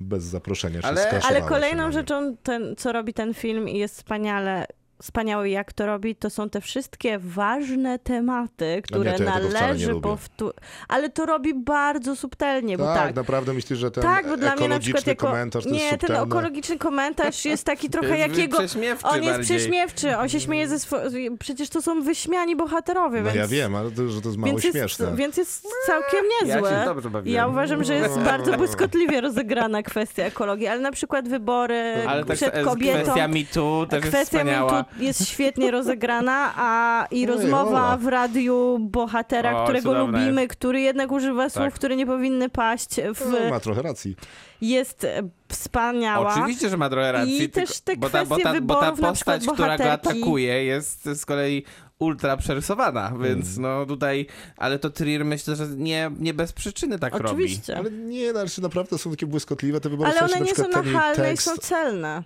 [0.01, 0.81] bez zaproszenia.
[0.83, 4.67] Ale- ale kolejną rzeczą, ten, co robi ten film i jest wspaniale,
[5.03, 9.49] wspaniały jak to robi, to są te wszystkie ważne tematy, które to ja tego wcale
[9.49, 10.57] nie należy powtórzyć.
[10.89, 13.15] Ale to robi bardzo subtelnie, bo Tak, tak.
[13.17, 15.27] naprawdę myślisz, że ten tak, bo dla mnie na przykład ekologiczny jako...
[15.27, 18.59] komentarz to Nie, jest ten ekologiczny komentarz jest taki trochę Jest jakiego...
[18.59, 19.57] prześmiewczy On jest bardziej.
[19.59, 21.31] prześmiewczy, on się śmieje ze swoich...
[21.39, 23.37] Przecież to są wyśmiani bohaterowie, No więc...
[23.37, 25.17] ja wiem, ale to, że to jest mało Więc jest, śmieszne.
[25.17, 26.71] więc jest całkiem Ja niezłe.
[26.71, 27.37] się dobrze bawiłem.
[27.37, 32.37] Ja uważam, że jest bardzo błyskotliwie rozegrana kwestia ekologii, ale na przykład wybory Ale tak
[32.37, 33.03] przed e, kobietą.
[33.03, 34.85] kwestia mitu też jest Kwestia wspaniała.
[34.85, 40.81] tu jest świetnie rozegrana, a i rozmowa w radiu bohatera, O, którego cudowne lubimy, który
[40.81, 41.75] jednak używa słów, Tak.
[41.75, 44.17] które nie powinny paść, w, No, ma trochę racji.
[44.61, 46.35] jest e, wspaniała.
[46.35, 47.43] Oczywiście, że ma trochę racji.
[47.43, 49.55] I tylko- też te bo ta, bo kwestie ta, bo ta wyborów, na postać, przykład
[49.57, 51.65] która go bohaterki- atakuje, jest z kolei
[51.99, 54.27] ultra przerysowana, więc no tutaj,
[54.57, 57.27] ale to Trier myślę, że nie, nie bez przyczyny tak robi.
[57.27, 57.77] Oczywiście.
[57.77, 60.11] Ale nie, no, ale czy naprawdę są takie błyskotliwe te wybory?
[60.11, 62.23] Ale w sensie one na nie są przykład ten nachalne i tekst, są celne.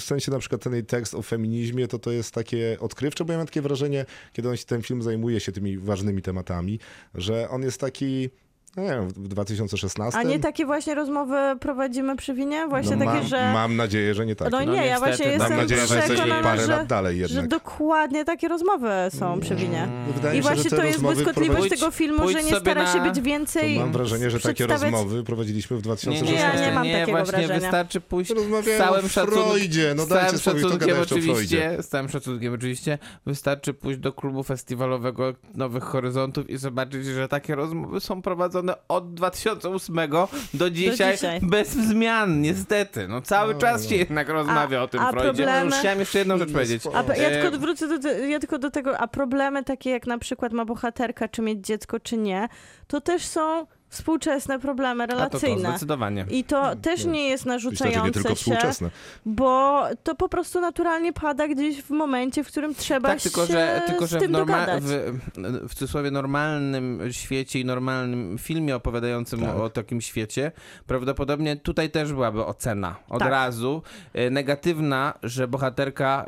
[0.00, 3.38] sensie na przykład ten jej tekst o feminizmie, to to jest takie odkrywcze, bo ja
[3.38, 6.78] mam takie wrażenie, kiedy on się, ten film zajmuje się tymi ważnymi tematami,
[7.14, 8.30] że on jest taki,
[8.76, 10.20] nie wiem, w 2016.
[10.20, 12.66] A nie takie właśnie rozmowy prowadzimy przy winie?
[12.68, 13.52] Właśnie no, takie, mam, że...
[13.52, 14.52] mam nadzieję, że nie tak.
[14.52, 16.86] No nie, No ja właśnie mam jestem Mam nadzieję, że jesteśmy przekonana, parę że, lat
[16.86, 17.48] dalej że jednak.
[17.48, 18.88] dokładnie takie rozmowy
[19.18, 19.88] są przy winie.
[20.14, 22.92] Wydaje I się, że właśnie to jest błyskotliwość prowadzi- tego filmu, pójdź że nie stara
[22.92, 23.78] się na- być więcej...
[23.78, 26.34] Mam wrażenie, że takie przedstawiać- rozmowy prowadziliśmy w Nie, 2016.
[26.34, 27.60] nie, Ja nie mam nie, takiego właśnie wrażenia.
[27.60, 29.96] wystarczy pójść z całym szacunkiem.
[29.96, 31.32] No dajcie całym spokój, kto szacunkiem gada jeszcze o Freudzie.
[31.32, 37.28] oczywiście, z całym szacunkiem oczywiście, wystarczy pójść do klubu festiwalowego Nowych Horyzontów i zobaczyć, że
[37.28, 39.96] takie rozmowy są prowadzone od 2008
[40.54, 41.40] do dzisiaj, dzisiaj.
[41.42, 43.08] bez zmian, niestety.
[43.08, 45.26] No cały czas się jednak rozmawia o tym a Freudzie.
[45.46, 46.82] No, problemy- już chciałem jeszcze jedną rzecz No, powiedzieć.
[46.94, 50.18] A ja E, tylko wrócę do, ja tylko do tego, a problemy takie jak na
[50.18, 52.48] przykład ma bohaterka, czy mieć dziecko, czy nie,
[52.86, 55.68] to też są współczesne problemy a to, to relacyjne.
[55.70, 56.26] zdecydowanie.
[56.30, 58.90] I to też nie jest nie narzucające tylko się, współczesne.
[59.26, 63.52] bo to po prostu naturalnie pada gdzieś w momencie, w którym trzeba Tak, tylko się
[63.52, 64.82] że, tylko, z że w, tym norma- dogadać.
[64.84, 69.56] w, w cudzysłowie normalnym świecie i normalnym filmie opowiadającym Tak.
[69.56, 70.52] o takim świecie,
[70.86, 73.30] prawdopodobnie tutaj też byłaby ocena od Tak.
[73.30, 73.82] razu
[74.14, 76.26] e, negatywna, że bohaterka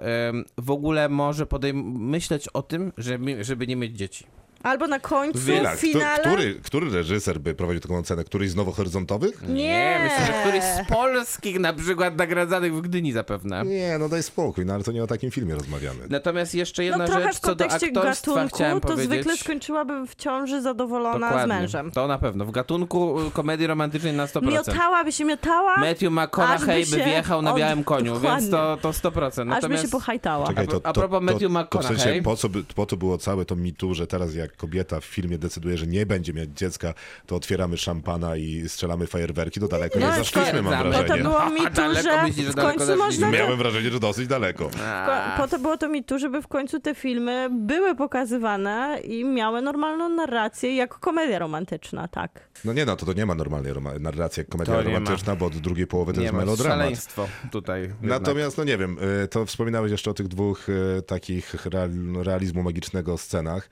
[0.59, 4.27] w ogóle może podejm- myśleć o tym, żeby, żeby nie mieć dzieci.
[4.65, 6.19] Albo na końcu, Chwila, w kto, finale...
[6.25, 8.25] który, który reżyser by prowadził taką ocenę?
[8.25, 9.43] Któryś z nowohoryzontowych?
[9.49, 10.01] Nie.
[10.05, 13.65] myślę, że któryś z polskich na przykład nagradzanych w Gdyni zapewne.
[13.65, 15.99] Nie, no daj spokój, no ale to nie o takim filmie rozmawiamy.
[16.11, 19.11] Natomiast jeszcze No jedna trochę rzecz w co do kontekście aktorstwa gatunku, chciałem to powiedzieć.
[19.11, 21.91] zwykle skończyłabym w ciąży zadowolona z mężem.
[21.91, 22.45] To na pewno.
[22.45, 24.43] W gatunku y, komedii romantycznej na 100%.
[24.53, 28.41] Miotała by się miotała, Matthew McConaughey by, wjechał na od- białym koniu, dokładnie.
[28.41, 29.27] więc to, to 100%.
[29.27, 30.47] aż by Natomiast się pohajtała.
[30.47, 31.99] Czekaj, A- a propos Matthew to w McConaughey.
[31.99, 35.05] sensie, po co, by, po co było całe to mitu, że teraz jak kobieta w
[35.05, 36.95] filmie decyduje, że nie będzie mieć dziecka,
[37.27, 40.85] to otwieramy szampana i strzelamy fajerwerki, to daleko nie, No, zaszliśmy, mam stwierdzamy.
[40.85, 41.23] Bo to wrażenie.
[41.23, 43.31] było mi tu, że myślisz, w końcu można...
[43.31, 44.71] Miałem wrażenie, że dosyć daleko.
[44.87, 49.25] A, Po to było to mi tu, żeby w końcu te filmy były pokazywane i
[49.25, 52.49] miały normalną narrację jako komedia romantyczna, tak.
[52.65, 54.95] No nie, no to, to nie ma normalnej narracji jak komedia To nie ma.
[54.99, 56.79] romantyczna, bo od drugiej połowy to nie jest ma melodramat.
[56.79, 57.81] szaleństwo tutaj.
[57.83, 58.01] jednak.
[58.03, 62.63] Natomiast, no nie wiem, y, to wspominałeś jeszcze o tych dwóch y, takich real- realizmu
[62.63, 63.69] magicznego scenach.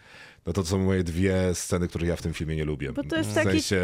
[0.46, 2.92] No to są moje dwie sceny, których ja w tym filmie nie lubię.
[2.92, 3.76] Bo to jest w taki- sensie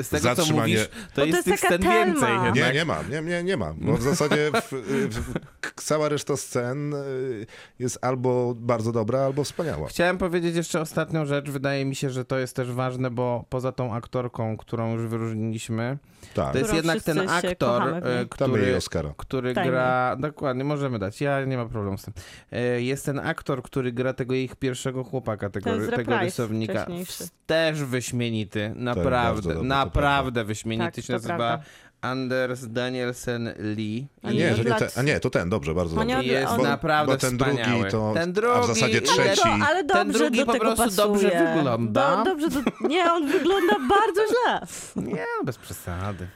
[0.00, 0.74] Y, Z tego, co zatrzymanie...
[0.74, 2.22] mówisz, to to jest jest scen więcej.
[2.28, 2.46] Thelma.
[2.46, 2.54] jednak.
[2.54, 3.74] Nie, nie ma, nie, nie, nie ma.
[3.78, 4.72] Bo w zasadzie w,
[5.10, 7.46] w, cała reszta scen y,
[7.78, 9.88] jest albo bardzo dobra, albo wspaniała.
[9.88, 11.50] Chciałem powiedzieć jeszcze ostatnią rzecz.
[11.50, 15.98] Wydaje mi się, że to jest też ważne, bo poza tą aktorką, którą już wyróżniliśmy,
[16.34, 19.14] Tak, to jest Którą jednak ten aktor, e, który, Oscara.
[19.16, 19.70] który Dajmy.
[19.70, 20.16] gra.
[20.16, 21.20] Dokładnie, możemy dać.
[21.20, 22.14] Ja nie mam problemu z tym.
[22.52, 26.86] E, Jest ten aktor, który gra tego ich pierwszego chłopaka, tego, tego rysownika.
[27.46, 28.68] Też wyśmienity.
[28.68, 30.92] bardzo Naprawdę, to naprawdę wyśmienity.
[30.92, 31.64] Tak, się nazywa prawda.
[32.02, 34.06] Anders Danielsen Lee.
[34.22, 36.32] A nie, nie ten, a nie, to ten, dobrze, bardzo On nie dobrze.
[36.32, 37.90] jest on- naprawdę bo ten drugi wspaniały.
[37.90, 39.42] to- ten a w drugi, zasadzie ale trzeci.
[39.42, 41.06] To, ale Ten dobrze drugi do po tego prostu pasuje.
[41.30, 42.16] dobrze wygląda.
[42.16, 44.66] Do, dobrze do, nie, on wygląda bardzo źle.
[44.96, 46.26] Nie, bez przesady.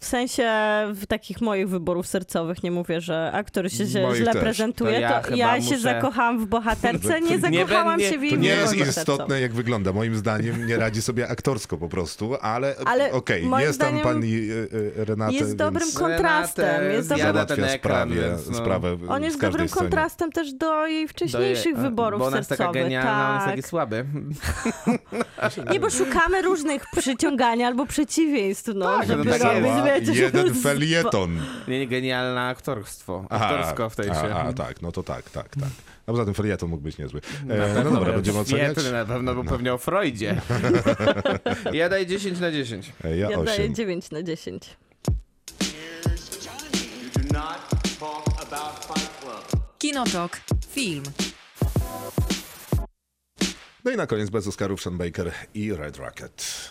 [0.00, 0.50] W sensie
[0.94, 4.36] w takich moich wyborów sercowych nie mówię, że aktor się źle, też.
[4.42, 8.18] prezentuje, To ja to ja, się muszę- zakochałam w bohaterce, nie Nie zakochałam będzie- się
[8.18, 9.40] w jej To nie jest istotne, sercowych.
[9.42, 9.92] jak wygląda.
[9.92, 14.04] Moim zdaniem nie radzi sobie aktorsko po prostu, ale, Ale okej, moim jest tam zdaniem
[14.04, 18.50] pani e, e, Renata, jest dobrym więc kontrastem, Renatę jest dobrym- załatwia ekran, sprawie, więc
[18.50, 18.54] no.
[18.58, 19.80] sprawę On jest dobrym scenie.
[19.82, 22.82] kontrastem też do jej wcześniejszych Do je- wyborów Bo ona jest taka sercowych.
[22.82, 23.56] genialna, on jest tak.
[23.56, 24.04] taki słaby.
[25.72, 30.54] Nie, bo szukamy różnych przyciągania albo przeciwieństw, no, Tak, żeby no tak robić, wiecie, jeden
[30.54, 31.40] felieton.
[31.68, 33.24] Nie, nie, genialne aktorstwo.
[33.30, 34.12] Aktorsko w tej się.
[34.12, 35.68] a, a, tak, no to tak, tak, tak.
[36.06, 37.20] A poza tym felieton mógł być niezły.
[37.48, 38.72] E, no dobra, będziemy oceniać?
[38.72, 40.40] Świetny na pewno, był pewnie o Freudzie.
[41.72, 42.92] ja daję 10 na 10.
[43.04, 43.74] E, Ja, Ja daję 8.
[43.74, 44.76] 9 na 10.
[45.60, 47.58] You do not
[48.00, 49.62] talk about Fight Club.
[49.78, 50.40] Kinotok.
[50.70, 51.02] Film.
[53.84, 56.70] No i na koniec bez Oscarów Sean Baker i Red Rocket.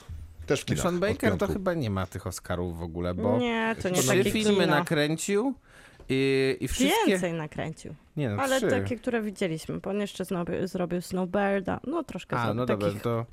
[0.50, 0.84] Też w kinach.
[0.84, 4.24] Sean Baker to chyba nie ma tych Oscarów w ogóle, bo Nie, to nie trzy
[4.24, 4.68] filmy kino.
[4.68, 5.54] nakręcił
[6.10, 7.08] i, i wszystkie...
[7.08, 7.96] Więcej nakręcił.
[8.18, 8.70] Nie no, Ale trzy.
[8.70, 13.02] takie, które widzieliśmy, bo on jeszcze zrobił, zrobił Snowbirda, no troszkę A, no dobra, takich
[13.02, 13.26] to,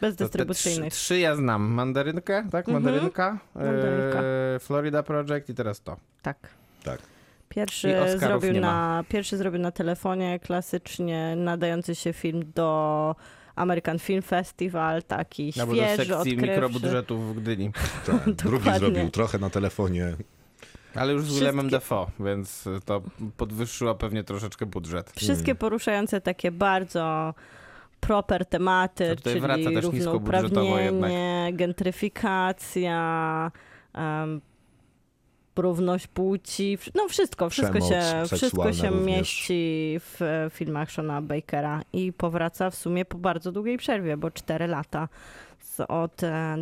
[0.00, 1.62] to te trzy, trzy ja znam.
[1.62, 2.68] Mandarynkę, tak?
[2.68, 2.82] Mhm.
[2.84, 4.22] Mandarynka, Mandarynka.
[4.22, 5.96] E, Florida Project i teraz to.
[6.22, 6.48] Tak.
[6.84, 6.98] Tak.
[7.48, 13.16] Pierwszy zrobił, na, pierwszy zrobił na telefonie klasycznie nadający się film do
[13.56, 16.46] American Film Festival, taki Albo do świeży, sekcji odkrywczy.
[16.46, 17.70] mikrobudżetów w Gdyni.
[18.06, 18.30] tak.
[18.34, 20.16] Drugi zrobił trochę na telefonie.
[20.94, 23.02] Ale już z Wszystkie- Willemem Dafoe, więc to
[23.36, 25.12] podwyższyło pewnie troszeczkę budżet.
[25.16, 27.34] Wszystkie poruszające takie bardzo
[28.00, 33.50] proper tematy, czyli wraca też równouprawnienie, gentryfikacja,
[33.94, 34.40] em,
[35.56, 39.06] równość płci, no wszystko, wszystko Przemoc się, wszystko się również.
[39.06, 44.30] mieści w e, filmach Shona Bakera i powraca w sumie po bardzo długiej przerwie, bo
[44.30, 45.08] 4 lata
[45.88, 46.56] od e,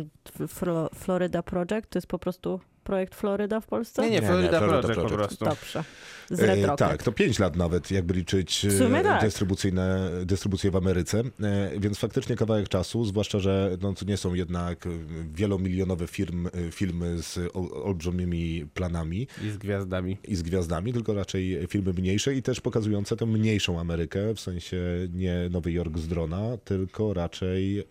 [0.47, 4.01] Flo, Florida Project, to jest po prostu projekt Florida w Polsce?
[4.01, 5.37] Nie, nie, Florida, nie, Florida Project, po Project.
[5.37, 5.45] prostu.
[5.45, 5.83] Dobrze.
[6.29, 9.21] Z E, Red tak, to 5 lat nawet, jakby liczyć e, tak.
[9.21, 14.33] dystrybucyjne, dystrybucje w Ameryce, e, więc faktycznie kawałek czasu, zwłaszcza, że no, to nie są
[14.33, 14.87] jednak
[15.33, 20.17] wielomilionowe firm, e, filmy z ol- olbrzymimi planami I z gwiazdami.
[20.27, 24.77] i z gwiazdami, tylko raczej filmy mniejsze i też pokazujące tę mniejszą Amerykę, w sensie
[25.13, 27.85] nie Nowy Jork z drona, tylko raczej e,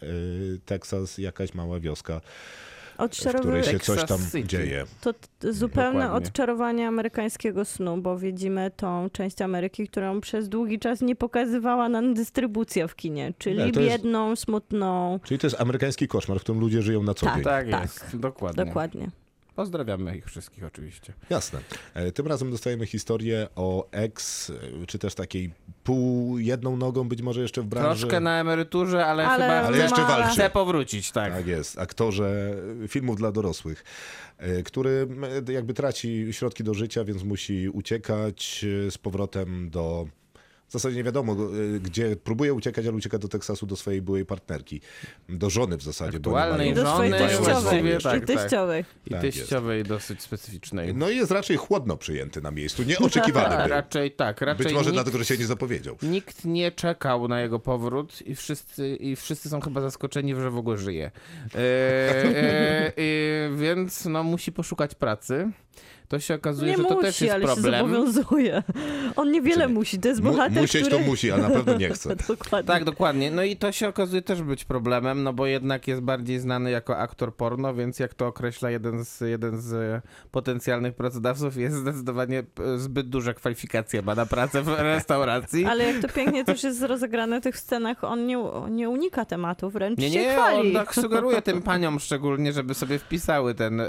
[0.66, 2.20] Teksas, jakaś mała wioska,
[3.03, 3.39] w Odczarowy...
[3.39, 4.45] której się coś tam City.
[4.45, 4.85] dzieje.
[5.01, 5.15] To
[5.53, 6.29] zupełne Dokładnie.
[6.29, 12.15] odczarowanie amerykańskiego snu, bo widzimy tą część Ameryki, którą przez długi czas nie pokazywała nam
[12.15, 15.20] dystrybucja w kinie, czyli jest- biedną, smutną.
[15.24, 17.35] Czyli to jest amerykański koszmar, w którym ludzie żyją na co Tak.
[17.35, 17.45] dzień.
[17.45, 17.83] Tak, Tak.
[17.83, 18.65] jest, dokładnie.
[18.65, 19.11] Dokładnie.
[19.55, 21.12] Pozdrawiamy ich wszystkich oczywiście.
[21.31, 21.61] Jasne.
[21.95, 25.53] E, Tym razem dostajemy historię o ex, e, czy też takiej
[25.85, 28.01] pół jedną nogą być może jeszcze w branży.
[28.01, 30.33] Troszkę na emeryturze, ale, Ale- chyba Ale jeszcze walczy.
[30.33, 31.33] chce powrócić, tak.
[31.33, 32.55] Tak jest, aktorze
[32.89, 33.85] filmów dla dorosłych,
[34.39, 35.09] e, który
[35.49, 40.07] jakby traci środki do życia, więc musi uciekać z powrotem do.
[40.73, 44.27] W zasadzie nie wiadomo, e, gdzie próbuje uciekać, ale ucieka do Teksasu do swojej byłej
[44.27, 44.81] partnerki.
[45.28, 46.20] Do żony w zasadzie.
[46.20, 48.01] bo Aktualnej I mają- do swojej żony, teściowej.
[48.01, 48.36] żony tak, I tak.
[48.40, 48.85] teściowej.
[49.07, 50.94] I Tak teściowej dosyć specyficznej.
[50.94, 52.82] No i jest raczej chłodno przyjęty na miejscu.
[52.82, 53.66] Nieoczekiwany był.
[53.69, 55.97] raczej tak, raczej Być może nikt, dlatego, że się nie zapowiedział.
[56.03, 60.57] nikt nie czekał na jego powrót i wszyscy, i wszyscy są chyba zaskoczeni, że w
[60.57, 61.11] ogóle żyje.
[61.55, 65.51] E, e, e, więc no, musi poszukać pracy.
[66.13, 67.81] To się okazuje, Nie że to musi, też jest ale się problem.
[67.81, 68.63] zobowiązuje.
[69.17, 71.03] On niewiele Czyli musi, to jest Mu- bohater, musieć który...
[71.05, 72.17] to musi, ale na pewno nie chce.
[72.17, 72.67] Dokładnie.
[72.67, 73.31] Tak, dokładnie.
[73.31, 76.97] No i to się okazuje też być problemem, no bo jednak jest bardziej znany jako
[76.99, 82.39] aktor porno, więc jak to określa jeden z, jeden z potencjalnych pracodawców, jest zdecydowanie
[82.75, 85.65] e, zbyt duże kwalifikacje ma na pracę w restauracji.
[85.65, 88.39] Ale jak to pięknie też jest rozegrane w tych scenach, on nie,
[88.71, 90.59] nie unika tematu, wręcz Nie, się nie, chwali.
[90.61, 93.87] on tak sugeruje tym paniom szczególnie, żeby sobie wpisały ten e,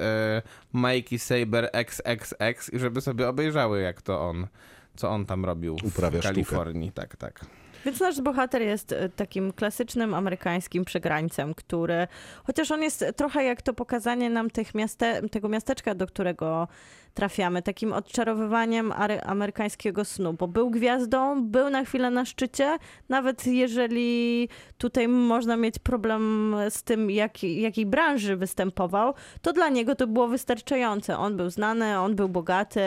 [0.74, 1.70] Mikey Saber
[2.14, 4.48] XXX i żeby sobie obejrzały jak to on,
[4.95, 6.34] co on tam robił Uprawia w sztukę.
[6.34, 6.91] Kalifornii.
[6.91, 7.45] Tak, tak.
[7.85, 12.07] Więc nasz bohater jest e, takim klasycznym amerykańskim przegrańcem, który,
[12.43, 16.68] chociaż on jest trochę jak to pokazanie nam tych miaste, tego miasteczka, do którego
[17.14, 18.93] trafiamy, takim odczarowywaniem
[19.26, 22.77] amerykańskiego snu, bo był gwiazdą, był na chwilę na szczycie,
[23.10, 29.95] nawet jeżeli tutaj można mieć problem z tym, jak, jakiej branży występował, to dla niego
[29.95, 31.18] to było wystarczające.
[31.18, 32.81] On był znany, on był bogaty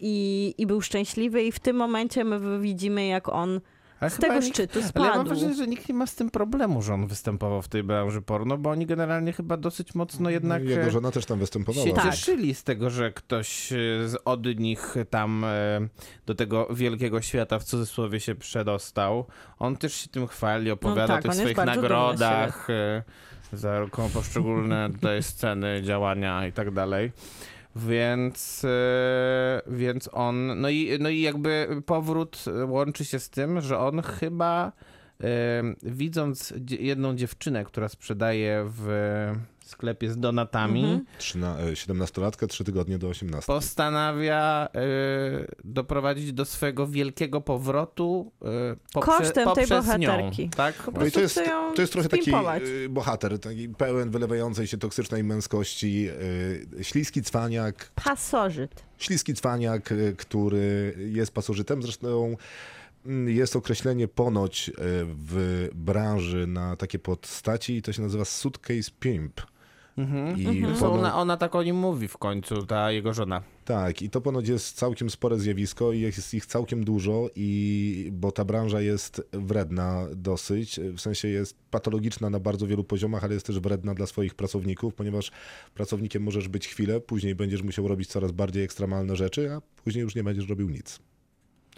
[0.00, 3.60] i, i był szczęśliwy i w tym momencie my widzimy, jak on
[4.00, 5.28] Ale z tego nikt- szczytu Ale ja mam spadł.
[5.28, 8.58] wrażenie, że nikt nie ma z tym problemu, że on występował w tej branży porno,
[8.58, 11.86] bo oni generalnie chyba dosyć mocno jednak No, Jego e, żona też tam występowała.
[11.86, 12.04] się Tak.
[12.04, 13.76] cieszyli z tego, że ktoś e,
[14.08, 15.48] z od nich tam e,
[16.26, 19.26] do tego wielkiego świata w cudzysłowie się przedostał.
[19.58, 22.68] On też się tym chwali, opowiada tak, o tych swoich nagrodach
[23.52, 27.12] za poszczególne tutaj sceny, działania i tak dalej.
[27.76, 33.78] Więc, e, więc on, no i, no i jakby powrót łączy się z tym, że
[33.78, 34.72] on chyba
[35.20, 38.88] e, widząc jedną dziewczynę, która sprzedaje w
[39.68, 41.04] sklepie z donatami, Mhm.
[41.18, 43.46] Trzyna- e, 17-latka, 3 tygodnie do 18.
[43.46, 44.80] postanawia e,
[45.64, 50.42] doprowadzić do swojego wielkiego powrotu e, poprze, Kosztem tej poprzez bohaterki.
[50.42, 50.74] Nią, tak?
[50.74, 51.40] Po No i prostu to jest,
[51.74, 52.30] to jest trochę taki
[52.64, 56.08] y, bohater, taki pełen wylewającej się toksycznej męskości,
[56.80, 58.84] y, śliski cwaniak, Pasożyt.
[58.98, 61.82] śliski cwaniak, y, który jest pasożytem.
[61.82, 62.36] Zresztą
[63.06, 64.72] mm, jest określenie ponoć y,
[65.06, 69.40] w branży na takie postaci i to się nazywa suitcase pimp.
[69.98, 70.38] Mhm.
[70.40, 70.74] I Mhm.
[70.74, 73.42] pono- Ona, ona tak o nim mówi w końcu, ta jego żona.
[73.64, 78.32] Tak, i to ponoć jest całkiem spore zjawisko i jest ich całkiem dużo, i, bo
[78.32, 83.46] ta branża jest wredna dosyć, w sensie jest patologiczna na bardzo wielu poziomach, ale jest
[83.46, 85.30] też wredna dla swoich pracowników, ponieważ
[85.74, 90.14] pracownikiem możesz być chwilę, później będziesz musiał robić coraz bardziej ekstremalne rzeczy, a później już
[90.14, 90.98] nie będziesz robił nic.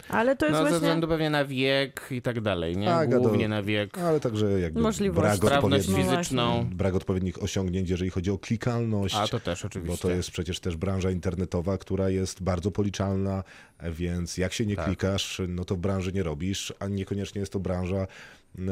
[0.09, 0.75] Ale to jest No ze właśnie...
[0.77, 2.85] względu pewnie na wiek i tak dalej, nie?
[2.87, 3.97] Tak, a to- Głównie na wiek.
[3.97, 5.39] Ale także jakby Możliwości.
[5.41, 6.65] brak fizyczną.
[6.71, 9.15] brak odpowiednich osiągnięć, jeżeli chodzi o klikalność.
[9.15, 10.01] A to też Bo oczywiście.
[10.01, 13.43] to jest przecież też branża internetowa, która jest bardzo policzalna,
[13.91, 14.85] więc jak się nie Tak.
[14.85, 18.07] klikasz, no to w branży nie robisz, a niekoniecznie jest to branża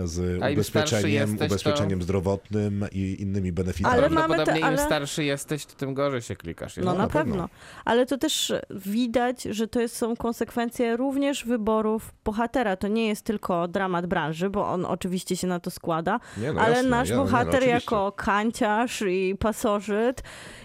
[0.04, 3.94] z ubezpieczeniem, jesteś, to- ubezpieczeniem zdrowotnym i innymi benefitami.
[3.98, 6.78] Ale mamy te- Prawdopodobnie ale- im starszy jesteś, to tym gorzej się klikasz.
[6.78, 7.32] No No, na, na pewno.
[7.34, 7.50] pewno.
[7.86, 12.76] Ale to też widać, że to jest, są konsekwencje również wyborów bohatera.
[12.76, 16.62] To nie jest tylko dramat branży, bo on oczywiście się na to składa, Nie, no
[16.62, 17.72] ale jasne, nasz ja- nie, no bohater oczywiście.
[17.74, 20.24] jako kanciarz i pasożyt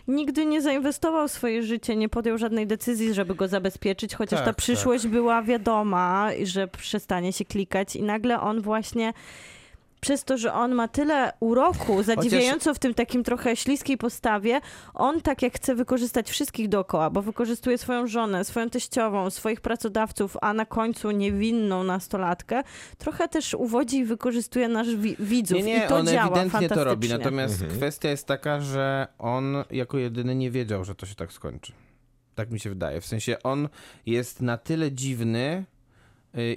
[0.09, 4.45] nigdy nie zainwestował w swoje życie, nie podjął żadnej decyzji, żeby go zabezpieczyć, chociaż Tak,
[4.47, 4.57] ta tak.
[4.57, 9.02] przyszłość była wiadoma, że przestanie się klikać i nagle on właśnie
[10.01, 14.61] przez to, że on ma tyle uroku, zadziwiająco w tym takim trochę śliskiej postawie,
[14.95, 20.37] on tak jak chce wykorzystać wszystkich dookoła, bo wykorzystuje swoją żonę, swoją teściową, swoich pracodawców,
[20.41, 22.63] a na końcu niewinną nastolatkę,
[22.99, 26.69] trochę też uwodzi i wykorzystuje nasz wi- widzów Nie, nie, i to on działa ewidentnie
[26.69, 27.09] to robi.
[27.09, 27.79] Natomiast Mhm.
[27.81, 31.73] kwestia jest taka, że on jako jedyny nie wiedział, że to się tak skończy.
[32.35, 33.01] Tak mi się wydaje.
[33.01, 33.69] W sensie on
[34.07, 35.65] jest na tyle dziwny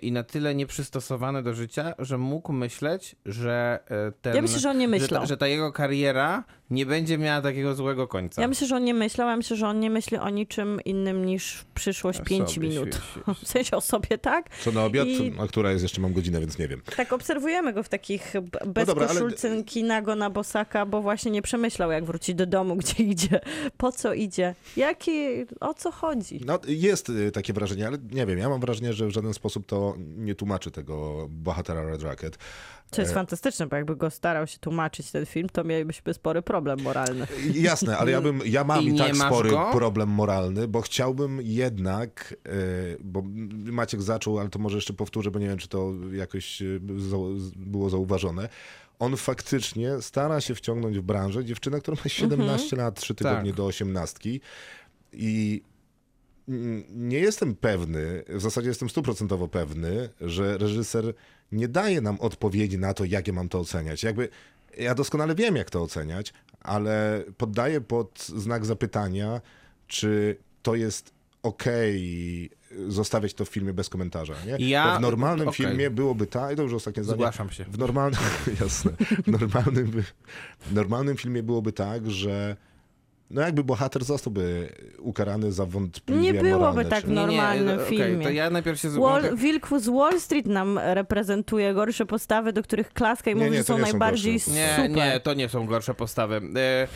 [0.01, 3.79] i na tyle nieprzystosowany do życia, że mógł myśleć, że
[4.09, 4.35] y, ten.
[4.35, 5.21] Ja myślę, że on nie że myślał.
[5.21, 8.41] ta, że ta jego kariera nie będzie miała takiego złego końca.
[8.41, 11.25] Ja myślę, że on nie myślał, ja myślę, że on nie myśli o niczym innym
[11.25, 12.95] niż przyszłość O 5 sobie, minut.
[12.95, 13.01] si-
[13.39, 14.49] si- W sensie o sobie, tak?
[14.63, 15.07] Co na obiad?
[15.07, 16.81] I- A która jest jeszcze, mam godzinę, więc nie wiem.
[16.97, 21.31] Tak, obserwujemy go w takich b- bez dobra, ale- koszulcynki nago na bosaka, bo właśnie
[21.31, 23.39] nie przemyślał, jak wróci do domu, gdzie idzie,
[23.77, 25.11] po co idzie, jaki,
[25.59, 26.41] o co chodzi.
[26.45, 29.65] No, jest y, takie wrażenie, ale nie wiem, ja mam wrażenie, że w żaden sposób
[29.65, 32.37] to nie tłumaczy tego bohatera Red Rocket.
[32.95, 36.41] To jest E, fantastyczne, bo jakby go starał się tłumaczyć ten film, to mielibyśmy spory
[36.41, 37.27] problem moralny.
[37.53, 39.69] Jasne, ale ja bym, ja mam I i, tak spory go?
[39.71, 42.51] problem moralny, bo chciałbym jednak, e,
[42.99, 43.23] bo
[43.71, 46.65] Maciek zaczął, ale to może jeszcze powtórzę, bo nie wiem, czy to jakoś e,
[47.55, 48.49] było zauważone.
[48.99, 53.57] On faktycznie stara się wciągnąć w branżę dziewczynę, która ma 17 lat, 3 tygodnie Tak.
[53.57, 54.29] do 18
[55.13, 55.61] i
[56.89, 61.13] nie jestem pewny, w zasadzie jestem stuprocentowo pewny, że reżyser
[61.51, 64.03] nie daje nam odpowiedzi na to, jak ja mam to oceniać.
[64.03, 64.29] Jakby
[64.77, 69.41] ja doskonale wiem, jak to oceniać, ale poddaję pod znak zapytania,
[69.87, 71.13] czy to jest
[71.43, 72.49] okej
[72.87, 74.33] zostawiać to w filmie bez komentarza.
[74.45, 74.69] Nie?
[74.69, 75.65] Ja- Bo w normalnym okej.
[75.65, 77.63] filmie byłoby tak, i to już ostatnie zdanie, Zgłaszam się.
[77.63, 78.19] w normalnym,
[78.61, 78.91] jasne,
[79.23, 80.03] w normalnym,
[80.59, 82.57] w normalnym filmie byłoby tak, że
[83.31, 84.69] no jakby bohater zostałby
[84.99, 88.23] ukarany za wątpliwie Nie byłoby moralne tak w normalnym okej, filmie.
[88.25, 92.93] to ja najpierw się Wall, Wilk z Wall Street nam reprezentuje gorsze postawy, do których
[92.93, 94.91] klaska i Nie, mówi, nie, że są nie są najbardziej gorsze Nie, super.
[94.91, 96.41] nie, to nie są gorsze postawy.
[96.55, 96.87] E,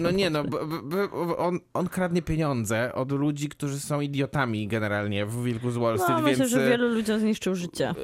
[0.00, 5.26] no nie, no, b, b, on, on kradnie pieniądze od ludzi, którzy są idiotami generalnie
[5.26, 6.50] w Wilku z Wall Street, No, myślę, więc...
[6.50, 7.94] że e, wielu ludziom zniszczył życie.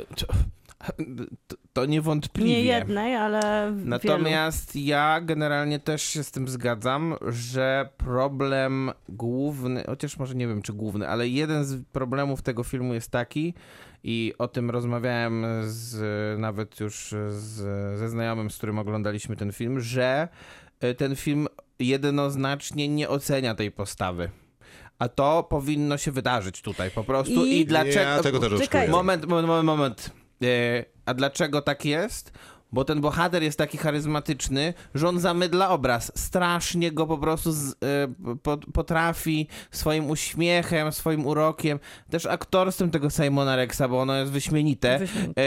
[1.72, 2.50] To, niewątpliwie.
[2.50, 3.88] Nie jednej, ale wielu.
[3.88, 10.62] Natomiast ja generalnie też się z tym zgadzam, że problem główny, chociaż może nie wiem
[10.62, 13.54] czy główny, ale jeden z problemów tego filmu jest taki
[14.04, 17.54] i o tym rozmawiałem z, nawet już z,
[17.98, 20.28] ze znajomym, z którym oglądaliśmy ten film, że
[20.80, 21.48] e, ten film
[21.78, 24.30] jednoznacznie nie ocenia tej postawy.
[24.98, 27.44] A to powinno się wydarzyć tutaj po prostu.
[27.44, 28.00] I- I, dlaczego.
[28.00, 28.88] Ja tego też Czekaj.
[28.88, 30.10] Moment, moment, moment.
[30.42, 32.32] E, a dlaczego tak jest?
[32.72, 36.12] Bo ten bohater jest taki charyzmatyczny, że on zamydla obraz.
[36.14, 37.74] Strasznie go po prostu z, e,
[38.42, 41.78] po, potrafi swoim uśmiechem, swoim urokiem,
[42.10, 45.42] też aktorstwem tego Simona Rexa, bo ono jest wyśmienite, Wyśmienite.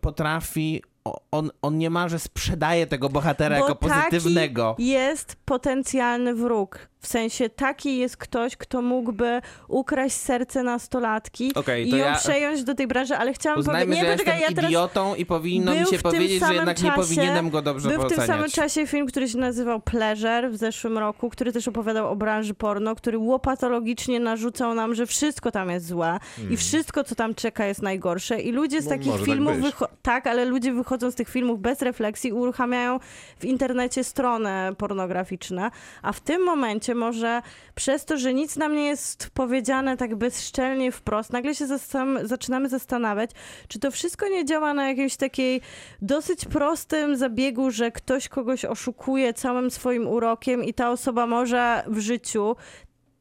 [0.00, 0.82] potrafi.
[1.30, 4.74] On, on nie ma, że sprzedaje tego bohatera Bo jako pozytywnego.
[4.76, 6.88] Taki jest potencjalny wróg.
[7.00, 12.64] W sensie taki jest ktoś, kto mógłby ukraść serce nastolatki Okej, i ją ja- przejąć
[12.64, 13.88] do tej branży, ale chciałam powiedzieć...
[13.96, 14.64] że Nie, ja poczekaj, ja teraz...
[14.70, 18.08] idiotą i powinno mi się powiedzieć, że jednak nie czasie- powinienem go dobrze Był w
[18.08, 22.16] tym samym czasie film, który się nazywał Pleasure w zeszłym roku, który też opowiadał o
[22.16, 26.18] branży porno, który łopatologicznie narzucał nam, że wszystko tam jest złe
[26.50, 28.40] i wszystko, co tam czeka, jest najgorsze.
[28.40, 31.28] I ludzie z Mo- takich może tak filmów, wycho- tak, ale ludzie wychodzą z tych
[31.28, 32.98] filmów bez refleksji, uruchamiają
[33.38, 35.70] w internecie strony pornograficzne,
[36.02, 37.42] a w tym momencie może
[37.74, 42.68] przez to, że nic nam nie jest powiedziane tak bezszczelnie wprost, nagle się zastam- zaczynamy
[42.68, 43.30] zastanawiać,
[43.68, 45.60] czy to wszystko nie działa na jakimś takiej
[46.02, 51.98] dosyć prostym zabiegu, że ktoś kogoś oszukuje całym swoim urokiem i ta osoba może w
[51.98, 52.56] życiu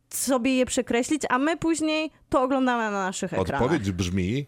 [0.10, 3.62] sobie je przekreślić, a my później to oglądamy na naszych ekranach.
[3.62, 4.48] Odpowiedź brzmi,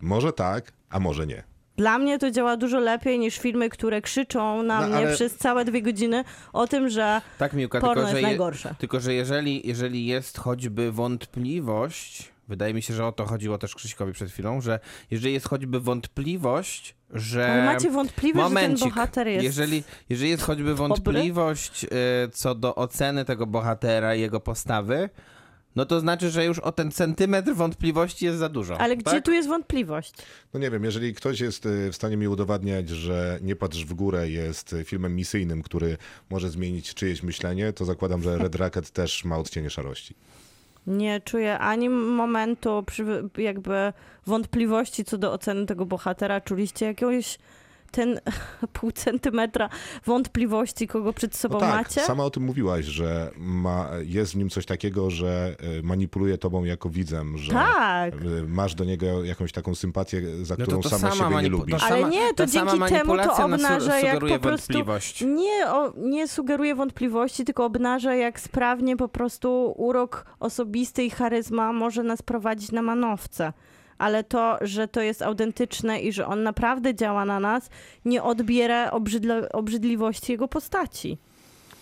[0.00, 1.55] może tak, a może nie.
[1.76, 5.36] Dla mnie to działa dużo lepiej niż filmy, które krzyczą na No, mnie ale- przez
[5.36, 8.74] całe dwie godziny o tym, że Tak, Miłka, porno tylko że, jest je, najgorsze.
[8.78, 13.74] tylko że jeżeli, jeżeli jest choćby wątpliwość, wydaje mi się, że o to chodziło też
[13.74, 14.80] Krzyśkowi przed chwilą, że
[15.10, 17.52] jeżeli jest choćby wątpliwość, że...
[17.52, 18.88] Ale macie wątpliwość, że ten Momencik.
[18.94, 19.44] bohater jest...
[19.44, 21.88] Jeżeli, jeżeli jest choćby wątpliwość y,
[22.32, 25.10] co do oceny tego bohatera i jego postawy,
[25.76, 28.78] no to znaczy, że już o ten centymetr wątpliwości jest za dużo.
[28.78, 29.24] Ale gdzie tak?
[29.24, 30.14] tu jest wątpliwość?
[30.54, 33.94] No nie wiem, jeżeli ktoś jest y, w stanie mi udowadniać, że Nie patrz w
[33.94, 35.96] górę jest y, filmem misyjnym, który
[36.30, 40.14] może zmienić czyjeś myślenie, to zakładam, że Red Rocket też ma odcienie szarości.
[40.86, 43.04] Nie czuję ani momentu przy,
[43.38, 43.92] jakby
[44.26, 46.40] wątpliwości co do oceny tego bohatera.
[46.40, 47.38] Czuliście jakiegoś
[47.96, 48.20] ten
[48.72, 49.68] pół centymetra
[50.06, 52.00] wątpliwości, kogo przed sobą No tak, macie?
[52.00, 56.64] sama o tym mówiłaś, że ma, jest w nim coś takiego, że y, manipuluje tobą
[56.64, 58.14] jako widzem, że Tak.
[58.14, 61.42] y, masz do niego jakąś taką sympatię, za No którą to, to sama, sama siebie
[61.42, 61.80] nie lubisz.
[61.80, 65.20] to Ale sama, nie, to sama dzięki temu to obnaża, jak po prostu- wątpliwość.
[65.20, 71.72] Nie, o, nie sugeruje wątpliwości, tylko obnaża, jak sprawnie po prostu urok osobisty i charyzma
[71.72, 73.52] może nas prowadzić na manowce.
[73.98, 77.70] Ale to, że to jest autentyczne i że on naprawdę działa na nas,
[78.04, 81.18] nie odbiera obrzydle, obrzydliwości jego postaci.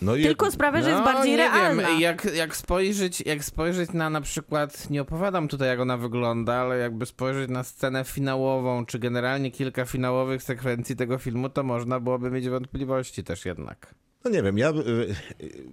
[0.01, 1.87] No i Tylko sprawia, że jest bardziej nie realna.
[1.87, 6.53] Wiem, jak, jak, spojrzeć, jak spojrzeć na na przykład, nie opowiadam tutaj jak ona wygląda,
[6.53, 11.99] ale jakby spojrzeć na scenę finałową, czy generalnie kilka finałowych sekwencji tego filmu, to można
[11.99, 13.95] byłoby mieć wątpliwości też jednak.
[14.25, 15.15] No nie wiem, ja, y, y,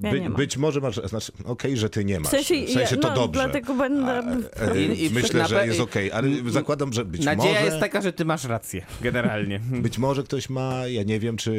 [0.02, 0.36] Ja by, nie mam.
[0.36, 2.28] być może masz, znaczy okej, że ty nie masz.
[2.28, 3.40] W sensie, ja- to no, dobrze.
[3.42, 4.22] dlatego będę...
[4.74, 7.64] E, I- i Myślę, na że jest okej, ale m- zakładam, że być Nadzieja może...
[7.66, 9.60] jest taka, że ty masz rację, generalnie.
[9.86, 11.52] Być może ktoś ma, ja nie wiem, czy...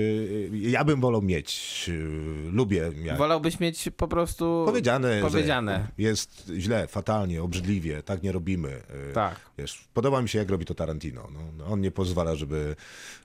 [0.52, 5.88] Ja bym wolał mieć, y, lubię, jak Wolałbyś mieć po prostu powiedziane, powiedziane.
[5.98, 8.70] jest źle, fatalnie, obrzydliwie, tak nie robimy.
[9.10, 9.36] y, Tak.
[9.58, 11.28] Wiesz, podoba mi się, jak robi to Tarantino.
[11.34, 12.76] No, no, on nie pozwala, żeby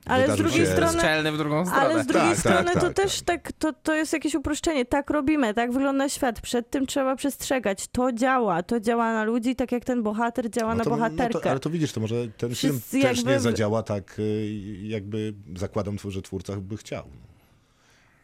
[0.05, 0.73] Ale z drugiej się...
[0.73, 1.83] strony- Szczelny w drugą stronę.
[1.83, 4.85] Ale z drugiej Tak, tak, strony to tak, też tak, to, to jest jakieś uproszczenie.
[4.85, 6.41] Tak robimy, tak wygląda świat.
[6.41, 7.87] Przed tym trzeba przestrzegać.
[7.93, 8.63] To działa.
[8.63, 11.35] To działa na ludzi, tak jak ten bohater działa No na to, bohaterkę.
[11.35, 14.19] No to, ale to widzisz, to może ten Wszyscy film też jakby- nie zadziała tak,
[14.19, 14.49] y,
[14.83, 17.05] jakby zakładam, że twórca by chciał.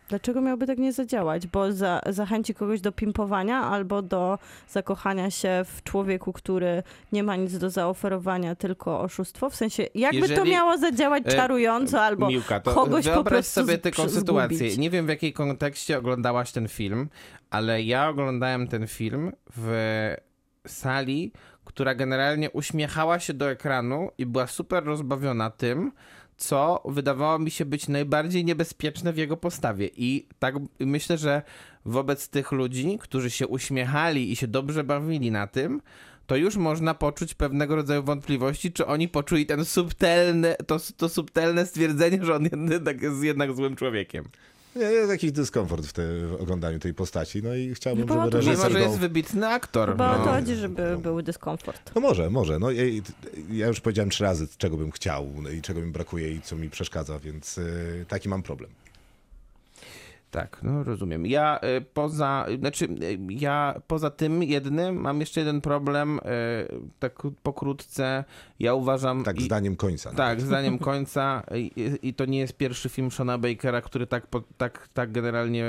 [0.09, 1.47] Dlaczego miałby tak nie zadziałać?
[1.47, 6.83] Bo za, zachęci kogoś do pimpowania albo do zakochania się w człowieku, który
[7.13, 9.51] nie ma nic do zaoferowania, tylko oszustwo?
[9.51, 13.61] W sensie, jakby to Jeżeli- miało zadziałać e, czarująco albo Miłka, to kogoś po prostu
[13.61, 14.77] sobie taką sytuację.
[14.77, 17.09] Nie wiem w jakiej kontekście oglądałaś ten film,
[17.51, 20.15] ale ja oglądałem ten film w
[20.67, 21.33] sali,
[21.65, 25.93] która generalnie uśmiechała się do ekranu i była super rozbawiona tym,
[26.36, 29.90] co wydawało mi się być najbardziej niebezpieczne w jego postawie.
[29.97, 31.43] I tak myślę, że
[31.85, 35.81] wobec tych ludzi, którzy się uśmiechali i się dobrze bawili na tym,
[36.27, 41.66] to już można poczuć pewnego rodzaju wątpliwości, czy oni poczuli ten subtelny, to, to subtelne
[41.66, 44.24] stwierdzenie, że on jednak jest jednak złym człowiekiem.
[44.77, 48.31] Nie, jest jakiś dyskomfort w, te, w oglądaniu tej postaci, no i chciałbym, Chyba żeby
[48.33, 48.85] to- Mimo, reżyser że go...
[48.85, 49.89] jest wybitny aktor.
[49.91, 50.25] Chyba o no.
[50.25, 51.91] to chodzi, żeby był dyskomfort.
[51.95, 52.59] No może, może.
[52.59, 53.03] No, i-
[53.53, 56.57] ja już powiedziałem trzy razy, czego bym chciał no i czego mi brakuje i co
[56.57, 58.71] mi przeszkadza, więc y, taki mam problem.
[60.35, 61.27] Tak, no rozumiem.
[61.27, 66.20] Ja y, poza, znaczy y, ja poza tym jednym mam jeszcze jeden problem, y,
[66.98, 68.24] tak pokrótce.
[68.59, 69.24] Ja uważam...
[69.24, 70.11] Tak, i- zdaniem końca.
[70.12, 71.70] Tak, zdaniem końca i,
[72.02, 75.65] i to nie jest pierwszy film Shona Bakera, który tak, tak, tak generalnie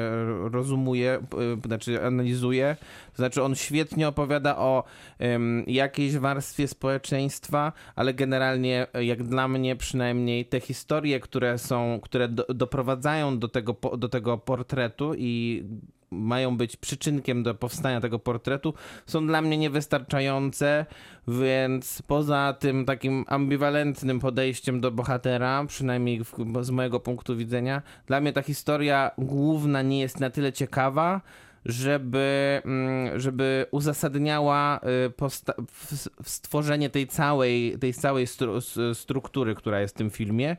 [0.52, 1.20] rozumuje,
[1.66, 2.76] znaczy analizuje.
[3.12, 4.84] To znaczy on świetnie opowiada o
[5.20, 12.28] em, jakiejś warstwie społeczeństwa, ale generalnie jak dla mnie przynajmniej te historie, które są, które
[12.28, 15.64] do, doprowadzają do tego, do tego portretu i
[16.12, 18.74] mają być przyczynkiem do powstania tego portretu,
[19.06, 20.86] są dla mnie niewystarczające,
[21.28, 28.22] więc poza tym takim ambiwalentnym podejściem do bohatera, przynajmniej w, z mojego punktu widzenia, dla
[28.22, 31.22] mnie ta historia główna nie jest na tyle ciekawa,
[31.66, 34.80] żeby, mm, żeby uzasadniała
[35.14, 40.58] y, stworzenie tej całej, tej całej stru- struktury, która jest w tym filmie.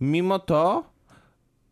[0.00, 0.91] Mimo to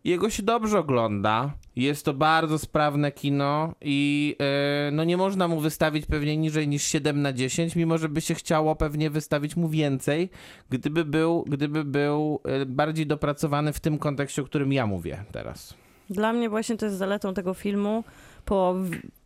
[0.05, 1.53] jego się dobrze ogląda.
[1.77, 6.83] Jest to bardzo sprawne kino i e, no nie można mu wystawić pewnie niżej niż
[6.83, 10.31] 7 na 10, mimo że by się chciało pewnie wystawić mu więcej,
[10.71, 15.75] gdyby był, gdyby był e, bardziej dopracowany w tym kontekście, o którym ja mówię teraz.
[16.11, 18.05] Dla mnie właśnie to jest zaletą tego filmu.
[18.45, 18.75] Po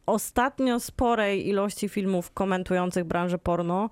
[0.07, 3.91] ostatnio sporej ilości filmów komentujących branżę porno,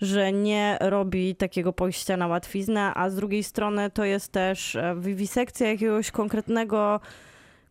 [0.00, 4.96] że nie robi takiego pójścia na łatwiznę, a z drugiej strony to jest też e,
[4.98, 7.00] wiwisekcja jakiegoś konkretnego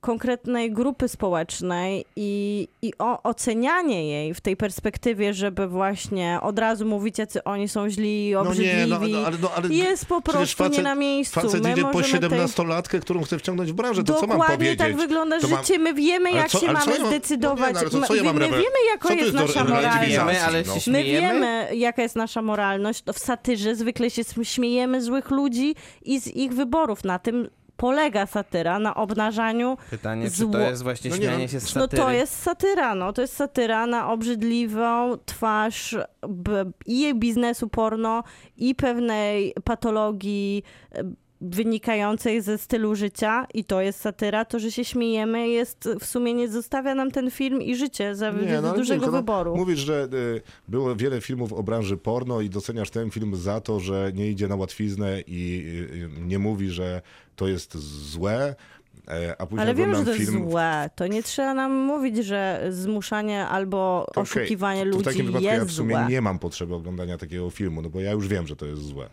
[0.05, 6.85] konkretnej grupy społecznej i, i o, ocenianie jej w tej perspektywie, żeby właśnie od razu
[6.85, 10.21] mówić, jacy oni są źli, No obrzydliwi, nie, no, no, ale, no, ale jest po
[10.21, 11.41] prostu nie facet- na miejscu.
[11.41, 14.29] Facet My idzie po możemy tej- 17-latkę, którą chce wciągnąć w branżę, to co mam
[14.29, 14.77] Dokładnie powiedzieć?
[14.79, 15.79] tak wygląda To życie.
[15.79, 17.73] My wiemy, Ale jak co- się mamy ja mam- zdecydować.
[17.73, 20.87] no nie, no co ja My- mam my rewe- wiemy, jaka jest jest nasza moralność.
[20.87, 20.93] no.
[20.93, 23.03] My wiemy, jaka jest nasza moralność.
[23.13, 27.03] W satyrze zwykle się śmiejemy złych ludzi i z ich wyborów.
[27.03, 29.77] Na tym polega satyra, na obnażaniu.
[29.89, 32.01] Pytanie, czy Zło- to jest właśnie No nie, śmianie no, się z No satyry?
[32.03, 35.95] to jest satyra, no to jest satyra na obrzydliwą twarz
[36.29, 38.23] b- i biznesu porno,
[38.57, 40.63] i pewnej patologii
[40.95, 41.03] e,
[41.41, 46.33] wynikającej ze stylu życia i to jest satyra, to, że się śmiejemy jest w sumie
[46.33, 49.55] nie zostawia nam ten film i życie za Nie, no, dużego tylko, no, wyboru.
[49.55, 53.79] Mówisz, że y, było wiele filmów o branży porno i doceniasz ten film za to,
[53.79, 57.01] że nie idzie na łatwiznę i y, y, nie mówi, że
[57.35, 57.77] to jest
[58.11, 58.55] złe,
[59.07, 60.49] e, a później Ale wiem, że to jest film...
[60.49, 60.89] złe.
[60.95, 65.25] To nie trzeba nam mówić, że zmuszanie albo Okej, oszukiwanie to- to ludzi W takim
[65.25, 66.05] wypadku jest ja w sumie złe.
[66.09, 69.09] nie mam potrzeby oglądania takiego filmu, no bo ja już wiem, że to jest złe.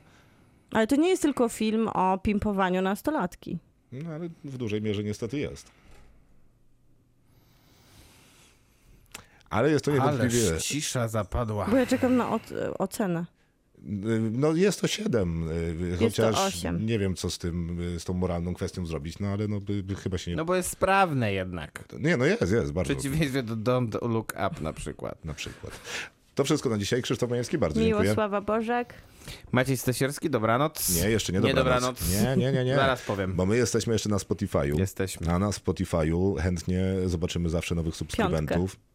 [0.73, 3.59] Ale to nie jest tylko film o pimpowaniu nastolatki.
[3.93, 5.70] No ale w dużej mierze niestety jest.
[9.51, 10.49] Ale jest to niewątpliwie...
[10.51, 11.66] Ależ cisza zapadła.
[11.70, 13.24] Bo ja czekam na oc- ocenę.
[14.33, 15.49] No jest to 7,
[16.01, 16.87] Jest to chociaż osiem.
[16.87, 19.83] nie wiem, co z tym, y, z tą moralną kwestią zrobić, no ale no by,
[19.83, 20.37] by chyba się nie...
[20.37, 21.85] No bo jest sprawne jednak.
[22.01, 22.95] Nie, no jest, jest, W bardzo.
[22.95, 25.25] przeciwieństwie do Don't Look Up na przykład.
[25.25, 25.81] Na przykład.
[26.35, 27.03] To wszystko na dzisiaj.
[27.03, 28.03] Krzysztof Majewski, bardzo dziękuję.
[28.03, 28.95] Miłosława Bożek.
[29.53, 31.03] Maciej Stasierski, dobranoc.
[31.03, 31.99] Nie, jeszcze nie Nie dobranoc.
[32.01, 32.23] dobranoc.
[32.25, 32.75] Nie, nie, nie, nie.
[32.75, 33.35] Zaraz powiem.
[33.37, 34.79] Bo my jesteśmy jeszcze na Spotify'u.
[34.79, 35.33] Jesteśmy.
[35.33, 38.57] A na Spotify'u chętnie zobaczymy zawsze nowych subskrybentów.
[38.77, 38.91] Piątkę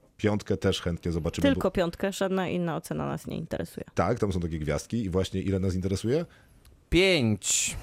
[0.59, 1.47] też chętnie zobaczymy.
[1.53, 3.85] Tylko piątkę, żadna inna ocena nas nie interesuje.
[3.87, 3.93] Bo...
[3.95, 6.25] Tak, tam są takie gwiazdki i właśnie ile nas interesuje?
[6.89, 7.75] Pięć.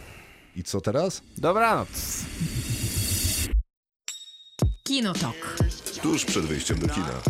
[0.56, 1.22] I co teraz?
[1.38, 2.24] Dobranoc.
[4.84, 5.56] Kinotok.
[6.02, 7.20] Tuż przed wyjściem do kina.